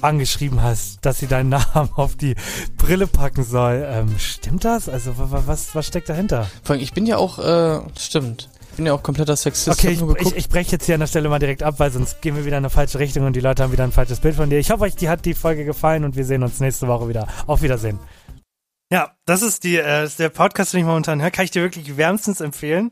angeschrieben 0.00 0.62
hast, 0.62 1.04
dass 1.04 1.18
sie 1.18 1.26
deinen 1.26 1.50
Namen 1.50 1.90
auf 1.94 2.16
die 2.16 2.36
Brille 2.78 3.06
packen 3.06 3.44
soll. 3.44 3.86
Ähm, 3.86 4.18
stimmt 4.18 4.64
das? 4.64 4.88
Also 4.88 5.18
wa- 5.18 5.30
wa- 5.30 5.42
was, 5.46 5.74
was 5.74 5.86
steckt 5.86 6.08
dahinter? 6.08 6.46
Vor 6.62 6.74
allem, 6.74 6.82
ich 6.82 6.94
bin 6.94 7.04
ja 7.04 7.18
auch, 7.18 7.38
äh, 7.38 7.80
stimmt. 7.98 8.48
Ich 8.74 8.76
bin 8.76 8.86
ja 8.86 8.92
auch 8.92 9.04
kompletter 9.04 9.36
Sexist. 9.36 9.68
Okay, 9.68 9.92
ich, 9.92 10.02
ich, 10.26 10.34
ich 10.34 10.48
breche 10.48 10.72
jetzt 10.72 10.86
hier 10.86 10.96
an 10.96 11.00
der 11.00 11.06
Stelle 11.06 11.28
mal 11.28 11.38
direkt 11.38 11.62
ab, 11.62 11.76
weil 11.78 11.92
sonst 11.92 12.20
gehen 12.22 12.34
wir 12.34 12.44
wieder 12.44 12.58
in 12.58 12.64
eine 12.64 12.70
falsche 12.70 12.98
Richtung 12.98 13.24
und 13.24 13.36
die 13.36 13.40
Leute 13.40 13.62
haben 13.62 13.70
wieder 13.70 13.84
ein 13.84 13.92
falsches 13.92 14.18
Bild 14.18 14.34
von 14.34 14.50
dir. 14.50 14.58
Ich 14.58 14.72
hoffe, 14.72 14.82
euch 14.82 14.96
die 14.96 15.08
hat 15.08 15.24
die 15.24 15.34
Folge 15.34 15.64
gefallen 15.64 16.02
und 16.02 16.16
wir 16.16 16.24
sehen 16.24 16.42
uns 16.42 16.58
nächste 16.58 16.88
Woche 16.88 17.08
wieder. 17.08 17.28
Auf 17.46 17.62
Wiedersehen. 17.62 18.00
Ja, 18.90 19.12
das 19.26 19.42
ist, 19.42 19.62
die, 19.62 19.76
äh, 19.76 20.02
ist 20.02 20.18
der 20.18 20.28
Podcast, 20.28 20.72
den 20.72 20.80
ich 20.80 20.86
momentan 20.86 21.22
höre. 21.22 21.30
Kann 21.30 21.44
ich 21.44 21.52
dir 21.52 21.62
wirklich 21.62 21.96
wärmstens 21.96 22.40
empfehlen. 22.40 22.90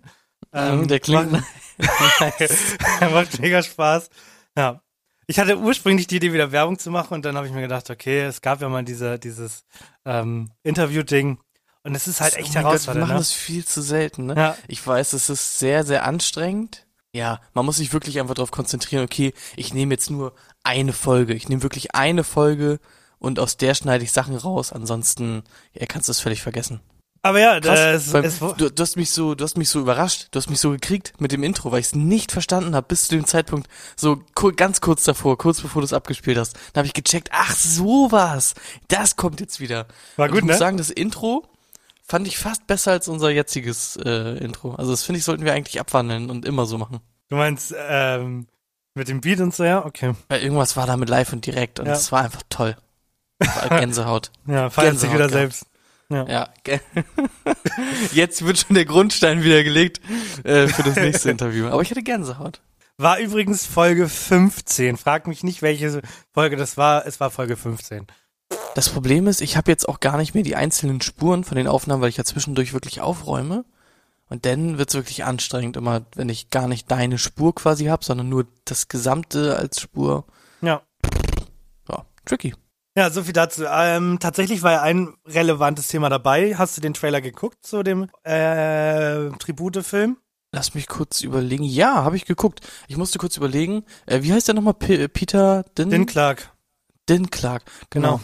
Ähm, 0.53 0.87
der 0.87 1.01
klingt 1.01 1.33
macht, 1.33 1.45
macht 3.01 3.40
mega 3.40 3.61
Spaß. 3.61 4.09
Ja. 4.57 4.83
Ich 5.27 5.40
hatte 5.40 5.59
ursprünglich 5.59 6.07
die 6.07 6.18
Idee, 6.18 6.33
wieder 6.33 6.53
Werbung 6.53 6.79
zu 6.79 6.92
machen 6.92 7.14
und 7.14 7.25
dann 7.25 7.37
habe 7.37 7.49
ich 7.49 7.53
mir 7.53 7.62
gedacht, 7.62 7.90
okay, 7.90 8.21
es 8.21 8.40
gab 8.40 8.61
ja 8.61 8.68
mal 8.68 8.85
diese, 8.85 9.18
dieses 9.18 9.64
ähm, 10.05 10.53
Interview-Ding 10.62 11.38
und 11.85 11.95
es 11.95 12.07
ist 12.07 12.21
halt 12.21 12.37
echt 12.37 12.51
oh 12.51 12.53
Gott, 12.53 12.55
wir 12.55 12.62
herausfordernd. 12.62 13.01
machen 13.09 13.14
Ne? 13.14 13.18
das 13.21 13.33
viel 13.33 13.64
zu 13.64 13.83
selten, 13.83 14.27
ne? 14.27 14.35
Ja. 14.37 14.57
Ich 14.68 14.87
weiß, 14.87 15.12
es 15.14 15.29
ist 15.31 15.59
sehr, 15.59 15.85
sehr 15.85 16.05
anstrengend. 16.05 16.87
Ja, 17.12 17.40
man 17.55 17.66
muss 17.66 17.77
sich 17.77 17.92
wirklich 17.92 18.21
einfach 18.21 18.35
darauf 18.35 18.51
konzentrieren, 18.51 19.05
okay, 19.05 19.35
ich 19.57 19.75
nehme 19.75 19.92
jetzt 19.95 20.11
nur 20.11 20.33
eine 20.64 20.92
Folge. 20.92 21.35
Ich 21.35 21.49
nehme 21.49 21.62
wirklich 21.62 21.95
eine 21.95 22.25
Folge 22.25 22.81
und 23.18 23.38
aus 23.38 23.57
der 23.57 23.75
schneide 23.75 24.05
ich 24.05 24.12
Sachen 24.12 24.37
raus. 24.37 24.73
Ansonsten, 24.73 25.42
ja, 25.75 25.87
kannst 25.87 26.09
du 26.09 26.12
es 26.12 26.21
völlig 26.21 26.42
vergessen. 26.42 26.81
Aber 27.25 27.38
ja, 27.38 27.61
Krass, 27.61 28.12
äh, 28.14 28.18
es, 28.21 28.38
du, 28.40 28.55
du 28.71 28.83
hast 28.83 28.97
mich 28.97 29.12
so, 29.12 29.37
du 29.37 29.45
hast 29.45 29.57
mich 29.57 29.68
so 29.68 29.79
überrascht, 29.81 30.27
du 30.33 30.38
hast 30.38 30.51
mich 30.51 30.59
so 30.59 30.71
gekriegt 30.71 31.12
mit 31.21 31.31
dem 31.31 31.45
Intro, 31.45 31.71
weil 31.71 31.79
ich 31.79 31.87
es 31.87 31.95
nicht 31.95 32.33
verstanden 32.33 32.75
habe 32.75 32.88
bis 32.88 33.07
zu 33.07 33.14
dem 33.14 33.27
Zeitpunkt, 33.27 33.68
so 33.95 34.25
ganz 34.57 34.81
kurz 34.81 35.05
davor, 35.05 35.38
kurz 35.38 35.61
bevor 35.61 35.83
du 35.83 35.87
es 35.87 35.92
abgespielt 35.92 36.37
hast, 36.37 36.57
da 36.73 36.79
habe 36.81 36.87
ich 36.88 36.95
gecheckt, 36.95 37.29
ach 37.31 37.55
sowas, 37.55 38.55
das 38.88 39.14
kommt 39.14 39.38
jetzt 39.38 39.61
wieder. 39.61 39.87
War 40.16 40.27
Und 40.27 40.33
gut, 40.33 40.38
ich 40.40 40.45
muss 40.47 40.55
ne? 40.55 40.59
sagen, 40.59 40.79
das 40.79 40.90
Intro 40.90 41.47
fand 42.03 42.27
ich 42.27 42.38
fast 42.38 42.67
besser 42.67 42.93
als 42.93 43.09
unser 43.09 43.31
jetziges 43.31 43.97
äh, 43.97 44.37
Intro. 44.38 44.75
Also 44.75 44.91
das 44.91 45.03
finde 45.05 45.19
ich, 45.19 45.25
sollten 45.25 45.45
wir 45.45 45.53
eigentlich 45.53 45.81
abwandeln 45.81 46.31
und 46.31 46.45
immer 46.45 46.67
so 46.67 46.79
machen. 46.79 47.01
du 47.29 47.37
meinst 47.37 47.75
ähm, 47.79 48.47
mit 48.95 49.09
dem 49.09 49.21
Beat 49.21 49.41
und 49.41 49.55
so, 49.55 49.65
ja? 49.65 49.85
Okay. 49.85 50.15
Weil 50.29 50.43
irgendwas 50.43 50.77
war 50.77 50.87
da 50.87 50.97
mit 50.97 51.09
live 51.09 51.33
und 51.33 51.47
direkt 51.47 51.81
und 51.81 51.87
Ja. 51.87 51.93
es 51.93 52.12
war 52.12 52.23
einfach 52.23 52.43
toll. 52.51 52.77
War 53.38 53.69
Gänsehaut. 53.81 54.31
Ja, 54.47 54.69
feiert 54.71 54.99
sich 54.99 55.09
wieder 55.11 55.29
gehabt. 55.29 55.33
selbst. 55.33 55.67
Ja. 56.11 56.51
ge- 56.62 56.81
Jetzt 58.12 58.45
wird 58.45 58.59
schon 58.59 58.75
der 58.75 58.85
Grundstein 58.85 59.43
wieder 59.43 59.65
gelegt 59.65 60.01
äh, 60.45 60.69
für 60.69 60.83
das 60.83 60.97
nächste 60.97 61.31
Interview. 61.31 61.69
Aber 61.69 61.81
ich 61.83 61.91
hatte 61.91 62.03
Gänsehaut. 62.03 62.61
War 62.99 63.19
übrigens 63.19 63.65
Folge 63.67 64.09
15. 64.09 64.97
Frag 64.99 65.27
mich 65.27 65.43
nicht, 65.43 65.62
welche 65.62 66.03
Folge 66.35 66.57
das 66.57 66.77
war. 66.77 67.07
Es 67.07 67.19
war 67.21 67.31
Folge 67.31 67.57
15. 67.57 68.07
Das 68.75 68.88
Problem 68.88 69.27
ist, 69.27 69.41
ich 69.43 69.57
habe 69.57 69.71
jetzt 69.71 69.88
auch 69.88 70.01
gar 70.01 70.17
nicht 70.17 70.35
mehr 70.35 70.43
die 70.43 70.57
einzelnen 70.57 71.01
Spuren 71.01 71.45
von 71.45 71.57
den 71.57 71.69
Aufnahmen, 71.69 72.01
weil 72.01 72.09
ich 72.09 72.17
ja 72.17 72.25
zwischendurch 72.25 72.73
wirklich 72.73 73.01
aufräume. 73.01 73.65
Und 74.29 74.47
dann 74.47 74.79
wird's 74.79 74.95
wirklich 74.95 75.25
anstrengend, 75.25 75.77
immer, 75.77 76.07
wenn 76.15 76.31
ich 76.31 76.49
gar 76.49 76.67
nicht 76.67 76.91
deine 76.91 77.19
Spur 77.19 77.55
quasi 77.55 77.87
habe, 77.87 78.03
sondern 78.03 78.31
nur 78.31 78.47
das 78.65 78.88
Gesamte 78.88 79.57
als 79.57 79.79
Spur. 79.79 80.25
Ja. 80.62 80.81
Ja, 81.87 82.07
tricky. 82.25 82.55
Ja, 82.97 83.11
so 83.11 83.23
viel 83.25 83.35
dazu. 83.35 83.65
Ähm, 83.69 84.19
tatsächlich 84.21 84.62
war 84.62 84.73
ja 84.73 84.83
ein 84.83 85.15
relevantes 85.27 85.88
Thema 85.88 86.09
dabei. 86.09 86.57
Hast 86.57 86.77
du 86.77 86.81
den 86.81 86.95
Trailer 86.95 87.21
geguckt 87.21 87.59
zu 87.67 87.83
dem 87.83 88.09
äh, 88.23 89.29
Tribute-Film? 89.38 90.17
Lass 90.50 90.75
mich 90.75 90.87
kurz 90.87 91.23
überlegen. 91.23 91.65
Ja, 91.65 92.05
habe 92.05 92.17
ich 92.17 92.27
geguckt. 92.27 92.61
Ich 92.88 92.98
musste 92.98 93.19
kurz 93.19 93.37
überlegen. 93.38 93.85
Äh, 94.07 94.23
wie 94.23 94.33
heißt 94.33 94.48
der 94.48 94.55
nochmal? 94.55 94.75
P 94.75 95.09
Peter 95.09 95.65
Din 95.77 95.90
Den 95.90 96.07
Clark. 96.07 96.50
Din 97.09 97.31
Clark. 97.31 97.65
Genau. 97.90 98.17
Genau. 98.17 98.21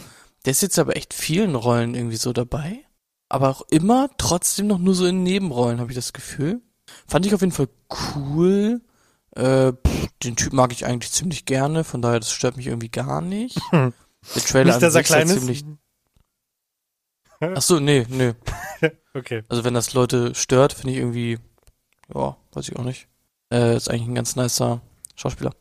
Der 0.49 0.53
ist 0.53 0.63
jetzt 0.63 0.79
aber 0.79 0.97
echt 0.97 1.13
vielen 1.13 1.53
Rollen 1.53 1.93
irgendwie 1.93 2.15
so 2.15 2.33
dabei. 2.33 2.83
Aber 3.27 3.49
auch 3.49 3.61
immer 3.69 4.09
trotzdem 4.17 4.65
noch 4.65 4.79
nur 4.79 4.95
so 4.95 5.05
in 5.05 5.21
Nebenrollen, 5.21 5.79
habe 5.79 5.91
ich 5.91 5.95
das 5.95 6.11
Gefühl. 6.11 6.59
Fand 7.05 7.27
ich 7.27 7.35
auf 7.35 7.41
jeden 7.41 7.51
Fall 7.51 7.69
cool. 8.15 8.81
Äh, 9.35 9.73
pff, 9.73 10.07
den 10.23 10.35
Typ 10.35 10.53
mag 10.53 10.71
ich 10.71 10.87
eigentlich 10.87 11.11
ziemlich 11.11 11.45
gerne, 11.45 11.83
von 11.83 12.01
daher, 12.01 12.19
das 12.19 12.31
stört 12.31 12.57
mich 12.57 12.65
irgendwie 12.65 12.89
gar 12.89 13.21
nicht. 13.21 13.59
Der 13.71 13.93
Trailer 14.43 14.63
Nicht, 14.65 14.73
an 14.73 14.81
dass 14.81 14.81
er 14.81 14.91
sich 14.91 15.01
ist 15.03 15.09
ja 15.09 15.15
klein 15.17 15.27
ist? 15.27 15.37
ziemlich. 15.37 15.65
Ach 17.41 17.61
so, 17.61 17.79
nee, 17.79 18.07
nee. 18.09 18.33
Okay. 19.13 19.43
Also 19.49 19.63
wenn 19.63 19.75
das 19.75 19.93
Leute 19.93 20.33
stört, 20.33 20.73
finde 20.73 20.93
ich 20.93 20.97
irgendwie, 20.97 21.37
ja, 22.11 22.37
weiß 22.53 22.69
ich 22.69 22.75
auch 22.75 22.83
nicht. 22.83 23.07
Äh, 23.53 23.75
ist 23.75 23.87
eigentlich 23.87 24.07
ein 24.07 24.15
ganz 24.15 24.35
nicer 24.35 24.81
Schauspieler. 25.15 25.53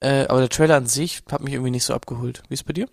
Äh, 0.00 0.26
aber 0.26 0.40
der 0.40 0.50
Trailer 0.50 0.76
an 0.76 0.88
sich 0.88 1.22
hat 1.32 1.40
mich 1.40 1.54
irgendwie 1.54 1.70
nicht 1.70 1.84
so 1.84 1.94
abgeholt. 1.94 2.42
Wie 2.50 2.54
ist 2.54 2.64
bei 2.64 2.74
dir? 2.74 2.86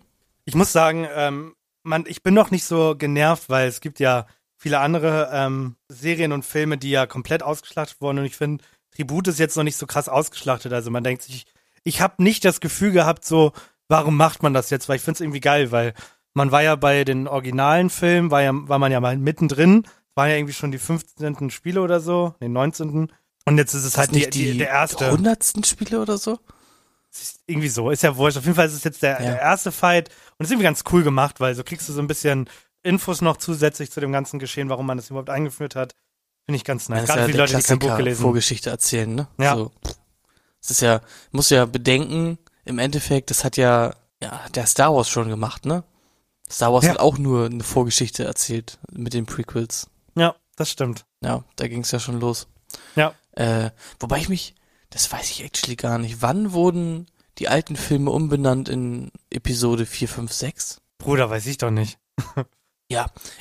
Ich 0.45 0.55
muss 0.55 0.71
sagen, 0.71 1.07
ähm, 1.15 1.55
man, 1.83 2.05
ich 2.07 2.23
bin 2.23 2.33
noch 2.33 2.51
nicht 2.51 2.65
so 2.65 2.95
genervt, 2.97 3.49
weil 3.49 3.67
es 3.67 3.81
gibt 3.81 3.99
ja 3.99 4.27
viele 4.57 4.79
andere 4.79 5.29
ähm, 5.33 5.75
Serien 5.89 6.31
und 6.31 6.45
Filme, 6.45 6.77
die 6.77 6.91
ja 6.91 7.05
komplett 7.07 7.43
ausgeschlachtet 7.43 7.99
wurden. 8.01 8.19
Und 8.19 8.25
ich 8.25 8.35
finde, 8.35 8.63
Tribut 8.95 9.27
ist 9.27 9.39
jetzt 9.39 9.57
noch 9.57 9.63
nicht 9.63 9.77
so 9.77 9.87
krass 9.87 10.09
ausgeschlachtet. 10.09 10.73
Also 10.73 10.91
man 10.91 11.03
denkt 11.03 11.23
sich, 11.23 11.45
ich 11.83 12.01
habe 12.01 12.21
nicht 12.21 12.45
das 12.45 12.59
Gefühl 12.59 12.91
gehabt, 12.91 13.25
so, 13.25 13.53
warum 13.87 14.17
macht 14.17 14.43
man 14.43 14.53
das 14.53 14.69
jetzt? 14.69 14.87
Weil 14.87 14.97
ich 14.97 15.01
finde 15.01 15.17
es 15.17 15.21
irgendwie 15.21 15.39
geil, 15.39 15.71
weil 15.71 15.93
man 16.33 16.51
war 16.51 16.61
ja 16.61 16.75
bei 16.75 17.03
den 17.03 17.27
originalen 17.27 17.89
Filmen, 17.89 18.31
war, 18.31 18.41
ja, 18.41 18.51
war 18.53 18.79
man 18.79 18.91
ja 18.91 18.99
mal 18.99 19.17
mittendrin, 19.17 19.87
war 20.15 20.29
ja 20.29 20.35
irgendwie 20.35 20.53
schon 20.53 20.71
die 20.71 20.77
15. 20.77 21.49
Spiele 21.49 21.81
oder 21.81 21.99
so, 21.99 22.35
den 22.41 22.53
19. 22.53 23.11
Und 23.45 23.57
jetzt 23.57 23.73
ist 23.73 23.85
es 23.85 23.97
halt 23.97 24.13
die, 24.13 24.29
die, 24.29 24.57
der 24.57 24.69
erste. 24.69 25.11
hundertsten 25.11 25.63
Spiele 25.63 25.99
oder 25.99 26.17
so? 26.17 26.39
Irgendwie 27.45 27.67
so, 27.69 27.89
ist 27.91 28.03
ja 28.03 28.15
wurscht. 28.15 28.37
Auf 28.37 28.43
jeden 28.45 28.55
Fall 28.55 28.67
ist 28.67 28.73
es 28.73 28.83
jetzt 28.83 29.01
der, 29.03 29.21
Ja. 29.21 29.31
der 29.31 29.41
erste 29.41 29.71
Fight 29.71 30.09
und 30.37 30.45
ist 30.45 30.51
irgendwie 30.51 30.63
ganz 30.65 30.83
cool 30.91 31.03
gemacht, 31.03 31.39
weil 31.39 31.53
so 31.55 31.63
kriegst 31.63 31.89
du 31.89 31.93
so 31.93 31.99
ein 32.01 32.07
bisschen 32.07 32.49
Infos 32.83 33.21
noch 33.21 33.37
zusätzlich 33.37 33.91
zu 33.91 33.99
dem 33.99 34.11
ganzen 34.11 34.39
Geschehen, 34.39 34.69
warum 34.69 34.85
man 34.85 34.97
das 34.97 35.09
überhaupt 35.09 35.29
eingeführt 35.29 35.75
hat. 35.75 35.93
Finde 36.45 36.57
ich 36.57 36.63
ganz 36.63 36.89
nice. 36.89 37.01
Das 37.01 37.03
ist 37.03 37.07
Gerade 37.09 37.19
ja 37.21 37.25
für 37.27 37.31
die 37.33 37.37
Leute, 37.37 37.57
die 37.57 37.63
kein 37.63 37.79
Buch 37.79 37.87
Klassiker, 37.87 38.03
gelesen. 38.03 38.21
Vorgeschichte 38.21 38.69
erzählen, 38.69 39.13
ne? 39.13 39.27
Ja. 39.39 39.55
So. 39.55 39.71
Es 40.61 40.71
ist 40.71 40.81
ja, 40.81 41.01
muss 41.31 41.49
ja 41.49 41.65
bedenken, 41.65 42.37
im 42.65 42.79
Endeffekt, 42.79 43.29
das 43.29 43.43
hat 43.43 43.57
ja, 43.57 43.93
ja, 44.21 44.41
der 44.55 44.65
Star 44.67 44.93
Wars 44.95 45.09
schon 45.09 45.29
gemacht, 45.29 45.65
ne? 45.65 45.83
Star 46.49 46.73
Wars 46.73 46.85
Ja. 46.85 46.91
hat 46.91 46.99
auch 46.99 47.17
nur 47.17 47.45
eine 47.45 47.63
Vorgeschichte 47.63 48.23
erzählt 48.23 48.79
mit 48.91 49.13
den 49.13 49.25
Prequels. 49.25 49.87
Ja, 50.15 50.35
das 50.55 50.69
stimmt. 50.69 51.05
Ja, 51.23 51.43
da 51.55 51.67
ging 51.67 51.81
es 51.81 51.91
ja 51.91 51.99
schon 51.99 52.19
los. 52.19 52.47
Ja. 52.95 53.13
Äh, 53.33 53.69
wobei 53.99 54.17
ich 54.17 54.29
mich, 54.29 54.55
das 54.91 55.11
weiß 55.11 55.31
ich 55.31 55.43
actually 55.43 55.75
gar 55.75 55.97
nicht. 55.97 56.21
Wann 56.21 56.53
wurden 56.53 57.07
die 57.39 57.49
alten 57.49 57.75
Filme 57.75 58.11
umbenannt 58.11 58.69
in 58.69 59.11
Episode 59.31 59.85
4, 59.85 60.07
5, 60.07 60.31
6? 60.31 60.81
Bruder, 60.99 61.29
weiß 61.29 61.47
ich 61.47 61.57
doch 61.57 61.71
nicht. 61.71 61.97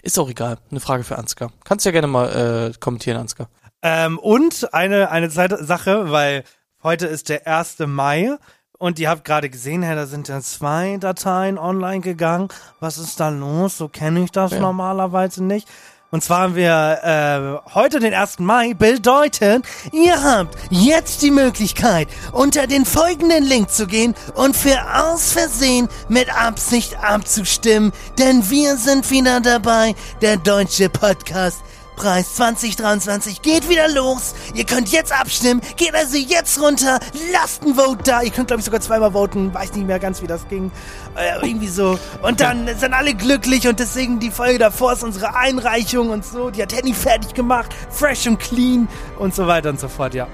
Ist 0.02 0.18
auch 0.18 0.30
egal. 0.30 0.58
Eine 0.70 0.78
Frage 0.80 1.02
für 1.02 1.18
Ansgar. 1.18 1.50
Kannst 1.64 1.84
ja 1.84 1.90
gerne 1.90 2.06
mal 2.06 2.70
äh, 2.70 2.78
kommentieren, 2.78 3.16
Ansgar. 3.18 3.48
Ähm, 3.82 4.16
und 4.18 4.72
eine, 4.72 5.10
eine 5.10 5.28
Zeit 5.28 5.52
Sache, 5.58 6.12
weil 6.12 6.44
heute 6.84 7.06
ist 7.08 7.28
der 7.30 7.46
1. 7.48 7.80
Mai 7.80 8.36
und 8.78 8.98
ihr 9.00 9.10
habt 9.10 9.24
gerade 9.24 9.50
gesehen, 9.50 9.82
Herr, 9.82 9.96
da 9.96 10.06
sind 10.06 10.28
ja 10.28 10.40
zwei 10.40 10.98
Dateien 10.98 11.58
online 11.58 12.00
gegangen. 12.00 12.48
Was 12.78 12.96
ist 12.98 13.18
da 13.18 13.28
los? 13.30 13.76
So 13.76 13.88
kenne 13.88 14.22
ich 14.22 14.30
das 14.30 14.52
Ja. 14.52 14.60
normalerweise 14.60 15.42
nicht. 15.42 15.68
Und 16.12 16.24
zwar 16.24 16.40
haben 16.40 16.56
wir 16.56 17.62
äh, 17.62 17.72
heute 17.72 18.00
den 18.00 18.12
1. 18.12 18.40
Mai 18.40 18.74
bedeutet, 18.74 19.64
ihr 19.92 20.20
habt 20.20 20.56
jetzt 20.70 21.22
die 21.22 21.30
Möglichkeit, 21.30 22.08
unter 22.32 22.66
den 22.66 22.84
folgenden 22.84 23.44
Link 23.44 23.70
zu 23.70 23.86
gehen 23.86 24.16
und 24.34 24.56
für 24.56 24.76
aus 24.92 25.32
Versehen 25.32 25.88
mit 26.08 26.28
Absicht 26.34 26.96
abzustimmen, 27.00 27.92
denn 28.18 28.50
wir 28.50 28.76
sind 28.76 29.08
wieder 29.12 29.40
dabei, 29.40 29.94
der 30.20 30.36
deutsche 30.36 30.88
Podcast. 30.88 31.62
Preis 32.00 32.36
2023 32.36 33.42
geht 33.42 33.68
wieder 33.68 33.86
los. 33.86 34.34
Ihr 34.54 34.64
könnt 34.64 34.88
jetzt 34.88 35.12
abstimmen. 35.12 35.60
Geht 35.76 35.94
also 35.94 36.16
jetzt 36.16 36.58
runter. 36.58 36.98
Lasst 37.30 37.62
ein 37.62 37.74
Vote 37.74 38.02
da. 38.02 38.22
Ihr 38.22 38.30
könnt, 38.30 38.46
glaube 38.46 38.60
ich, 38.60 38.64
sogar 38.64 38.80
zweimal 38.80 39.12
voten. 39.12 39.52
Weiß 39.52 39.74
nicht 39.74 39.86
mehr 39.86 39.98
ganz, 39.98 40.22
wie 40.22 40.26
das 40.26 40.48
ging. 40.48 40.72
Äh, 41.14 41.46
irgendwie 41.46 41.68
so. 41.68 41.98
Und 42.22 42.40
dann 42.40 42.74
sind 42.78 42.94
alle 42.94 43.12
glücklich 43.14 43.68
und 43.68 43.80
deswegen 43.80 44.18
die 44.18 44.30
Folge 44.30 44.58
davor 44.58 44.94
ist 44.94 45.04
unsere 45.04 45.36
Einreichung 45.36 46.08
und 46.08 46.24
so. 46.24 46.48
Die 46.48 46.62
hat 46.62 46.74
Henny 46.74 46.94
fertig 46.94 47.34
gemacht. 47.34 47.68
Fresh 47.90 48.26
und 48.28 48.38
clean 48.38 48.88
und 49.18 49.34
so 49.34 49.46
weiter 49.46 49.68
und 49.68 49.78
so 49.78 49.88
fort. 49.88 50.14
Ja. 50.14 50.26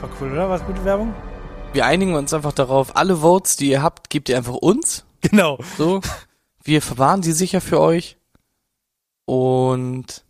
War 0.00 0.10
cool, 0.20 0.32
oder? 0.32 0.50
Was 0.50 0.66
gute 0.66 0.84
Werbung? 0.84 1.14
Wir 1.72 1.86
einigen 1.86 2.16
uns 2.16 2.34
einfach 2.34 2.52
darauf, 2.52 2.96
alle 2.96 3.18
Votes, 3.18 3.54
die 3.54 3.70
ihr 3.70 3.84
habt, 3.84 4.10
gebt 4.10 4.28
ihr 4.28 4.36
einfach 4.36 4.54
uns. 4.54 5.04
Genau. 5.20 5.58
So. 5.78 6.00
Wir 6.64 6.82
verwahren 6.82 7.22
sie 7.22 7.32
sicher 7.32 7.60
für 7.60 7.80
euch. 7.80 8.18
Und 9.26 10.24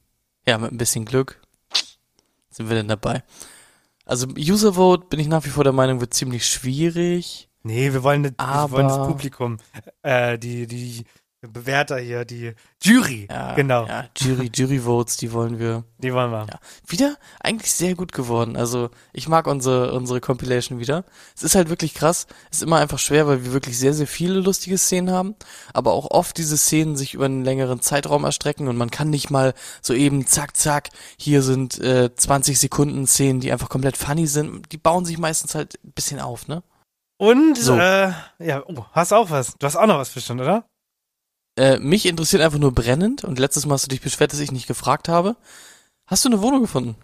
ja, 0.46 0.58
mit 0.58 0.72
ein 0.72 0.78
bisschen 0.78 1.04
Glück 1.04 1.40
sind 2.50 2.68
wir 2.68 2.76
denn 2.76 2.88
dabei. 2.88 3.22
Also 4.04 4.26
User 4.38 4.74
Vote 4.74 5.06
bin 5.08 5.18
ich 5.18 5.28
nach 5.28 5.44
wie 5.44 5.48
vor 5.50 5.64
der 5.64 5.72
Meinung, 5.72 6.00
wird 6.00 6.14
ziemlich 6.14 6.46
schwierig. 6.46 7.48
Nee, 7.62 7.92
wir 7.92 8.02
wollen, 8.02 8.20
nicht, 8.22 8.34
wir 8.38 8.70
wollen 8.70 8.86
das 8.88 8.98
Aber- 8.98 9.06
Publikum. 9.08 9.56
Äh, 10.02 10.38
die, 10.38 10.66
die 10.66 11.04
Bewerter 11.48 11.98
hier, 11.98 12.24
die 12.24 12.54
Jury. 12.82 13.26
Ja, 13.30 13.54
genau. 13.54 13.86
Ja, 13.86 14.06
Jury, 14.16 14.50
Jury 14.54 14.80
Votes, 14.80 15.16
die 15.16 15.32
wollen 15.32 15.58
wir. 15.58 15.84
Die 15.98 16.12
wollen 16.12 16.30
wir. 16.30 16.46
Ja. 16.50 16.58
Wieder 16.86 17.16
eigentlich 17.40 17.72
sehr 17.72 17.94
gut 17.94 18.12
geworden. 18.12 18.56
Also 18.56 18.90
ich 19.12 19.28
mag 19.28 19.46
unsere, 19.46 19.92
unsere 19.94 20.20
Compilation 20.20 20.78
wieder. 20.78 21.04
Es 21.36 21.42
ist 21.42 21.54
halt 21.54 21.68
wirklich 21.68 21.94
krass. 21.94 22.26
Es 22.50 22.58
ist 22.58 22.62
immer 22.62 22.78
einfach 22.78 22.98
schwer, 22.98 23.26
weil 23.26 23.44
wir 23.44 23.52
wirklich 23.52 23.78
sehr, 23.78 23.94
sehr 23.94 24.06
viele 24.06 24.40
lustige 24.40 24.78
Szenen 24.78 25.10
haben. 25.10 25.34
Aber 25.72 25.92
auch 25.92 26.10
oft 26.10 26.36
diese 26.38 26.56
Szenen 26.56 26.96
sich 26.96 27.14
über 27.14 27.24
einen 27.26 27.44
längeren 27.44 27.80
Zeitraum 27.80 28.24
erstrecken 28.24 28.68
und 28.68 28.76
man 28.76 28.90
kann 28.90 29.10
nicht 29.10 29.30
mal 29.30 29.54
so 29.82 29.94
eben 29.94 30.26
zack, 30.26 30.56
zack, 30.56 30.90
hier 31.16 31.42
sind 31.42 31.78
äh, 31.78 32.14
20 32.14 32.58
Sekunden 32.58 33.06
Szenen, 33.06 33.40
die 33.40 33.52
einfach 33.52 33.68
komplett 33.68 33.96
funny 33.96 34.26
sind. 34.26 34.72
Die 34.72 34.78
bauen 34.78 35.04
sich 35.04 35.18
meistens 35.18 35.54
halt 35.54 35.78
ein 35.84 35.92
bisschen 35.92 36.20
auf, 36.20 36.48
ne? 36.48 36.62
Und, 37.16 37.56
So. 37.56 37.76
äh, 37.78 38.12
ja, 38.40 38.62
oh, 38.66 38.84
hast 38.92 39.12
auch 39.12 39.30
was. 39.30 39.54
Du 39.58 39.66
hast 39.66 39.76
auch 39.76 39.86
noch 39.86 39.98
was 39.98 40.10
bestimmt, 40.10 40.40
oder? 40.40 40.64
Äh, 41.56 41.78
mich 41.78 42.06
interessiert 42.06 42.42
einfach 42.42 42.58
nur 42.58 42.72
brennend 42.72 43.22
und 43.24 43.38
letztes 43.38 43.64
Mal 43.66 43.74
hast 43.74 43.84
du 43.84 43.88
dich 43.88 44.00
beschwert, 44.00 44.32
dass 44.32 44.40
ich 44.40 44.50
nicht 44.50 44.66
gefragt 44.66 45.08
habe. 45.08 45.36
Hast 46.06 46.24
du 46.24 46.28
eine 46.28 46.42
Wohnung 46.42 46.62
gefunden? 46.62 46.96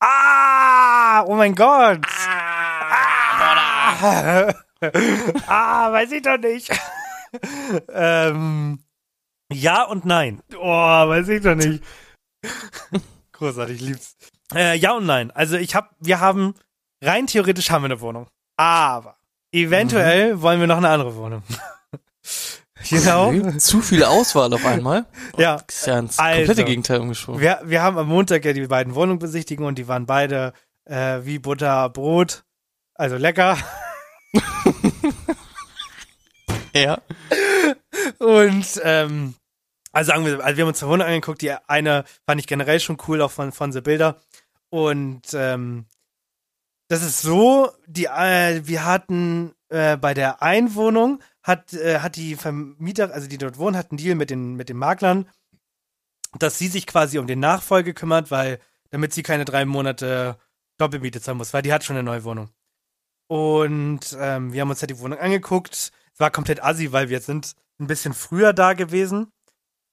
Ah, 0.00 1.22
oh 1.24 1.36
mein 1.36 1.54
Gott. 1.54 2.00
Ah, 4.02 4.52
ah 5.46 5.92
weiß 5.92 6.10
ich 6.12 6.22
doch 6.22 6.38
nicht. 6.38 6.70
ähm, 7.92 8.82
ja 9.52 9.84
und 9.84 10.04
nein. 10.04 10.42
Oh, 10.56 10.66
weiß 11.08 11.28
ich 11.28 11.42
doch 11.42 11.54
nicht. 11.54 11.84
Großartig, 13.32 13.76
ich 13.76 13.82
lieb's. 13.82 14.16
Äh, 14.54 14.76
ja 14.76 14.92
und 14.92 15.06
nein. 15.06 15.30
Also 15.30 15.56
ich 15.56 15.74
hab, 15.74 15.94
wir 16.00 16.20
haben, 16.20 16.54
rein 17.02 17.26
theoretisch 17.26 17.70
haben 17.70 17.82
wir 17.82 17.86
eine 17.86 18.00
Wohnung. 18.00 18.26
Aber 18.56 19.16
eventuell 19.52 20.42
wollen 20.42 20.60
wir 20.60 20.66
noch 20.66 20.78
eine 20.78 20.88
andere 20.88 21.14
Wohnung. 21.14 21.42
Genau. 22.88 23.32
Zu 23.58 23.80
viel 23.82 24.04
Auswahl 24.04 24.52
auf 24.52 24.64
einmal. 24.64 25.06
Ja. 25.36 25.62
Das 25.66 25.76
ist 25.76 25.86
ja 25.86 25.98
ins 25.98 26.18
Also, 26.18 26.38
komplette 26.38 26.64
Gegenteil 26.64 27.00
umgeschoben. 27.00 27.40
Wir, 27.40 27.60
wir 27.64 27.82
haben 27.82 27.98
am 27.98 28.08
Montag 28.08 28.44
ja 28.44 28.52
die 28.52 28.66
beiden 28.66 28.94
Wohnungen 28.94 29.18
besichtigen 29.18 29.64
und 29.64 29.78
die 29.78 29.88
waren 29.88 30.06
beide 30.06 30.52
äh, 30.86 31.20
wie 31.22 31.38
Butter, 31.38 31.88
Brot. 31.90 32.44
Also 32.94 33.16
lecker. 33.16 33.56
Ja. 36.74 37.00
Und 38.18 38.80
ähm, 38.84 39.34
also 39.92 40.08
sagen 40.12 40.24
wir, 40.24 40.44
also 40.44 40.56
wir 40.56 40.62
haben 40.62 40.68
uns 40.68 40.78
zwei 40.78 40.86
Wohnungen 40.86 41.08
angeguckt. 41.08 41.42
Die 41.42 41.52
eine 41.52 42.04
fand 42.26 42.40
ich 42.40 42.46
generell 42.46 42.80
schon 42.80 42.98
cool, 43.08 43.22
auch 43.22 43.30
von, 43.30 43.52
von 43.52 43.72
The 43.72 43.80
Bilder. 43.80 44.20
Und 44.70 45.22
ähm, 45.34 45.86
das 46.88 47.02
ist 47.02 47.22
so, 47.22 47.72
die, 47.86 48.06
äh, 48.06 48.62
wir 48.64 48.84
hatten 48.84 49.52
äh, 49.70 49.96
bei 49.96 50.14
der 50.14 50.42
Einwohnung 50.42 51.22
hat, 51.42 51.72
äh, 51.72 52.00
hat 52.00 52.16
die 52.16 52.36
Vermieter, 52.36 53.12
also 53.12 53.26
die 53.28 53.38
dort 53.38 53.58
wohnen, 53.58 53.76
hat 53.76 53.90
einen 53.90 53.98
Deal 53.98 54.14
mit 54.14 54.30
den, 54.30 54.54
mit 54.54 54.68
den 54.68 54.76
Maklern, 54.76 55.28
dass 56.38 56.58
sie 56.58 56.68
sich 56.68 56.86
quasi 56.86 57.18
um 57.18 57.26
den 57.26 57.40
Nachfolge 57.40 57.94
kümmert, 57.94 58.30
weil, 58.30 58.60
damit 58.90 59.12
sie 59.12 59.22
keine 59.22 59.44
drei 59.44 59.64
Monate 59.64 60.38
Doppelmiete 60.78 61.20
zahlen 61.20 61.38
muss, 61.38 61.52
weil 61.52 61.62
die 61.62 61.72
hat 61.72 61.84
schon 61.84 61.96
eine 61.96 62.02
neue 62.04 62.24
Wohnung. 62.24 62.50
Und 63.28 64.16
ähm, 64.18 64.52
wir 64.52 64.60
haben 64.60 64.70
uns 64.70 64.80
halt 64.82 64.90
die 64.90 64.98
Wohnung 64.98 65.18
angeguckt. 65.18 65.74
Es 65.74 66.18
war 66.18 66.30
komplett 66.30 66.62
assi, 66.62 66.92
weil 66.92 67.08
wir 67.08 67.20
sind 67.20 67.54
ein 67.78 67.86
bisschen 67.86 68.12
früher 68.12 68.52
da 68.52 68.72
gewesen, 68.72 69.30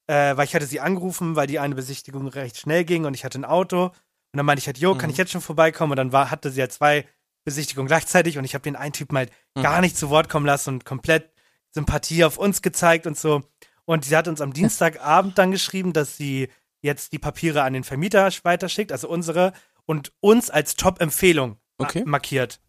äh, 0.07 0.35
weil 0.35 0.45
ich 0.45 0.55
hatte 0.55 0.65
sie 0.65 0.79
angerufen, 0.79 1.35
weil 1.35 1.47
die 1.47 1.59
eine 1.59 1.75
Besichtigung 1.75 2.27
recht 2.27 2.57
schnell 2.57 2.83
ging 2.83 3.05
und 3.05 3.13
ich 3.13 3.23
hatte 3.25 3.39
ein 3.39 3.45
Auto. 3.45 3.85
Und 3.87 3.93
dann 4.33 4.45
meinte 4.45 4.59
ich 4.59 4.67
halt, 4.67 4.77
jo, 4.79 4.95
kann 4.95 5.09
Mhm. 5.09 5.11
ich 5.11 5.17
jetzt 5.17 5.31
schon 5.31 5.41
vorbeikommen? 5.41 5.91
Und 5.91 5.97
dann 5.97 6.11
war, 6.11 6.31
hatte 6.31 6.49
sie 6.51 6.61
halt 6.61 6.71
zwei 6.71 7.05
Besichtigungen 7.47 7.87
gleichzeitig 7.87 8.37
und 8.37 8.43
ich 8.43 8.53
habe 8.53 8.63
den 8.63 8.75
einen 8.75 8.91
Typen 8.91 9.17
halt 9.17 9.31
Mhm. 9.55 9.63
gar 9.63 9.79
nicht 9.79 9.95
zu 9.97 10.09
Wort 10.09 10.27
kommen 10.27 10.45
lassen 10.45 10.75
und 10.75 10.85
komplett 10.85 11.31
Sympathie 11.71 12.25
auf 12.25 12.37
uns 12.37 12.61
gezeigt 12.61 13.07
und 13.07 13.17
so. 13.17 13.41
Und 13.85 14.03
sie 14.03 14.17
hat 14.17 14.27
uns 14.27 14.41
am 14.41 14.51
Dienstagabend 14.51 15.37
dann 15.37 15.51
geschrieben, 15.51 15.93
dass 15.93 16.17
sie 16.17 16.49
jetzt 16.81 17.13
die 17.13 17.19
Papiere 17.19 17.63
an 17.63 17.71
den 17.71 17.85
Vermieter 17.85 18.29
weiterschickt, 18.43 18.91
also 18.91 19.07
unsere, 19.07 19.53
und 19.85 20.11
uns 20.19 20.49
als 20.49 20.75
Top-Empfehlung 20.75 21.57
Okay. 21.77 22.01
ma- 22.03 22.11
markiert. 22.11 22.59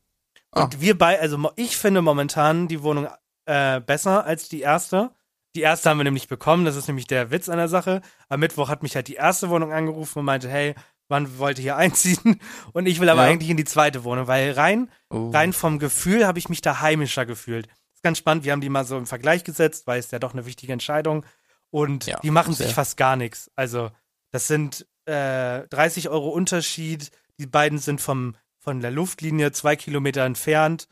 Ah. 0.52 0.62
Und 0.64 0.80
wir 0.80 0.96
bei, 0.96 1.18
also 1.20 1.50
ich 1.56 1.76
finde 1.76 2.00
momentan 2.00 2.68
die 2.68 2.82
Wohnung 2.84 3.08
äh, 3.46 3.80
besser 3.80 4.24
als 4.24 4.48
die 4.48 4.60
erste. 4.60 5.10
Die 5.56 5.62
erste 5.62 5.90
haben 5.90 5.98
wir 5.98 6.04
nämlich 6.04 6.28
bekommen, 6.28 6.64
das 6.64 6.76
ist 6.76 6.86
nämlich 6.86 7.06
der 7.08 7.30
Witz 7.32 7.48
an 7.48 7.56
der 7.58 7.68
Sache. 7.68 8.00
Am 8.28 8.38
Mittwoch 8.40 8.68
hat 8.68 8.82
mich 8.84 8.94
halt 8.94 9.08
die 9.08 9.14
erste 9.14 9.48
Wohnung 9.50 9.72
angerufen 9.72 10.20
und 10.20 10.24
meinte, 10.26 10.48
hey, 10.48 10.74
wann 11.08 11.38
wollt 11.38 11.58
ihr 11.58 11.62
hier 11.62 11.76
einziehen? 11.78 12.40
Und 12.72 12.86
ich 12.86 13.00
will 13.00 13.08
aber 13.08 13.24
Ja. 13.24 13.30
eigentlich 13.32 13.50
in 13.50 13.56
die 13.56 13.64
zweite 13.64 14.04
Wohnung, 14.04 14.26
weil 14.26 14.52
rein, 14.52 14.90
Oh. 15.10 15.30
rein 15.30 15.52
vom 15.52 15.78
Gefühl 15.78 16.26
habe 16.26 16.38
ich 16.38 16.48
mich 16.48 16.60
da 16.60 16.80
heimischer 16.80 17.26
gefühlt. 17.26 17.66
ist 17.94 18.02
ganz 18.02 18.18
spannend, 18.18 18.44
wir 18.44 18.52
haben 18.52 18.60
die 18.60 18.68
mal 18.68 18.84
so 18.84 18.96
im 18.96 19.06
Vergleich 19.06 19.42
gesetzt, 19.44 19.86
weil 19.86 19.98
es 19.98 20.10
ja 20.10 20.18
doch 20.18 20.32
eine 20.32 20.46
wichtige 20.46 20.72
Entscheidung. 20.72 21.24
Und 21.70 22.06
Ja, 22.06 22.20
die 22.20 22.30
machen 22.30 22.54
sehr. 22.54 22.66
sich 22.66 22.74
fast 22.74 22.96
gar 22.96 23.16
nichts. 23.16 23.50
Also, 23.56 23.90
das 24.30 24.46
sind 24.46 24.86
äh, 25.06 25.66
30 25.68 26.08
Euro 26.08 26.28
Unterschied. 26.28 27.10
Die 27.38 27.46
beiden 27.46 27.78
sind 27.78 28.00
vom, 28.00 28.36
von 28.58 28.80
der 28.80 28.90
Luftlinie 28.90 29.52
zwei 29.52 29.74
Kilometer 29.76 30.22
entfernt. 30.24 30.86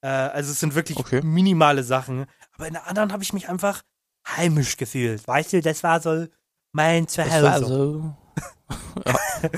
Äh, 0.00 0.08
also 0.08 0.50
es 0.52 0.60
sind 0.60 0.74
wirklich 0.74 0.98
Okay. 0.98 1.20
minimale 1.22 1.82
Sachen. 1.82 2.26
aber 2.54 2.66
in 2.66 2.72
der 2.74 2.86
anderen 2.88 3.12
habe 3.12 3.22
ich 3.22 3.32
mich 3.32 3.48
einfach 3.48 3.82
heimisch 4.26 4.76
gefühlt. 4.78 5.26
Weißt 5.28 5.52
du, 5.52 5.60
das 5.62 5.82
war 5.82 6.00
so 6.00 6.26
mein 6.72 7.04
Das 7.06 7.14
Zuhause. 7.14 7.42
war 7.42 7.58
so. 7.64 8.16
Ja. 9.06 9.50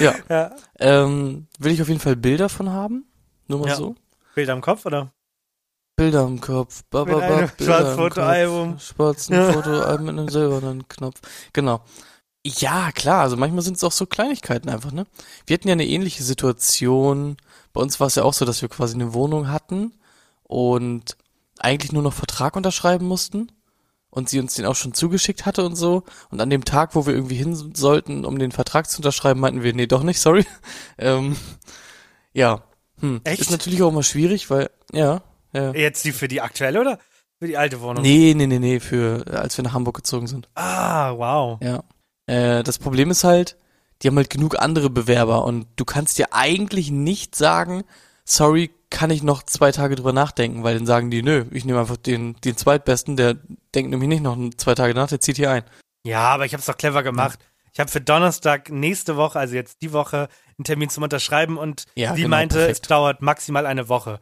ja. 0.00 0.14
Ja. 0.28 0.56
Ähm, 0.78 1.46
will 1.58 1.72
ich 1.72 1.82
auf 1.82 1.88
jeden 1.88 2.00
Fall 2.00 2.16
Bilder 2.16 2.48
von 2.48 2.70
haben. 2.70 3.04
Nur 3.48 3.60
mal 3.60 3.68
Ja. 3.68 3.76
so. 3.76 3.94
Bilder 4.34 4.52
im 4.54 4.60
Kopf, 4.60 4.86
oder? 4.86 5.12
Bilder 5.96 6.24
im 6.26 6.40
Kopf. 6.40 6.82
Ba, 6.90 7.04
ba, 7.04 7.18
ba, 7.18 7.28
Bilder 7.28 7.52
Schwarzfotoalbum. 7.58 8.78
Schwarzen 8.78 9.34
Ja. 9.34 9.52
Fotoalbum 9.52 10.06
mit 10.06 10.18
einem 10.18 10.28
silbernen 10.28 10.88
Knopf. 10.88 11.20
Genau. 11.52 11.82
Ja, 12.44 12.90
klar, 12.92 13.20
also 13.22 13.36
manchmal 13.36 13.62
sind 13.62 13.76
es 13.76 13.84
auch 13.84 13.92
so 13.92 14.04
Kleinigkeiten 14.06 14.68
einfach, 14.68 14.90
ne? 14.90 15.06
Wir 15.46 15.54
hatten 15.54 15.68
ja 15.68 15.72
eine 15.72 15.86
ähnliche 15.86 16.24
Situation. 16.24 17.36
Bei 17.72 17.80
uns 17.80 18.00
war 18.00 18.08
es 18.08 18.16
ja 18.16 18.24
auch 18.24 18.34
so, 18.34 18.44
dass 18.44 18.62
wir 18.62 18.68
quasi 18.68 18.94
eine 18.94 19.14
Wohnung 19.14 19.48
hatten 19.48 19.92
und 20.42 21.16
eigentlich 21.60 21.92
nur 21.92 22.02
noch 22.02 22.12
Vertrag 22.14 22.56
unterschreiben 22.56 23.06
mussten 23.06 23.52
und 24.12 24.28
sie 24.28 24.38
uns 24.38 24.54
den 24.54 24.66
auch 24.66 24.76
schon 24.76 24.92
zugeschickt 24.92 25.46
hatte 25.46 25.64
und 25.64 25.74
so. 25.74 26.04
Und 26.30 26.40
an 26.40 26.50
dem 26.50 26.66
Tag, 26.66 26.94
wo 26.94 27.06
wir 27.06 27.14
irgendwie 27.14 27.34
hin 27.34 27.54
sollten, 27.74 28.26
um 28.26 28.38
den 28.38 28.52
Vertrag 28.52 28.88
zu 28.88 28.98
unterschreiben, 28.98 29.40
meinten 29.40 29.62
wir, 29.62 29.72
nee, 29.72 29.86
doch 29.86 30.02
nicht, 30.02 30.20
sorry. 30.20 30.44
ähm, 30.98 31.34
ja. 32.34 32.62
Hm. 33.00 33.22
Echt? 33.24 33.40
Ist 33.40 33.50
natürlich 33.50 33.82
auch 33.82 33.88
immer 33.88 34.02
schwierig, 34.02 34.50
weil, 34.50 34.70
ja, 34.92 35.22
ja. 35.54 35.72
Jetzt 35.72 36.04
die 36.04 36.12
für 36.12 36.28
die 36.28 36.42
aktuelle 36.42 36.80
oder 36.80 36.98
für 37.38 37.46
die 37.46 37.56
alte 37.56 37.80
Wohnung? 37.80 38.02
Nee, 38.02 38.34
nee, 38.36 38.46
nee, 38.46 38.58
nee, 38.58 38.80
für, 38.80 39.24
als 39.32 39.56
wir 39.56 39.64
nach 39.64 39.72
Hamburg 39.72 39.96
gezogen 39.96 40.26
sind. 40.26 40.48
Ah, 40.54 41.12
wow. 41.16 41.58
Ja. 41.62 41.82
Äh, 42.26 42.62
das 42.62 42.78
Problem 42.78 43.10
ist 43.10 43.24
halt, 43.24 43.56
die 44.02 44.08
haben 44.08 44.16
halt 44.16 44.30
genug 44.30 44.60
andere 44.60 44.90
Bewerber 44.90 45.44
und 45.44 45.66
du 45.76 45.86
kannst 45.86 46.18
dir 46.18 46.32
eigentlich 46.32 46.90
nicht 46.90 47.34
sagen, 47.34 47.82
sorry, 48.24 48.70
kann 48.90 49.10
ich 49.10 49.22
noch 49.22 49.42
zwei 49.42 49.72
Tage 49.72 49.94
drüber 49.96 50.12
nachdenken, 50.12 50.62
weil 50.64 50.76
dann 50.76 50.86
sagen 50.86 51.10
die, 51.10 51.22
nö, 51.22 51.46
ich 51.50 51.64
nehme 51.64 51.80
einfach 51.80 51.96
den, 51.96 52.34
den 52.42 52.56
zweitbesten, 52.56 53.16
der 53.16 53.36
denkt 53.74 53.90
nämlich 53.90 54.08
nicht 54.08 54.22
noch 54.22 54.36
zwei 54.56 54.74
Tage 54.74 54.94
nach, 54.94 55.08
der 55.08 55.20
zieht 55.20 55.36
hier 55.36 55.50
ein. 55.50 55.64
Ja, 56.04 56.20
aber 56.30 56.44
ich 56.44 56.52
habe 56.52 56.60
es 56.60 56.66
doch 56.66 56.76
clever 56.76 57.02
gemacht. 57.02 57.38
Ich 57.72 57.80
habe 57.80 57.90
für 57.90 58.00
Donnerstag 58.02 58.70
nächste 58.70 59.16
Woche, 59.16 59.38
also 59.38 59.54
jetzt 59.54 59.80
die 59.80 59.92
Woche, 59.92 60.28
einen 60.58 60.64
Termin 60.64 60.90
zum 60.90 61.04
Unterschreiben 61.04 61.56
und 61.56 61.84
Ja, 61.94 62.14
sie 62.14 62.22
genau, 62.22 62.36
meinte, 62.36 62.56
perfekt. 62.58 62.80
es 62.82 62.88
dauert 62.88 63.22
maximal 63.22 63.64
eine 63.64 63.88
Woche. 63.88 64.20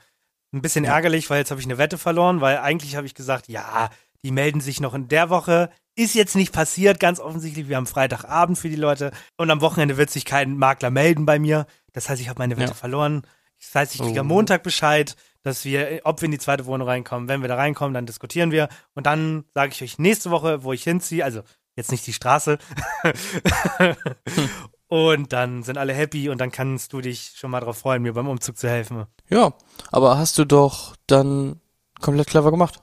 Ein 0.53 0.63
bisschen 0.63 0.85
ärgerlich, 0.85 1.29
weil 1.31 1.39
jetzt 1.39 1.51
habe 1.51 1.61
ich 1.61 1.67
eine 1.67 1.79
Wette 1.79 1.99
verloren, 1.99 2.41
weil 2.41 2.59
eigentlich 2.59 2.95
habe 2.97 3.07
ich 3.07 3.15
gesagt, 3.15 3.49
ja, 3.49 3.91
die 4.25 4.31
melden 4.31 4.61
sich 4.61 4.81
noch 4.81 4.95
in 4.95 5.09
der 5.09 5.31
Woche. 5.31 5.71
Ist 5.97 6.15
jetzt 6.15 6.37
nicht 6.37 6.53
passiert, 6.53 7.01
ganz 7.01 7.19
offensichtlich. 7.19 7.69
Wir 7.69 7.77
haben 7.77 7.87
Freitagabend 7.87 8.57
für 8.59 8.69
die 8.69 8.77
Leute 8.77 9.11
und 9.37 9.51
am 9.51 9.61
Wochenende 9.61 9.97
wird 9.97 10.11
sich 10.11 10.25
kein 10.25 10.57
Makler 10.57 10.91
melden 10.91 11.27
bei 11.27 11.39
mir. 11.41 11.67
Das 11.93 12.09
heißt, 12.09 12.21
ich 12.21 12.29
habe 12.29 12.39
meine 12.39 12.57
Wette 12.57 12.71
Ja. 12.71 12.75
verloren. 12.75 13.23
Das 13.61 13.75
heißt, 13.75 13.95
ich 13.95 14.01
kriege 14.01 14.19
Oh. 14.19 14.21
am 14.23 14.27
Montag 14.29 14.63
Bescheid, 14.63 15.15
dass 15.43 15.65
wir, 15.65 16.01
ob 16.05 16.21
wir 16.21 16.27
in 16.27 16.33
die 16.33 16.39
zweite 16.39 16.67
Wohnung 16.67 16.89
reinkommen. 16.89 17.29
Wenn 17.29 17.41
wir 17.43 17.49
da 17.49 17.57
reinkommen, 17.57 17.95
dann 17.95 18.07
diskutieren 18.07 18.51
wir. 18.51 18.69
Und 18.95 19.07
dann 19.07 19.45
sage 19.55 19.73
ich 19.73 19.83
euch 19.83 19.99
nächste 19.99 20.31
Woche, 20.31 20.65
wo 20.65 20.73
ich 20.73 20.83
hinziehe. 20.85 21.25
Also 21.25 21.43
jetzt 21.77 21.91
nicht 21.91 22.07
die 22.07 22.13
Straße. 22.13 22.59
und 24.89 25.33
dann 25.33 25.63
sind 25.63 25.79
alle 25.79 25.93
happy 25.95 26.29
und 26.29 26.39
dann 26.41 26.51
kannst 26.51 26.93
du 26.93 27.01
dich 27.01 27.33
schon 27.37 27.51
mal 27.51 27.61
drauf 27.61 27.79
freuen, 27.79 28.03
mir 28.03 28.13
beim 28.13 28.29
Umzug 28.29 28.59
zu 28.59 28.69
helfen. 28.69 29.07
Ja, 29.29 29.53
aber 29.93 30.19
hast 30.19 30.37
du 30.39 30.45
doch 30.45 30.97
dann 31.07 31.61
komplett 32.01 32.29
clever 32.29 32.51
gemacht. 32.51 32.81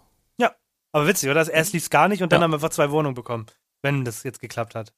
Aber 0.94 1.06
witzig, 1.06 1.30
oder? 1.30 1.48
Erst 1.52 1.74
lief's 1.74 1.90
gar 1.92 2.08
nicht 2.08 2.24
und 2.24 2.32
dann 2.32 2.40
Ja. 2.40 2.44
haben 2.46 2.52
wir 2.52 2.56
einfach 2.56 2.70
zwei 2.70 2.90
Wohnungen 2.90 3.14
bekommen. 3.14 3.46
Wenn 3.84 4.04
das 4.06 4.24
jetzt 4.24 4.40
geklappt 4.40 4.74
hat. 4.74 4.94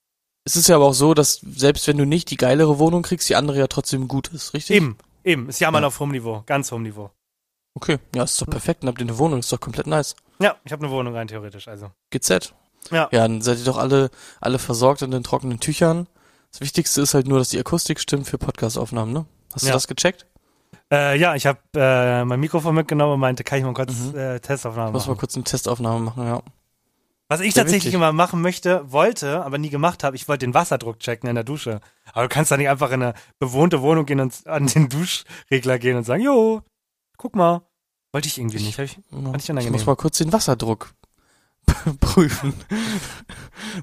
Es 0.45 0.55
ist 0.55 0.69
ja 0.69 0.75
aber 0.75 0.85
auch 0.85 0.93
so, 0.93 1.13
dass 1.15 1.41
selbst 1.41 1.87
wenn 1.87 1.97
du 1.97 2.05
nicht 2.05 2.29
die 2.29 2.37
geilere 2.37 2.77
Wohnung 2.79 3.01
kriegst, 3.01 3.27
die 3.27 3.35
andere 3.35 3.57
ja 3.57 3.67
trotzdem 3.67 4.07
gut 4.07 4.27
ist, 4.29 4.53
richtig? 4.53 4.77
Eben, 4.77 4.97
eben. 5.23 5.49
Ist 5.49 5.59
ja 5.59 5.69
mal 5.71 5.81
Ja. 5.81 5.87
auf 5.87 5.99
hohem 5.99 6.11
Niveau, 6.11 6.43
ganz 6.45 6.71
hohem 6.71 6.83
Niveau. 6.83 7.11
Okay, 7.75 7.97
ja, 8.15 8.23
ist 8.23 8.41
doch 8.41 8.47
perfekt. 8.47 8.83
Dann 8.83 8.89
habt 8.89 8.99
ihr 8.99 9.05
eine 9.07 9.17
Wohnung, 9.17 9.39
ist 9.39 9.51
doch 9.51 9.59
komplett 9.59 9.87
nice. 9.87 10.15
Ja, 10.41 10.55
ich 10.63 10.71
habe 10.71 10.83
eine 10.85 10.91
Wohnung 10.93 11.15
rein 11.15 11.27
theoretisch, 11.27 11.67
also. 11.67 11.91
GZ. 12.11 12.53
Ja. 12.91 13.09
Ja, 13.11 13.21
dann 13.27 13.41
seid 13.41 13.59
ihr 13.59 13.65
doch 13.65 13.77
alle, 13.77 14.09
alle 14.41 14.57
versorgt 14.59 15.01
in 15.01 15.11
den 15.11 15.23
trockenen 15.23 15.59
Tüchern. 15.59 16.07
Das 16.51 16.61
Wichtigste 16.61 17.01
ist 17.01 17.13
halt 17.13 17.27
nur, 17.27 17.37
dass 17.39 17.49
die 17.49 17.59
Akustik 17.59 17.99
stimmt 17.99 18.27
für 18.27 18.37
Podcastaufnahmen, 18.37 19.13
ne? 19.13 19.25
Hast 19.53 19.63
Ja. 19.63 19.69
du 19.71 19.73
das 19.75 19.87
gecheckt? 19.87 20.25
Äh, 20.91 21.19
ja, 21.19 21.35
ich 21.35 21.45
habe 21.45 21.59
äh, 21.75 22.25
mein 22.25 22.39
Mikrofon 22.39 22.73
mitgenommen 22.73 23.13
und 23.13 23.19
meinte, 23.19 23.43
kann 23.43 23.59
ich 23.59 23.63
mal 23.65 23.73
kurz 23.73 23.93
Mhm. 23.93 24.17
äh, 24.17 24.39
Testaufnahmen 24.39 24.89
Ich 24.89 24.93
muss 24.93 25.05
mal 25.05 25.11
machen. 25.13 25.19
kurz 25.19 25.35
eine 25.35 25.43
Testaufnahme 25.43 25.99
machen, 25.99 26.25
ja. 26.25 26.41
Was 27.31 27.41
ich 27.41 27.53
Sehr 27.53 27.63
tatsächlich 27.63 27.85
wichtig. 27.85 27.93
immer 27.93 28.11
machen 28.11 28.41
möchte, 28.41 28.91
wollte, 28.91 29.45
aber 29.45 29.59
nie 29.59 29.69
gemacht 29.69 30.03
habe, 30.03 30.15
ich 30.15 30.27
wollte 30.27 30.47
den 30.47 30.55
Wasserdruck 30.55 30.99
checken 30.99 31.29
in 31.29 31.35
der 31.35 31.43
Dusche. 31.43 31.79
Aber 32.11 32.23
du 32.23 32.29
kannst 32.29 32.49
da 32.51 32.57
nicht 32.57 32.69
einfach 32.69 32.89
in 32.91 33.03
eine 33.03 33.13
bewohnte 33.37 33.81
Wohnung 33.83 34.05
gehen 34.07 34.19
und 34.19 34.47
an 34.47 34.65
den 34.65 34.89
Duschregler 34.89 35.77
gehen 35.77 35.95
und 35.95 36.03
sagen, 36.05 36.23
jo, 36.23 36.63
guck 37.17 37.35
mal. 37.35 37.61
Wollte 38.11 38.27
ich 38.27 38.39
irgendwie 38.39 38.57
nicht. 38.57 38.79
Hab 38.79 38.85
ich, 38.85 38.97
ich 38.97 39.03
Ich 39.11 39.49
unangenehm. 39.49 39.71
muss 39.71 39.85
mal 39.85 39.95
kurz 39.95 40.17
den 40.17 40.33
Wasserdruck 40.33 40.91
prüfen. 41.99 42.53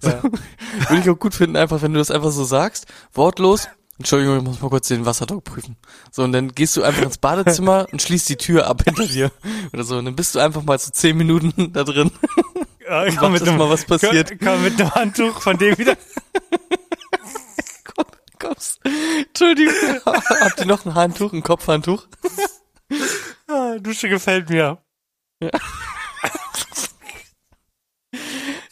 So. 0.03 0.09
Ja. 0.09 0.23
Würde 0.23 0.99
ich 1.03 1.09
auch 1.11 1.19
gut 1.19 1.35
finden, 1.35 1.57
einfach 1.57 1.81
wenn 1.83 1.93
du 1.93 1.99
das 1.99 2.11
einfach 2.11 2.31
so 2.33 2.45
sagst, 2.45 2.87
wortlos. 3.13 3.69
Entschuldigung, 3.99 4.39
ich 4.39 4.43
muss 4.43 4.61
mal 4.61 4.69
kurz 4.69 4.89
den 4.89 5.07
Wasserdruck 5.07 5.45
prüfen. 5.45 5.77
So, 6.11 6.23
und 6.25 6.33
dann 6.33 6.49
gehst 6.53 6.77
du 6.77 6.83
einfach 6.83 7.03
ins 7.03 7.19
Badezimmer 7.19 7.87
und 7.93 8.03
schließt 8.03 8.29
die 8.29 8.37
Tür 8.37 8.67
ab 8.67 8.83
hinter 8.85 9.07
dir. 9.07 9.31
Oder 9.73 9.85
so. 9.85 9.97
Und 9.99 10.07
dann 10.07 10.17
bist 10.17 10.35
du 10.35 10.39
einfach 10.41 10.63
mal 10.65 10.79
so 10.79 10.91
zehn 10.91 11.17
Minuten 11.17 11.73
da 11.73 11.85
drin. 11.85 12.11
Ja, 12.89 13.03
Und 13.03 13.17
komm, 13.17 13.33
mit 13.33 13.43
einem, 13.43 13.57
mal, 13.59 13.71
was 13.71 13.85
passiert. 13.85 14.31
Komm, 14.31 14.39
komm 14.39 14.63
mit 14.63 14.81
einem 14.81 14.95
Handtuch 14.95 15.41
von 15.41 15.59
dem 15.59 15.77
wieder. 15.79 15.97
Kommst. 18.39 18.81
Entschuldigung. 18.85 19.75
Habt 20.05 20.61
ihr 20.61 20.67
noch 20.67 20.85
ein 20.85 20.95
Handtuch, 20.95 21.33
ein 21.33 21.43
Kopfhandtuch? 21.43 22.07
Ah, 23.49 23.79
Dusche 23.79 24.09
gefällt 24.09 24.51
mir. 24.51 24.79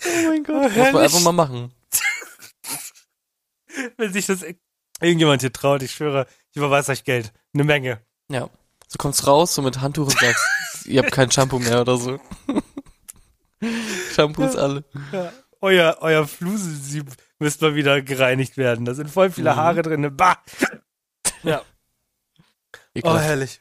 Oh 0.06 0.28
mein 0.28 0.44
Gott. 0.44 0.76
Muss 0.76 0.92
man 0.92 1.02
einfach 1.02 1.20
mal 1.20 1.32
machen. 1.32 1.72
Wenn 3.96 4.12
sich 4.12 4.26
das 4.26 4.44
irgendjemand 5.00 5.40
hier 5.40 5.52
traut, 5.52 5.82
ich 5.82 5.92
schwöre, 5.92 6.26
ich 6.50 6.56
überweise 6.56 6.92
euch 6.92 7.04
Geld. 7.04 7.32
Eine 7.52 7.64
Menge. 7.64 8.00
Ja. 8.28 8.48
Du 8.92 8.98
kommst 8.98 9.26
raus, 9.26 9.54
so 9.54 9.62
mit 9.62 9.80
Handtuch 9.80 10.04
und 10.06 10.18
sagst, 10.18 10.86
ihr 10.86 11.02
habt 11.02 11.12
kein 11.12 11.30
Shampoo 11.30 11.58
mehr 11.58 11.80
oder 11.80 11.96
so. 11.96 12.20
Shampoos 14.14 14.56
alle. 14.56 14.84
Ja. 15.12 15.32
Euer, 15.60 15.96
euer 16.00 16.26
Flusensieb 16.26 17.10
müsste 17.38 17.66
mal 17.66 17.74
wieder 17.74 18.02
gereinigt 18.02 18.56
werden. 18.56 18.84
Da 18.84 18.94
sind 18.94 19.10
voll 19.10 19.30
viele 19.30 19.52
Mhm. 19.52 19.56
Haare 19.56 19.82
drin. 19.82 20.16
Bah! 20.16 20.36
Ja. 21.42 21.62
Oh, 21.62 22.40
Ekelhaft. 22.94 23.24
herrlich. 23.24 23.60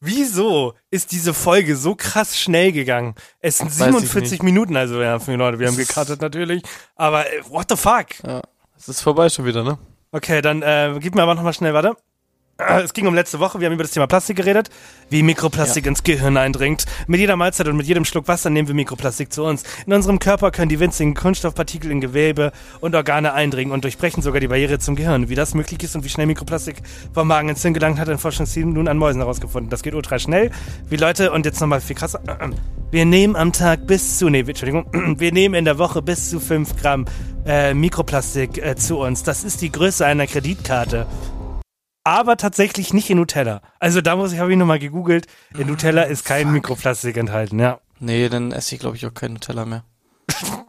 Wieso 0.00 0.74
ist 0.90 1.12
diese 1.12 1.32
Folge 1.32 1.76
so 1.76 1.94
krass 1.94 2.38
schnell 2.38 2.72
gegangen? 2.72 3.14
Es 3.40 3.58
sind 3.58 3.68
Weiß 3.68 3.74
ich 3.80 3.84
47 3.86 4.32
nicht. 4.32 4.42
Minuten, 4.42 4.76
also 4.76 5.00
ja, 5.00 5.18
für 5.18 5.30
die 5.30 5.36
Leute, 5.38 5.58
wir 5.58 5.68
haben 5.68 5.76
gecuttet 5.76 6.20
natürlich. 6.20 6.62
Aber 6.94 7.26
äh, 7.32 7.40
what 7.48 7.66
the 7.70 7.76
fuck? 7.76 8.06
Ja. 8.26 8.42
Es 8.76 8.88
ist 8.88 9.00
vorbei 9.00 9.30
schon 9.30 9.46
wieder, 9.46 9.62
ne? 9.64 9.78
Okay, 10.12 10.42
dann 10.42 10.60
äh, 10.62 10.94
gib 11.00 11.14
mir 11.14 11.22
aber 11.22 11.34
nochmal 11.34 11.54
schnell, 11.54 11.72
warte. 11.72 11.96
Es 12.56 12.92
ging 12.92 13.08
um 13.08 13.14
letzte 13.14 13.40
Woche, 13.40 13.58
wir 13.58 13.66
haben 13.66 13.72
über 13.72 13.82
das 13.82 13.90
Thema 13.90 14.06
Plastik 14.06 14.36
geredet, 14.36 14.70
wie 15.10 15.24
Mikroplastik 15.24 15.86
ins 15.86 16.04
Gehirn 16.04 16.36
eindringt. 16.36 16.84
Mit 17.08 17.18
jeder 17.18 17.34
Mahlzeit 17.34 17.66
und 17.66 17.76
mit 17.76 17.86
jedem 17.86 18.04
Schluck 18.04 18.28
Wasser 18.28 18.48
nehmen 18.48 18.68
wir 18.68 18.76
Mikroplastik 18.76 19.32
zu 19.32 19.42
uns. 19.42 19.64
In 19.86 19.92
unserem 19.92 20.20
Körper 20.20 20.52
können 20.52 20.68
die 20.68 20.78
winzigen 20.78 21.14
Kunststoffpartikel 21.14 21.90
in 21.90 22.00
Gewebe 22.00 22.52
und 22.80 22.94
Organe 22.94 23.32
eindringen 23.32 23.72
und 23.72 23.82
durchbrechen 23.82 24.22
sogar 24.22 24.38
die 24.38 24.46
Barriere 24.46 24.78
zum 24.78 24.94
Gehirn. 24.94 25.28
Wie 25.28 25.34
das 25.34 25.54
möglich 25.54 25.82
ist 25.82 25.96
und 25.96 26.04
wie 26.04 26.08
schnell 26.08 26.26
Mikroplastik 26.26 26.76
vom 27.12 27.26
Magen 27.26 27.48
ins 27.48 27.62
Hirn 27.62 27.74
gelangt, 27.74 27.98
hat 27.98 28.08
ein 28.08 28.18
Forschungsteam 28.18 28.72
nun 28.72 28.86
an 28.86 28.98
Mäusen 28.98 29.20
herausgefunden. 29.20 29.68
Das 29.68 29.82
geht 29.82 29.94
ultra 29.94 30.20
schnell. 30.20 30.52
Wie 30.88 30.96
Leute, 30.96 31.32
und 31.32 31.46
jetzt 31.46 31.60
nochmal 31.60 31.80
viel 31.80 31.96
krasser. 31.96 32.20
Wir 32.92 33.04
nehmen 33.04 33.34
am 33.34 33.52
Tag 33.52 33.88
bis 33.88 34.18
zu, 34.18 34.28
nee, 34.28 34.44
Entschuldigung, 34.46 34.86
wir 35.18 35.32
nehmen 35.32 35.56
in 35.56 35.64
der 35.64 35.78
Woche 35.78 36.00
bis 36.00 36.30
zu 36.30 36.38
5 36.38 36.76
Gramm 36.76 37.06
äh, 37.44 37.74
Mikroplastik 37.74 38.58
äh, 38.58 38.76
zu 38.76 38.98
uns. 38.98 39.24
Das 39.24 39.42
ist 39.42 39.62
die 39.62 39.72
Größe 39.72 40.06
einer 40.06 40.28
Kreditkarte 40.28 41.08
aber 42.04 42.36
tatsächlich 42.36 42.92
nicht 42.92 43.10
in 43.10 43.16
Nutella. 43.18 43.62
Also 43.80 44.00
da 44.00 44.14
muss 44.16 44.32
ich, 44.32 44.38
habe 44.38 44.52
ich 44.52 44.58
nochmal 44.58 44.78
gegoogelt. 44.78 45.26
In 45.58 45.66
Nutella 45.66 46.02
ist 46.02 46.24
kein 46.24 46.52
Mikroplastik 46.52 47.16
enthalten, 47.16 47.58
ja. 47.58 47.80
Nee, 47.98 48.28
dann 48.28 48.52
esse 48.52 48.74
ich, 48.74 48.80
glaube 48.80 48.96
ich, 48.96 49.06
auch 49.06 49.14
keinen 49.14 49.34
Nutella 49.34 49.64
mehr. 49.64 49.84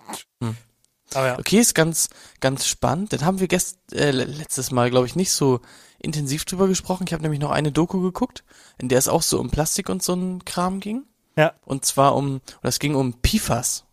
Aber 1.14 1.28
ja. 1.28 1.40
Okay, 1.40 1.60
ist 1.60 1.76
ganz, 1.76 2.10
ganz 2.42 2.68
spannend. 2.68 3.14
Dann 3.14 3.24
haben 3.24 3.40
wir 3.40 3.48
gest, 3.48 3.78
äh, 3.94 4.12
le- 4.12 4.26
letztes 4.26 4.72
Mal, 4.72 4.90
glaube 4.90 5.06
ich, 5.08 5.16
nicht 5.16 5.32
so 5.32 5.62
intensiv 6.00 6.44
drüber 6.46 6.68
gesprochen. 6.68 7.06
Ich 7.08 7.14
habe 7.14 7.24
nämlich 7.24 7.40
noch 7.40 7.52
eine 7.52 7.72
Doku 7.72 8.02
geguckt, 8.02 8.44
in 8.78 8.90
der 8.90 9.00
es 9.00 9.08
auch 9.08 9.22
so 9.22 9.40
um 9.40 9.50
Plastik 9.50 9.88
und 9.90 10.04
so 10.04 10.14
ein 10.14 10.44
Kram 10.44 10.80
ging. 10.82 11.04
Ja. 11.38 11.54
Und 11.64 11.86
zwar 11.86 12.16
um, 12.16 12.42
oder 12.60 12.70
es 12.70 12.80
ging 12.80 12.96
um 12.96 13.14
PFAS. 13.22 13.85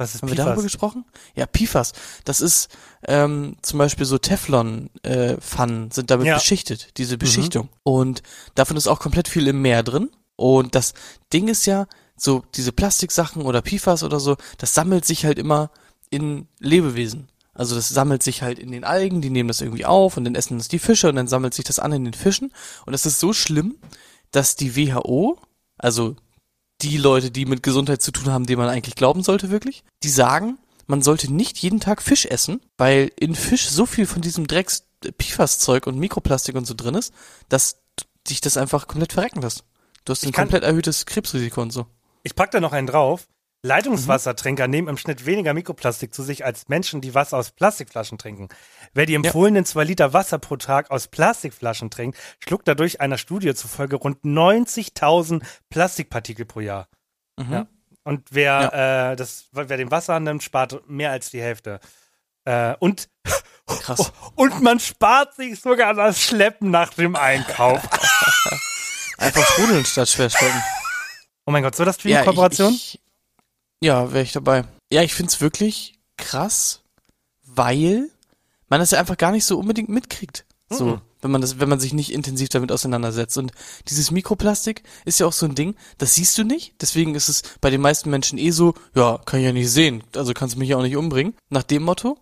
Was 0.00 0.14
ist 0.14 0.22
Haben 0.22 0.28
wir 0.30 0.36
darüber 0.36 0.54
PFAS? 0.54 0.62
gesprochen? 0.64 1.04
Ja, 1.34 1.44
PFAS. 1.46 1.92
Das 2.24 2.40
ist 2.40 2.68
ähm, 3.06 3.56
zum 3.60 3.78
Beispiel 3.78 4.06
so 4.06 4.16
Teflon-Pfannen 4.16 5.90
sind 5.90 6.10
damit 6.10 6.26
Ja. 6.26 6.34
beschichtet, 6.34 6.96
diese 6.98 7.18
Beschichtung. 7.18 7.68
Und 7.82 8.22
davon 8.54 8.76
ist 8.76 8.86
auch 8.86 9.00
komplett 9.00 9.28
viel 9.28 9.46
im 9.46 9.60
Meer 9.62 9.82
drin. 9.82 10.10
Und 10.36 10.74
das 10.74 10.94
Ding 11.32 11.48
ist 11.48 11.66
ja, 11.66 11.86
so 12.16 12.42
diese 12.54 12.72
Plastiksachen 12.72 13.42
oder 13.42 13.62
PFAS 13.62 14.02
oder 14.02 14.20
so, 14.20 14.36
das 14.58 14.74
sammelt 14.74 15.04
sich 15.04 15.24
halt 15.24 15.38
immer 15.38 15.70
in 16.10 16.48
Lebewesen. 16.58 17.28
Also 17.52 17.74
das 17.74 17.88
sammelt 17.90 18.22
sich 18.22 18.40
halt 18.42 18.58
in 18.58 18.72
den 18.72 18.84
Algen, 18.84 19.20
die 19.20 19.28
nehmen 19.30 19.48
das 19.48 19.60
irgendwie 19.60 19.84
auf 19.84 20.16
und 20.16 20.24
dann 20.24 20.34
essen 20.34 20.56
das 20.58 20.68
die 20.68 20.78
Fische 20.78 21.08
und 21.10 21.16
dann 21.16 21.28
sammelt 21.28 21.52
sich 21.54 21.64
das 21.64 21.78
an 21.78 21.92
in 21.92 22.04
den 22.04 22.14
Fischen. 22.14 22.52
Und 22.86 22.92
das 22.92 23.04
ist 23.06 23.20
so 23.20 23.32
schlimm, 23.34 23.76
dass 24.30 24.56
die 24.56 24.76
WHO, 24.76 25.38
also 25.76 26.16
die 26.82 26.96
Leute, 26.96 27.30
die 27.30 27.46
mit 27.46 27.62
Gesundheit 27.62 28.02
zu 28.02 28.12
tun 28.12 28.32
haben, 28.32 28.46
denen 28.46 28.60
man 28.60 28.68
eigentlich 28.68 28.94
glauben 28.94 29.22
sollte, 29.22 29.50
wirklich, 29.50 29.84
die 30.02 30.08
sagen, 30.08 30.58
man 30.86 31.02
sollte 31.02 31.32
nicht 31.32 31.58
jeden 31.58 31.80
Tag 31.80 32.02
Fisch 32.02 32.26
essen, 32.26 32.60
weil 32.76 33.12
in 33.18 33.34
Fisch 33.34 33.68
so 33.68 33.86
viel 33.86 34.06
von 34.06 34.22
diesem 34.22 34.46
Drecks 34.46 34.84
PFAS-Zeug 35.02 35.86
und 35.86 35.98
Mikroplastik 35.98 36.56
und 36.56 36.66
so 36.66 36.74
drin 36.74 36.94
ist, 36.94 37.12
dass 37.48 37.80
dich 38.28 38.40
das 38.40 38.56
einfach 38.56 38.86
komplett 38.86 39.12
verrecken 39.12 39.40
lässt. 39.40 39.64
Du 40.04 40.12
hast 40.12 40.24
ein 40.24 40.32
komplett 40.32 40.62
erhöhtes 40.62 41.06
Krebsrisiko 41.06 41.62
und 41.62 41.70
so. 41.70 41.86
Ich 42.22 42.34
pack 42.34 42.50
da 42.50 42.60
noch 42.60 42.72
einen 42.72 42.86
drauf. 42.86 43.28
Leitungswassertrinker 43.62 44.68
nehmen 44.68 44.88
im 44.88 44.96
Schnitt 44.96 45.26
weniger 45.26 45.52
Mikroplastik 45.52 46.14
zu 46.14 46.22
sich 46.22 46.44
als 46.44 46.68
Menschen, 46.68 47.00
die 47.00 47.14
Wasser 47.14 47.36
aus 47.36 47.50
Plastikflaschen 47.50 48.16
trinken. 48.18 48.48
Wer 48.94 49.06
die 49.06 49.14
empfohlenen 49.14 49.64
zwei 49.66 49.84
Liter 49.84 50.12
Wasser 50.12 50.38
pro 50.38 50.56
Tag 50.56 50.90
aus 50.90 51.08
Plastikflaschen 51.08 51.90
trinkt, 51.90 52.18
schluckt 52.42 52.66
dadurch 52.66 53.00
einer 53.00 53.18
Studie 53.18 53.54
zufolge 53.54 53.96
rund 53.96 54.24
90.000 54.24 55.42
Plastikpartikel 55.68 56.46
pro 56.46 56.60
Jahr. 56.60 56.88
Mhm. 57.38 57.52
Ja. 57.52 57.66
Und 58.02 58.28
wer, 58.30 59.10
äh, 59.12 59.16
das, 59.16 59.44
wer 59.52 59.76
den 59.76 59.90
Wasser 59.90 60.14
annimmt, 60.14 60.42
spart 60.42 60.88
mehr 60.88 61.10
als 61.10 61.30
die 61.30 61.42
Hälfte. 61.42 61.80
Äh, 62.46 62.74
und, 62.78 63.10
Krass. 63.66 64.10
und 64.36 64.62
man 64.62 64.80
spart 64.80 65.34
sich 65.34 65.60
sogar 65.60 65.92
das 65.92 66.18
Schleppen 66.20 66.70
nach 66.70 66.94
dem 66.94 67.14
Einkauf. 67.14 67.82
Einfach 69.18 69.46
sprudeln 69.48 69.84
statt 69.84 70.08
schwerschleppen. 70.08 70.62
Oh 71.44 71.50
mein 71.50 71.62
Gott, 71.62 71.76
so 71.76 71.84
das 71.84 72.02
Ja, 72.04 72.20
Stream-Kooperation? 72.22 72.72
ich, 72.72 72.94
ich, 72.94 73.00
ja, 73.82 74.12
wäre 74.12 74.24
ich 74.24 74.32
dabei. 74.32 74.64
Ja, 74.92 75.02
ich 75.02 75.14
find's 75.14 75.40
wirklich 75.40 75.98
krass, 76.16 76.82
weil 77.44 78.10
man 78.68 78.80
das 78.80 78.90
ja 78.92 78.98
einfach 79.00 79.16
gar 79.16 79.32
nicht 79.32 79.44
so 79.44 79.58
unbedingt 79.58 79.88
mitkriegt. 79.88 80.44
So, 80.68 80.84
Mhm. 80.84 81.00
wenn 81.20 81.30
man 81.32 81.40
das, 81.40 81.58
wenn 81.58 81.68
man 81.68 81.80
sich 81.80 81.92
nicht 81.92 82.12
intensiv 82.12 82.48
damit 82.48 82.70
auseinandersetzt. 82.70 83.36
Und 83.38 83.52
dieses 83.88 84.10
Mikroplastik 84.12 84.84
ist 85.04 85.18
ja 85.18 85.26
auch 85.26 85.32
so 85.32 85.46
ein 85.46 85.56
Ding, 85.56 85.74
das 85.98 86.14
siehst 86.14 86.38
du 86.38 86.44
nicht. 86.44 86.74
Deswegen 86.80 87.14
ist 87.16 87.28
es 87.28 87.42
bei 87.60 87.70
den 87.70 87.80
meisten 87.80 88.08
Menschen 88.10 88.38
eh 88.38 88.50
so, 88.52 88.74
ja, 88.94 89.18
kann 89.26 89.40
ich 89.40 89.46
ja 89.46 89.52
nicht 89.52 89.70
sehen. 89.70 90.04
Also 90.14 90.32
kannst 90.32 90.54
du 90.54 90.58
mich 90.60 90.68
ja 90.68 90.76
auch 90.76 90.82
nicht 90.82 90.96
umbringen. 90.96 91.34
Nach 91.48 91.64
dem 91.64 91.82
Motto. 91.82 92.18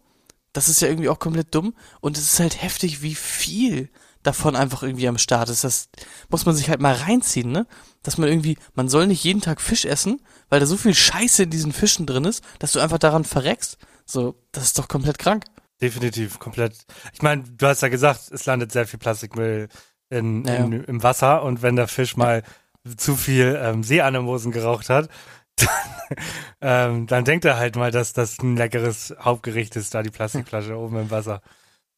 Das 0.55 0.69
ist 0.71 0.81
ja 0.81 0.89
irgendwie 0.89 1.11
auch 1.11 1.19
komplett 1.19 1.55
dumm. 1.55 1.75
Und 2.01 2.17
es 2.17 2.33
ist 2.33 2.41
halt 2.41 2.63
heftig, 2.63 3.03
wie 3.03 3.15
viel 3.15 3.91
davon 4.29 4.55
einfach 4.57 4.83
irgendwie 4.83 5.09
am 5.09 5.19
Start 5.19 5.49
ist. 5.49 5.65
Das 5.65 5.89
muss 6.29 6.47
man 6.47 6.55
sich 6.55 6.69
halt 6.71 6.81
mal 6.81 6.95
reinziehen, 6.95 7.51
ne? 7.51 7.67
Dass 8.03 8.19
man 8.19 8.29
irgendwie, 8.29 8.57
man 8.75 8.89
soll 8.89 9.07
nicht 9.07 9.25
jeden 9.25 9.41
Tag 9.41 9.61
Fisch 9.61 9.85
essen, 9.85 10.21
weil 10.49 10.61
da 10.61 10.67
so 10.67 10.77
viel 10.77 10.95
Scheiße 10.95 11.45
in 11.45 11.51
diesen 11.51 11.73
Fischen 11.73 12.07
drin 12.07 12.25
ist, 12.25 12.43
dass 12.59 12.73
du 12.73 12.81
einfach 12.81 12.99
daran 12.99 13.25
verreckst. 13.25 13.79
So, 14.05 14.37
das 14.53 14.65
ist 14.65 14.79
doch 14.79 14.89
komplett 14.89 15.19
krank. 15.19 15.45
Definitiv, 15.81 16.39
komplett. 16.39 16.75
Ich 17.13 17.23
meine, 17.23 17.43
du 17.45 17.67
hast 17.67 17.83
ja 17.83 17.89
gesagt, 17.89 18.31
es 18.31 18.47
landet 18.47 18.73
sehr 18.73 18.87
viel 18.87 18.99
Plastikmüll 18.99 19.69
in, 20.11 20.45
Ja, 20.45 20.55
ja. 20.55 20.65
in, 20.65 20.85
im 20.85 21.03
Wasser 21.03 21.43
und 21.43 21.63
wenn 21.63 21.77
der 21.77 21.89
Fisch 21.89 22.17
mal 22.17 22.43
zu 22.97 23.17
viel 23.17 23.59
ähm, 23.63 23.83
Seeanemosen 23.83 24.51
geraucht 24.53 24.89
hat, 24.89 25.09
dann, 25.57 25.69
ähm, 26.61 27.07
dann 27.07 27.25
denkt 27.25 27.45
er 27.45 27.59
halt 27.59 27.77
mal, 27.77 27.91
dass 27.91 28.13
das 28.13 28.39
ein 28.39 28.57
leckeres 28.57 29.15
Hauptgericht 29.21 29.77
ist, 29.77 29.95
da 29.95 30.03
die 30.03 30.11
Plastikflasche 30.11 30.77
oben 30.77 30.97
im 31.01 31.11
Wasser. 31.11 31.43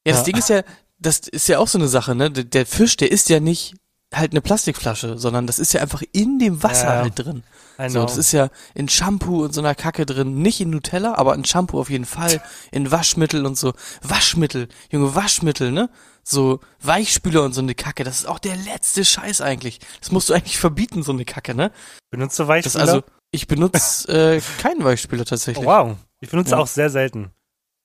Ja, 0.07 0.13
das 0.13 0.19
Ja. 0.19 0.25
Ding 0.25 0.37
ist 0.39 0.49
ja, 0.49 0.63
das 1.01 1.19
ist 1.21 1.49
ja 1.49 1.59
auch 1.59 1.69
so 1.69 1.79
eine 1.79 1.89
Sache, 1.89 2.15
ne? 2.15 2.31
Der, 2.31 2.67
Fisch, 2.67 2.97
der 2.97 3.11
ist 3.11 3.29
ja 3.29 3.41
nicht 3.41 3.75
halt 4.13 4.33
eine 4.33 4.41
Plastikflasche, 4.41 5.19
sondern 5.19 5.47
das 5.47 5.59
ist 5.59 5.73
ja 5.73 5.81
einfach 5.81 6.03
in 6.13 6.39
dem 6.41 6.63
Wasser 6.63 6.95
Ja. 6.95 7.01
halt 7.03 7.19
drin. 7.19 7.45
So, 7.89 8.03
das 8.03 8.17
ist 8.19 8.33
ja 8.33 8.51
in 8.75 8.89
Shampoo 8.89 9.43
und 9.45 9.55
so 9.55 9.61
einer 9.63 9.75
Kacke 9.75 10.05
drin. 10.05 10.43
Nicht 10.43 10.61
in 10.61 10.69
Nutella, 10.71 11.15
aber 11.15 11.35
in 11.35 11.45
Shampoo 11.47 11.81
auf 11.81 11.89
jeden 11.89 12.05
Fall. 12.05 12.43
In 12.73 12.91
Waschmittel 12.91 13.47
und 13.47 13.57
so. 13.57 13.73
Waschmittel, 14.03 14.69
Junge, 14.91 15.15
Waschmittel, 15.15 15.71
ne? 15.73 15.89
So 16.23 16.61
Weichspüler 16.83 17.43
und 17.45 17.55
so 17.55 17.63
eine 17.63 17.75
Kacke. 17.75 18.05
Das 18.05 18.17
ist 18.19 18.27
auch 18.27 18.39
der 18.39 18.57
letzte 18.57 19.05
Scheiß 19.05 19.41
eigentlich. 19.41 19.79
Das 20.01 20.11
musst 20.11 20.29
du 20.29 20.35
eigentlich 20.35 20.59
verbieten, 20.59 21.03
so 21.03 21.13
eine 21.13 21.25
Kacke, 21.25 21.55
ne? 21.55 21.71
Benutzt 22.11 22.39
du 22.39 22.47
Weichspüler? 22.47 22.83
also, 22.83 23.03
ich 23.31 23.47
benutze 23.47 24.09
äh, 24.37 24.43
keinen 24.61 24.85
Weichspüler 24.85 25.25
tatsächlich. 25.25 25.65
oh, 25.65 25.71
wow. 25.71 25.97
Ich 26.21 26.29
benutze 26.29 26.51
Ja. 26.51 26.59
auch 26.59 26.67
sehr 26.67 26.91
selten. 26.91 27.31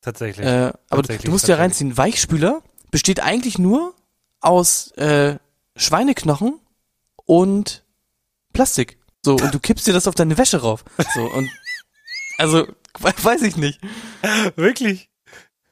Tatsächlich. 0.01 0.45
Äh, 0.45 0.49
aber 0.49 0.73
du, 0.73 0.95
Tatsächlich, 0.97 1.25
du 1.25 1.31
musst 1.31 1.47
ja 1.47 1.55
reinziehen, 1.55 1.95
Weichspüler 1.95 2.61
besteht 2.95 3.19
eigentlich 3.19 3.59
nur 3.59 3.93
aus 4.39 4.91
äh, 4.91 5.35
Schweineknochen 5.75 6.61
und 7.25 7.83
Plastik. 8.53 8.99
So, 9.21 9.33
und 9.33 9.53
du 9.53 9.59
kippst 9.59 9.85
dir 9.85 9.91
das 9.91 10.07
auf 10.07 10.15
deine 10.15 10.37
Wäsche 10.37 10.61
rauf. 10.61 10.85
So, 11.13 11.23
und 11.23 11.49
also, 12.37 12.65
weiß 13.01 13.41
ich 13.41 13.57
nicht. 13.57 13.81
Wirklich? 14.55 15.09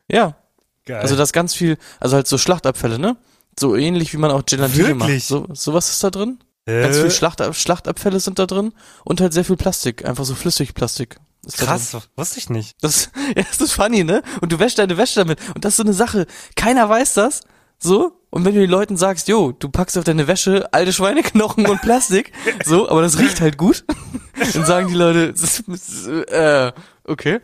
Ja. 0.09 0.35
Geil. 0.83 0.99
Also 0.99 1.15
das 1.15 1.31
ganz 1.31 1.53
viel, 1.53 1.77
also 2.01 2.17
halt 2.17 2.27
so 2.27 2.37
Schlachtabfälle, 2.37 2.99
ne? 2.99 3.15
So 3.57 3.77
ähnlich 3.77 4.11
wie 4.11 4.17
man 4.17 4.29
auch 4.29 4.45
Gelatine 4.45 4.93
macht. 4.93 5.07
Wirklich? 5.07 5.23
So, 5.23 5.47
sowas 5.53 5.91
ist 5.91 6.03
da 6.03 6.09
drin. 6.09 6.39
Ganz 6.65 6.97
viel 6.97 7.05
äh, 7.05 7.11
Schlachtab 7.11 7.55
Schlachtabfälle 7.55 8.19
sind 8.19 8.37
da 8.37 8.47
drin 8.47 8.73
und 9.05 9.21
halt 9.21 9.31
sehr 9.31 9.45
viel 9.45 9.55
Plastik, 9.55 10.03
einfach 10.03 10.25
so 10.25 10.35
Flüssigplastik. 10.35 11.15
Ist 11.45 11.57
krass, 11.57 11.97
wusste 12.15 12.39
ich 12.39 12.49
nicht. 12.49 12.77
Das, 12.81 13.09
ja, 13.35 13.43
das 13.43 13.59
ist 13.59 13.73
funny, 13.73 14.03
ne? 14.03 14.23
Und 14.41 14.51
du 14.51 14.59
wäschst 14.59 14.79
deine 14.79 14.97
Wäsche 14.97 15.19
damit. 15.19 15.39
Und 15.53 15.65
das 15.65 15.73
ist 15.73 15.77
so 15.77 15.83
eine 15.83 15.93
Sache. 15.93 16.25
Keiner 16.55 16.87
weiß 16.87 17.13
das. 17.15 17.41
So. 17.79 18.19
Und 18.29 18.45
wenn 18.45 18.55
du 18.55 18.61
den 18.61 18.69
Leuten 18.69 18.97
sagst, 18.97 19.27
jo, 19.27 19.51
du 19.51 19.69
packst 19.69 19.97
auf 19.97 20.05
deine 20.05 20.27
Wäsche 20.27 20.67
alte 20.73 20.91
Schweineknochen 20.91 21.67
und 21.67 21.81
Plastik, 21.81 22.31
so, 22.65 22.89
aber 22.89 23.03
das 23.03 23.19
riecht 23.19 23.41
halt 23.41 23.57
gut, 23.57 23.85
dann 24.53 24.65
sagen 24.65 24.87
die 24.87 24.95
Leute, 24.95 25.33
das 25.33 25.63
äh, 26.07 26.71
okay. 27.03 27.41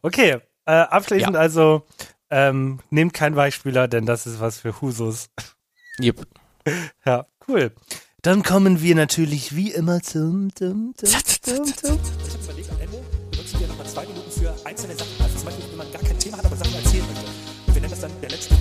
Okay, 0.00 0.38
äh, 0.64 0.72
abschließend 0.72 1.36
also, 1.36 1.86
ähm, 2.30 2.80
nehmt 2.88 3.12
keinen 3.12 3.36
Weichspüler, 3.36 3.88
denn 3.88 4.06
das 4.06 4.26
ist 4.26 4.40
was 4.40 4.58
für 4.58 4.80
Husos. 4.80 5.28
Yep. 6.00 6.26
Ja, 7.04 7.26
cool. 7.46 7.72
Dann 8.22 8.42
kommen 8.42 8.80
wir 8.80 8.94
natürlich 8.94 9.54
wie 9.54 9.72
immer 9.72 10.00
zum, 10.00 10.54
zum, 10.54 10.94
zum, 10.96 11.08
zum, 11.42 11.64
zum. 11.64 11.98
überlegt 12.44 12.70
am 12.70 12.80
Ende, 12.80 13.01
benutzen 13.01 13.01
für 14.42 14.66
einzelne 14.66 14.94
Sachen. 14.96 15.22
Also 15.22 15.36
zum 15.36 15.44
Beispiel, 15.46 15.70
wenn 15.70 15.76
man 15.78 15.92
gar 15.92 16.02
kein 16.02 16.18
Thema 16.18 16.38
hat, 16.38 16.46
aber 16.46 16.56
Sachen 16.56 16.74
erzählen 16.74 17.06
möchte. 17.06 17.26
Und 17.66 17.74
wir 17.74 17.80
nennen 17.80 17.90
das 17.90 18.00
dann 18.00 18.20
der 18.20 18.30
letzte. 18.30 18.56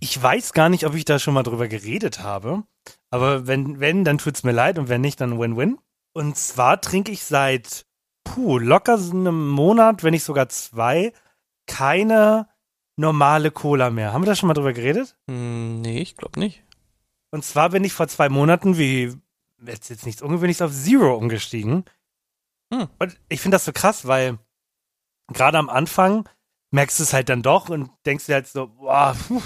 Ich 0.00 0.20
weiß 0.20 0.52
gar 0.52 0.68
nicht, 0.68 0.86
ob 0.86 0.94
ich 0.94 1.04
da 1.04 1.18
schon 1.18 1.34
mal 1.34 1.42
drüber 1.42 1.68
geredet 1.68 2.20
habe. 2.20 2.64
Aber 3.10 3.46
wenn, 3.46 3.78
wenn, 3.78 4.04
dann 4.04 4.18
tut's 4.18 4.42
mir 4.42 4.52
leid 4.52 4.78
und 4.78 4.88
wenn 4.88 5.00
nicht, 5.00 5.20
dann 5.20 5.38
Win-Win. 5.38 5.78
Und 6.14 6.36
zwar 6.36 6.80
trinke 6.80 7.12
ich 7.12 7.22
seit, 7.24 7.86
puh, 8.24 8.58
locker 8.58 8.98
so 8.98 9.12
einem 9.12 9.48
Monat, 9.50 10.02
wenn 10.02 10.12
nicht 10.12 10.24
sogar 10.24 10.48
zwei, 10.48 11.12
keine 11.66 12.48
normale 12.96 13.50
Cola 13.50 13.90
mehr. 13.90 14.12
Haben 14.12 14.22
wir 14.22 14.26
da 14.26 14.34
schon 14.34 14.48
mal 14.48 14.54
drüber 14.54 14.72
geredet? 14.72 15.16
Hm, 15.28 15.80
nee, 15.82 16.00
ich 16.00 16.16
glaube 16.16 16.40
nicht. 16.40 16.64
Und 17.30 17.44
zwar 17.44 17.70
bin 17.70 17.84
ich 17.84 17.92
vor 17.92 18.08
zwei 18.08 18.28
Monaten, 18.28 18.76
wie 18.76 19.14
jetzt, 19.64 19.90
jetzt 19.90 20.04
nichts 20.04 20.22
Ungewöhnliches, 20.22 20.62
auf 20.62 20.72
Zero 20.72 21.14
umgestiegen. 21.16 21.84
Hm. 22.72 22.88
Und 22.98 23.20
ich 23.28 23.40
finde 23.40 23.56
das 23.56 23.64
so 23.64 23.72
krass, 23.72 24.06
weil 24.06 24.38
gerade 25.28 25.58
am 25.58 25.68
Anfang 25.68 26.28
merkst 26.70 26.98
du 26.98 27.02
es 27.02 27.12
halt 27.12 27.28
dann 27.28 27.42
doch 27.42 27.68
und 27.68 27.90
denkst 28.06 28.26
dir 28.26 28.34
halt 28.34 28.46
so, 28.48 28.68
boah, 28.68 29.14
puh, 29.28 29.42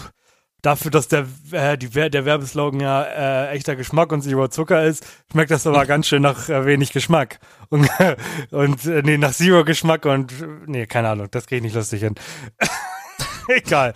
dafür, 0.63 0.93
dass 0.93 1.09
der, 1.09 1.27
äh, 1.51 1.77
die, 1.77 1.89
der 1.89 2.25
Werbeslogan 2.25 2.81
ja 2.81 3.03
äh, 3.03 3.51
echter 3.51 3.75
Geschmack 3.75 4.13
und 4.13 4.23
Zero 4.23 4.49
Zucker 4.49 4.85
ist, 4.85 5.05
schmeckt 5.31 5.51
das 5.51 5.67
aber 5.67 5.87
ganz 5.87 6.07
schön 6.07 6.23
nach 6.23 6.49
äh, 6.49 6.65
wenig 6.67 6.93
Geschmack. 6.93 7.41
Und, 7.69 7.89
und 8.53 8.85
äh, 8.87 9.03
nee, 9.03 9.19
nach 9.19 9.33
Zero 9.33 9.65
Geschmack 9.65 10.05
und 10.05 10.33
nee, 10.69 10.87
keine 10.87 11.09
Ahnung, 11.09 11.29
das 11.31 11.47
kriege 11.47 11.59
ich 11.59 11.63
nicht 11.65 11.75
lustig 11.75 12.03
hin. 12.03 12.15
Egal. 13.49 13.93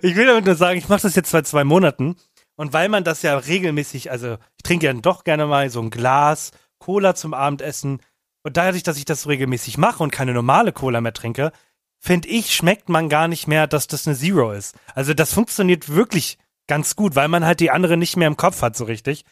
ich 0.00 0.16
will 0.16 0.26
damit 0.26 0.46
nur 0.46 0.54
sagen, 0.54 0.78
ich 0.78 0.88
mache 0.88 1.02
das 1.02 1.14
jetzt 1.14 1.30
seit 1.30 1.46
zwei 1.46 1.64
Monaten. 1.64 2.16
Und 2.56 2.72
weil 2.72 2.88
man 2.88 3.04
das 3.04 3.22
ja 3.22 3.36
regelmäßig, 3.36 4.10
also 4.10 4.34
ich 4.56 4.62
trinke 4.62 4.86
ja 4.86 4.92
doch 4.92 5.24
gerne 5.24 5.46
mal 5.46 5.68
so 5.68 5.80
ein 5.80 5.90
Glas 5.90 6.52
Cola 6.82 7.14
zum 7.14 7.32
Abendessen. 7.32 8.00
Und 8.42 8.56
dadurch, 8.56 8.82
dass 8.82 8.98
ich 8.98 9.04
das 9.04 9.22
so 9.22 9.28
regelmäßig 9.28 9.78
mache 9.78 10.02
und 10.02 10.10
keine 10.10 10.34
normale 10.34 10.72
Cola 10.72 11.00
mehr 11.00 11.12
trinke, 11.12 11.52
finde 11.98 12.28
ich, 12.28 12.54
schmeckt 12.54 12.88
man 12.88 13.08
gar 13.08 13.28
nicht 13.28 13.46
mehr, 13.46 13.68
dass 13.68 13.86
das 13.86 14.06
eine 14.06 14.16
Zero 14.16 14.52
ist. 14.52 14.74
Also 14.94 15.14
das 15.14 15.32
funktioniert 15.32 15.88
wirklich 15.88 16.38
ganz 16.66 16.96
gut, 16.96 17.14
weil 17.14 17.28
man 17.28 17.46
halt 17.46 17.60
die 17.60 17.70
andere 17.70 17.96
nicht 17.96 18.16
mehr 18.16 18.26
im 18.26 18.36
Kopf 18.36 18.62
hat 18.62 18.76
so 18.76 18.84
richtig. 18.84 19.24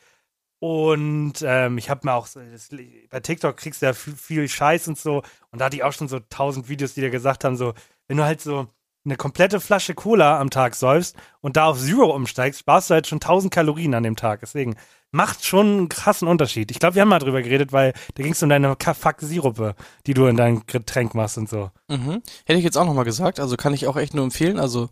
Und 0.61 1.43
ähm, 1.43 1.79
ich 1.79 1.91
habe 1.91 2.03
mir 2.05 2.13
auch, 2.13 2.29
das, 2.29 2.69
bei 3.11 3.21
TikTok 3.21 3.57
kriegst 3.57 3.83
du 3.83 3.87
ja 3.87 3.93
viel, 3.95 4.15
viel 4.15 4.49
Scheiß 4.49 4.87
und 4.89 4.99
so. 4.99 5.23
Und 5.51 5.61
da 5.61 5.65
hatte 5.65 5.77
ich 5.77 5.83
auch 5.83 5.93
schon 5.93 6.07
so 6.07 6.21
tausend 6.21 6.69
Videos, 6.69 6.95
die 6.95 7.01
dir 7.01 7.11
gesagt 7.11 7.45
haben, 7.45 7.57
so, 7.57 7.75
wenn 8.07 8.19
du 8.19 8.25
halt 8.25 8.41
so 8.41 8.69
eine 9.05 9.17
komplette 9.17 9.59
Flasche 9.61 9.95
Cola 9.95 10.39
am 10.39 10.51
Tag 10.51 10.77
säufst 10.77 11.17
und 11.41 11.57
da 11.57 11.65
auf 11.65 11.81
Zero 11.81 12.15
umsteigst, 12.15 12.61
sparst 12.61 12.91
du 12.91 12.95
halt 12.95 13.07
schon 13.07 13.17
1000 13.17 13.53
Kalorien 13.53 13.95
an 13.95 14.03
dem 14.03 14.17
Tag. 14.17 14.41
Deswegen 14.41 14.77
macht 15.13 15.45
schon 15.45 15.67
einen 15.67 15.89
krassen 15.89 16.29
Unterschied. 16.29 16.71
Ich 16.71 16.79
glaube, 16.79 16.95
wir 16.95 17.03
haben 17.03 17.09
mal 17.09 17.19
drüber 17.19 17.43
geredet, 17.43 17.73
weil 17.73 17.93
da 18.15 18.23
ging 18.23 18.33
es 18.33 18.43
um 18.43 18.49
deine 18.49 18.77
Fuck-Sirupe, 18.77 19.75
die 20.07 20.15
du 20.15 20.27
in 20.27 20.37
dein 20.37 20.65
Getränk 20.67 21.15
machst 21.15 21.37
und 21.39 21.49
so. 21.49 21.71
Mhm. 21.89 22.23
Hätte 22.45 22.59
ich 22.59 22.65
jetzt 22.65 22.79
auch 22.79 22.85
nochmal 22.85 23.05
gesagt, 23.05 23.41
also 23.41 23.57
kann 23.57 23.75
ich 23.75 23.87
auch 23.87 23.97
echt 23.97 24.15
nur 24.15 24.25
empfehlen. 24.25 24.59
Also 24.59 24.89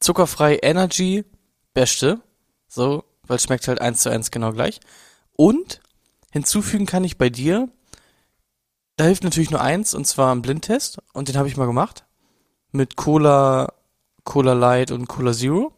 zuckerfrei 0.00 0.58
Energy, 0.62 1.24
beste. 1.74 2.20
So, 2.68 3.04
weil 3.26 3.36
es 3.36 3.42
schmeckt 3.42 3.68
halt 3.68 3.80
eins 3.80 4.02
zu 4.02 4.10
eins 4.10 4.30
genau 4.30 4.52
gleich. 4.52 4.80
Und 5.34 5.80
hinzufügen 6.30 6.86
kann 6.86 7.04
ich 7.04 7.18
bei 7.18 7.28
dir, 7.28 7.68
da 8.96 9.04
hilft 9.04 9.24
natürlich 9.24 9.50
nur 9.50 9.60
eins, 9.60 9.94
und 9.94 10.06
zwar 10.06 10.34
ein 10.34 10.42
Blindtest. 10.42 10.98
Und 11.12 11.28
den 11.28 11.36
habe 11.36 11.48
ich 11.48 11.56
mal 11.56 11.66
gemacht. 11.66 12.04
Mit 12.70 12.96
Cola, 12.96 13.74
Cola 14.24 14.54
Light 14.54 14.90
und 14.90 15.08
Cola 15.08 15.34
Zero. 15.34 15.74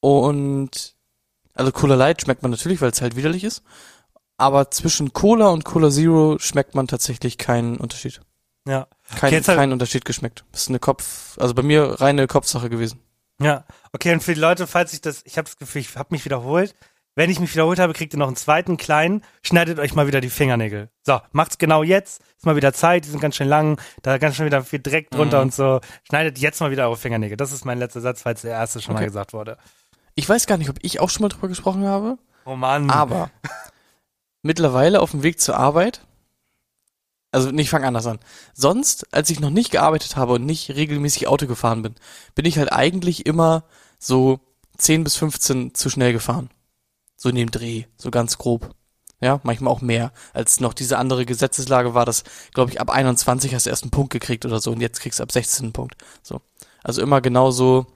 Und 0.00 0.95
Also 1.56 1.72
Cola 1.72 1.94
Light 1.94 2.22
schmeckt 2.22 2.42
man 2.42 2.50
natürlich, 2.50 2.80
weil 2.80 2.90
es 2.90 3.02
halt 3.02 3.16
widerlich 3.16 3.44
ist. 3.44 3.62
Aber 4.36 4.70
zwischen 4.70 5.12
Cola 5.12 5.48
und 5.48 5.64
Cola 5.64 5.90
Zero 5.90 6.36
schmeckt 6.38 6.74
man 6.74 6.86
tatsächlich 6.86 7.38
keinen 7.38 7.78
Unterschied. 7.78 8.20
Ja. 8.68 8.86
Kein, 9.08 9.28
Okay, 9.28 9.34
jetzt 9.36 9.48
halt- 9.48 9.58
kein 9.58 9.72
Unterschied 9.72 10.04
geschmeckt. 10.04 10.44
Das 10.52 10.62
ist 10.62 10.68
eine 10.68 10.78
Kopf, 10.78 11.38
also 11.38 11.54
bei 11.54 11.62
mir 11.62 12.00
reine 12.00 12.26
Kopfsache 12.26 12.68
gewesen. 12.68 13.00
Ja, 13.40 13.64
okay, 13.92 14.12
und 14.12 14.22
für 14.22 14.34
die 14.34 14.40
Leute, 14.40 14.66
falls 14.66 14.92
ich 14.92 15.00
das, 15.00 15.22
ich 15.24 15.38
habe 15.38 15.46
das 15.46 15.56
Gefühl, 15.56 15.80
ich 15.82 15.96
habe 15.96 16.08
mich 16.10 16.24
wiederholt. 16.24 16.74
Wenn 17.18 17.30
ich 17.30 17.40
mich 17.40 17.54
wiederholt 17.54 17.78
habe, 17.78 17.94
kriegt 17.94 18.12
ihr 18.12 18.18
noch 18.18 18.26
einen 18.26 18.36
zweiten 18.36 18.76
kleinen, 18.76 19.22
schneidet 19.42 19.78
euch 19.78 19.94
mal 19.94 20.06
wieder 20.06 20.20
die 20.20 20.28
Fingernägel. 20.28 20.90
So, 21.02 21.18
macht's 21.32 21.56
genau 21.56 21.82
jetzt, 21.82 22.20
ist 22.36 22.44
mal 22.44 22.56
wieder 22.56 22.74
Zeit, 22.74 23.06
die 23.06 23.08
sind 23.08 23.20
ganz 23.20 23.36
schön 23.36 23.48
lang, 23.48 23.80
da 24.02 24.18
ganz 24.18 24.36
schön 24.36 24.44
wieder 24.44 24.62
viel 24.62 24.80
Dreck 24.82 25.10
drunter 25.10 25.38
Mhm. 25.38 25.44
und 25.44 25.54
so. 25.54 25.80
Schneidet 26.06 26.38
jetzt 26.38 26.60
mal 26.60 26.70
wieder 26.70 26.84
eure 26.88 26.98
Fingernägel. 26.98 27.38
Das 27.38 27.52
ist 27.52 27.64
mein 27.64 27.78
letzter 27.78 28.02
Satz, 28.02 28.20
falls 28.20 28.42
der 28.42 28.50
erste 28.50 28.82
schon 28.82 28.92
mal 28.92 28.98
Okay. 29.00 29.06
gesagt 29.06 29.32
wurde. 29.32 29.56
Ich 30.16 30.28
weiß 30.28 30.46
gar 30.46 30.56
nicht, 30.56 30.70
ob 30.70 30.78
ich 30.82 30.98
auch 30.98 31.10
schon 31.10 31.22
mal 31.22 31.28
drüber 31.28 31.46
gesprochen 31.48 31.86
habe, 31.86 32.18
Oh 32.44 32.56
Mann. 32.56 32.90
aber 32.90 33.30
mittlerweile 34.42 35.00
auf 35.00 35.12
dem 35.12 35.22
Weg 35.22 35.40
zur 35.40 35.56
Arbeit, 35.56 36.00
also 37.32 37.50
ich 37.50 37.70
fange 37.70 37.86
anders 37.86 38.06
an. 38.06 38.18
Sonst, 38.54 39.12
als 39.12 39.28
ich 39.30 39.40
noch 39.40 39.50
nicht 39.50 39.70
gearbeitet 39.70 40.16
habe 40.16 40.32
und 40.34 40.46
nicht 40.46 40.70
regelmäßig 40.70 41.28
Auto 41.28 41.46
gefahren 41.46 41.82
bin, 41.82 41.94
bin 42.34 42.46
ich 42.46 42.56
halt 42.58 42.72
eigentlich 42.72 43.26
immer 43.26 43.64
so 43.98 44.40
10 44.78 45.04
bis 45.04 45.16
15 45.16 45.74
zu 45.74 45.90
schnell 45.90 46.12
gefahren. 46.12 46.50
So 47.16 47.28
in 47.28 47.34
dem 47.34 47.50
Dreh, 47.50 47.84
so 47.96 48.10
ganz 48.10 48.38
grob. 48.38 48.74
Ja, 49.20 49.40
manchmal 49.42 49.72
auch 49.72 49.80
mehr. 49.80 50.12
Als 50.34 50.60
noch 50.60 50.74
diese 50.74 50.98
andere 50.98 51.24
Gesetzeslage 51.24 51.94
war, 51.94 52.04
das, 52.04 52.24
glaube 52.52 52.70
ich, 52.70 52.80
ab 52.80 52.90
21 52.90 53.54
hast 53.54 53.64
du 53.66 53.70
erst 53.70 53.82
einen 53.84 53.90
Punkt 53.90 54.12
gekriegt 54.12 54.44
oder 54.44 54.60
so 54.60 54.70
und 54.72 54.80
jetzt 54.80 55.00
kriegst 55.00 55.18
du 55.18 55.22
ab 55.22 55.32
16 55.32 55.66
einen 55.66 55.72
Punkt. 55.72 55.96
So. 56.22 56.40
Also 56.84 57.02
immer 57.02 57.20
genauso, 57.22 57.86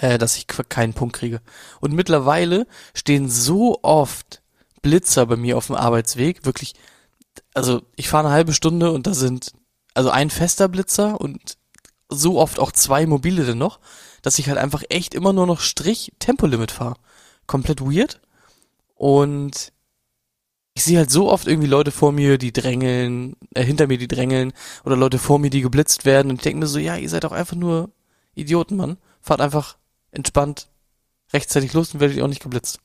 äh, 0.00 0.18
dass 0.18 0.36
ich 0.36 0.46
keinen 0.46 0.94
Punkt 0.94 1.16
kriege. 1.16 1.40
Und 1.80 1.92
mittlerweile 1.92 2.66
stehen 2.94 3.28
so 3.28 3.80
oft 3.82 4.42
Blitzer 4.82 5.26
bei 5.26 5.36
mir 5.36 5.56
auf 5.56 5.66
dem 5.66 5.76
Arbeitsweg, 5.76 6.44
wirklich, 6.44 6.74
also 7.54 7.82
ich 7.96 8.08
fahre 8.08 8.26
eine 8.26 8.34
halbe 8.34 8.52
Stunde 8.52 8.92
und 8.92 9.06
da 9.06 9.14
sind 9.14 9.52
also 9.94 10.10
ein 10.10 10.30
fester 10.30 10.68
Blitzer 10.68 11.20
und 11.20 11.58
so 12.08 12.38
oft 12.38 12.58
auch 12.58 12.72
zwei 12.72 13.06
mobile 13.06 13.44
denn 13.44 13.58
noch, 13.58 13.80
dass 14.22 14.38
ich 14.38 14.48
halt 14.48 14.58
einfach 14.58 14.82
echt 14.88 15.14
immer 15.14 15.32
nur 15.32 15.46
noch 15.46 15.60
Strich 15.60 16.12
Tempolimit 16.18 16.70
fahre. 16.70 16.96
Komplett 17.46 17.80
weird. 17.80 18.20
Und 18.94 19.72
ich 20.74 20.84
sehe 20.84 20.98
halt 20.98 21.10
so 21.10 21.30
oft 21.30 21.46
irgendwie 21.46 21.68
Leute 21.68 21.90
vor 21.90 22.12
mir, 22.12 22.38
die 22.38 22.52
drängeln, 22.52 23.36
äh, 23.54 23.64
hinter 23.64 23.88
mir, 23.88 23.98
die 23.98 24.08
drängeln, 24.08 24.52
oder 24.84 24.96
Leute 24.96 25.18
vor 25.18 25.38
mir, 25.38 25.50
die 25.50 25.60
geblitzt 25.60 26.04
werden. 26.04 26.30
Und 26.30 26.36
ich 26.36 26.42
denke 26.42 26.60
mir 26.60 26.66
so, 26.66 26.78
ja, 26.78 26.96
ihr 26.96 27.08
seid 27.08 27.24
doch 27.24 27.32
einfach 27.32 27.56
nur 27.56 27.90
Idioten, 28.34 28.76
Mann. 28.76 28.96
Fahrt 29.20 29.40
einfach 29.40 29.76
entspannt 30.10 30.68
rechtzeitig 31.32 31.72
los 31.72 31.92
und 31.92 32.00
werdet 32.00 32.16
ihr 32.16 32.24
auch 32.24 32.28
nicht 32.28 32.42
geblitzt. 32.42 32.80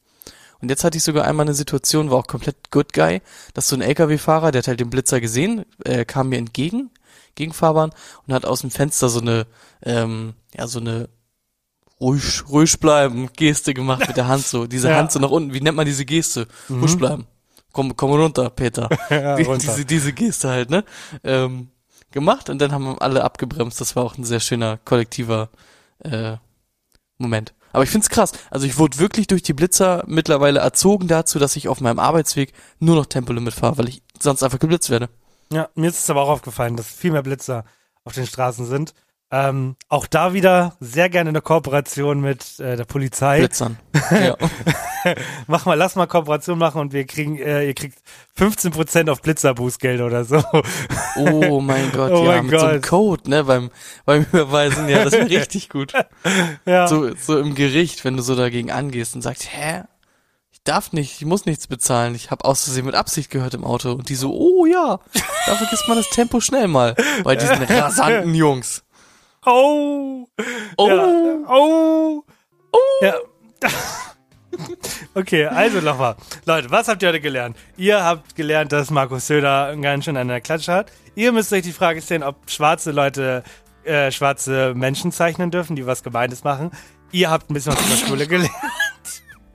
Und 0.62 0.70
jetzt 0.70 0.84
hatte 0.84 0.98
ich 0.98 1.04
sogar 1.04 1.26
einmal 1.26 1.46
eine 1.46 1.54
Situation, 1.54 2.10
war 2.10 2.20
auch 2.20 2.28
komplett 2.28 2.72
good 2.72 2.94
guy, 2.94 3.22
dass 3.54 3.68
so 3.68 3.76
ein 3.76 3.82
LKW-Fahrer, 3.82 4.52
der 4.52 4.60
hat 4.60 4.68
halt 4.68 4.80
den 4.80 4.90
Blitzer 4.90 5.20
gesehen, 5.20 5.66
äh, 5.84 6.06
kam 6.06 6.30
mir 6.30 6.38
entgegen, 6.38 6.90
Gegenfahrbahn, 7.36 7.92
und 8.26 8.34
hat 8.34 8.46
aus 8.46 8.62
dem 8.62 8.72
Fenster 8.72 9.10
so 9.10 9.20
eine, 9.20 9.46
ähm, 9.82 10.36
ja, 10.56 10.68
so 10.68 10.80
eine 10.80 11.10
ruhig, 12.00 12.44
ruhig 12.48 12.80
bleiben 12.80 13.30
Geste 13.34 13.74
gemacht 13.74 14.08
mit 14.08 14.16
der 14.16 14.28
Hand 14.28 14.46
so, 14.46 14.66
diese 14.66 14.88
Ja. 14.90 14.98
Hand 14.98 15.12
so 15.12 15.20
nach 15.20 15.32
unten, 15.32 15.54
wie 15.54 15.62
nennt 15.62 15.76
man 15.76 15.86
diese 15.86 16.06
Geste? 16.06 16.48
Ruhig 16.70 16.98
bleiben. 16.98 17.28
Komm, 17.74 17.98
komm 17.98 18.12
runter, 18.12 18.50
Peter. 18.50 18.88
ja, 19.10 19.36
runter. 19.36 19.58
diese, 19.58 19.84
diese 19.84 20.14
Geste 20.14 20.50
halt, 20.50 20.70
ne? 20.70 20.86
Ähm, 21.24 21.70
gemacht 22.12 22.50
und 22.50 22.60
dann 22.60 22.72
haben 22.72 23.00
alle 23.00 23.24
abgebremst. 23.24 23.82
Das 23.82 23.96
war 23.96 24.04
auch 24.04 24.18
ein 24.18 24.24
sehr 24.24 24.40
schöner 24.40 24.78
kollektiver 24.86 25.50
äh, 26.00 26.38
Moment. 27.18 27.54
Aber 27.72 27.84
ich 27.84 27.90
find's 27.90 28.10
krass. 28.10 28.34
Also 28.52 28.68
ich 28.68 28.78
wurde 28.78 29.00
wirklich 29.00 29.28
durch 29.28 29.42
die 29.42 29.54
Blitzer 29.54 30.04
mittlerweile 30.08 30.60
erzogen 30.60 31.08
dazu, 31.08 31.40
dass 31.40 31.56
ich 31.56 31.68
auf 31.68 31.82
meinem 31.82 32.00
Arbeitsweg 32.00 32.54
nur 32.80 32.96
noch 32.96 33.08
Tempolimit 33.08 33.54
fahre, 33.54 33.80
weil 33.80 33.90
ich 33.90 34.04
sonst 34.20 34.44
einfach 34.44 34.60
geblitzt 34.60 34.90
werde. 34.92 35.10
Ja, 35.52 35.70
mir 35.76 35.90
ist 35.90 36.00
es 36.00 36.10
aber 36.10 36.22
auch 36.22 36.30
aufgefallen, 36.30 36.78
dass 36.78 36.88
viel 36.88 37.12
mehr 37.12 37.24
Blitzer 37.24 37.66
auf 38.04 38.14
den 38.14 38.28
Straßen 38.28 38.66
sind. 38.66 38.94
Ähm, 39.34 39.78
auch 39.90 40.06
da 40.06 40.34
wieder 40.36 40.76
sehr 40.80 41.10
gerne 41.10 41.30
eine 41.30 41.42
Kooperation 41.42 42.22
mit 42.22 42.60
äh, 42.60 42.76
der 42.76 42.86
Polizei. 42.86 43.40
Blitzern. 43.40 43.80
ja. 44.12 44.36
Mach 45.48 45.66
mal, 45.66 45.74
lass 45.74 45.96
mal 45.96 46.06
Kooperation 46.06 46.60
machen 46.60 46.80
und 46.80 46.94
wir 46.94 47.04
kriegen, 47.06 47.40
äh, 47.40 47.66
ihr 47.66 47.74
kriegt 47.74 47.98
15% 48.38 49.10
auf 49.10 49.24
Blitzerbußgeld 49.24 50.02
oder 50.02 50.24
so. 50.24 50.44
Oh 51.16 51.60
mein 51.62 51.92
Gott, 51.94 52.12
Oh 52.14 52.26
ja, 52.26 52.34
mein 52.34 52.46
mit 52.46 52.60
so 52.60 52.66
einem 52.68 52.82
Gott. 52.82 52.90
Code, 52.90 53.30
ne, 53.32 53.44
beim, 53.44 53.72
beim 54.06 54.24
Überweisen, 54.32 54.88
ja, 54.88 55.04
das 55.04 55.14
wäre 55.14 55.28
richtig 55.28 55.70
gut. 55.70 55.94
ja. 56.68 56.88
So, 56.88 57.16
so 57.16 57.40
im 57.40 57.56
Gericht, 57.56 58.06
wenn 58.06 58.16
du 58.16 58.22
so 58.22 58.36
dagegen 58.36 58.70
angehst 58.70 59.16
und 59.16 59.24
sagst, 59.24 59.48
hä? 59.52 59.82
Ich 60.52 60.62
darf 60.64 60.94
nicht, 60.94 61.22
ich 61.22 61.26
muss 61.26 61.48
nichts 61.48 61.66
bezahlen. 61.66 62.14
Ich 62.14 62.30
habe 62.30 62.46
aus 62.46 62.66
Versehen 62.66 62.86
mit 62.86 62.94
Absicht 62.94 63.32
gehört 63.32 63.56
im 63.56 63.64
Auto. 63.64 63.94
Und 63.94 64.10
die 64.10 64.16
so, 64.16 64.32
oh 64.32 64.68
ja, 64.68 65.00
da 65.48 65.56
vergisst 65.56 65.88
man 65.88 65.98
das 65.98 66.10
Tempo 66.12 66.40
schnell 66.40 66.68
mal. 66.68 66.96
Bei 67.24 67.36
diesen 67.36 67.64
rasanten 67.64 68.36
Jungs. 68.36 68.84
Oh! 69.46 70.28
Oh, 70.78 70.88
Ja. 70.88 71.08
Oh! 71.50 72.24
Ja. 73.02 73.16
Okay, 75.16 75.46
also 75.46 75.80
nochmal. 75.82 76.16
Leute, 76.46 76.70
was 76.70 76.88
habt 76.88 77.02
ihr 77.02 77.10
heute 77.10 77.20
gelernt? 77.20 77.58
Ihr 77.78 78.04
habt 78.04 78.36
gelernt, 78.36 78.72
dass 78.72 78.90
Markus 78.92 79.28
Söder 79.28 79.76
ganz 79.78 80.06
schön 80.06 80.18
an 80.18 80.28
der 80.28 80.42
Klatsche 80.42 80.72
hat. 80.74 80.92
Ihr 81.16 81.32
müsst 81.32 81.52
euch 81.54 81.64
die 81.64 81.72
Frage 81.72 82.02
stellen, 82.02 82.24
ob 82.24 82.50
schwarze 82.50 82.92
Leute 82.92 83.44
äh, 83.84 84.12
schwarze 84.12 84.74
Menschen 84.76 85.12
zeichnen 85.12 85.52
dürfen, 85.52 85.76
die 85.76 85.86
was 85.86 86.04
Gemeines 86.04 86.44
machen. 86.44 86.72
Ihr 87.12 87.30
habt 87.30 87.50
ein 87.50 87.54
bisschen 87.54 87.74
was 87.74 87.82
in 87.84 87.90
der 87.90 88.08
Schule 88.08 88.28
gelernt. 88.28 88.52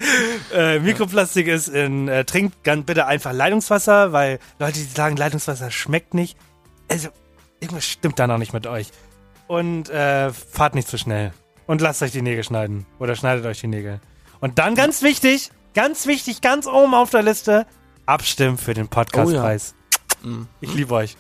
äh, 0.54 0.78
Mikroplastik 0.78 1.48
ist 1.48 1.68
in, 1.68 2.08
äh, 2.08 2.24
trinkt 2.24 2.62
ganz 2.62 2.86
bitte 2.86 3.06
einfach 3.06 3.32
Leitungswasser, 3.32 4.12
weil 4.12 4.38
Leute, 4.58 4.74
die 4.74 4.84
sagen, 4.84 5.16
Leitungswasser 5.16 5.70
schmeckt 5.70 6.14
nicht. 6.14 6.36
Also, 6.88 7.08
irgendwas 7.60 7.86
stimmt 7.86 8.18
da 8.18 8.26
noch 8.26 8.38
nicht 8.38 8.52
mit 8.52 8.66
euch. 8.66 8.88
Und 9.48 9.90
äh, 9.90 10.30
fahrt 10.30 10.74
nicht 10.74 10.88
zu 10.88 10.98
schnell. 10.98 11.32
Und 11.66 11.80
lasst 11.80 12.02
euch 12.02 12.12
die 12.12 12.22
Nägel 12.22 12.44
schneiden. 12.44 12.86
Oder 12.98 13.16
schneidet 13.16 13.44
euch 13.44 13.60
die 13.60 13.66
Nägel. 13.66 14.00
Und 14.40 14.58
dann 14.58 14.74
ganz 14.74 15.02
wichtig, 15.02 15.50
ganz 15.74 16.06
wichtig, 16.06 16.40
ganz 16.40 16.66
oben 16.66 16.94
auf 16.94 17.10
der 17.10 17.22
Liste, 17.22 17.66
abstimmen 18.06 18.56
für 18.56 18.74
den 18.74 18.88
Podcastpreis. 18.88 19.74
Mm. 20.22 20.42
Ich 20.60 20.72
liebe 20.74 20.94
euch. 20.94 21.16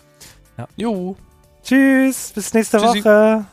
Jo. 0.76 1.16
Tschüss, 1.62 2.32
bis 2.34 2.54
nächste 2.54 2.78
Tschüssi. 2.78 3.04
Woche. 3.04 3.46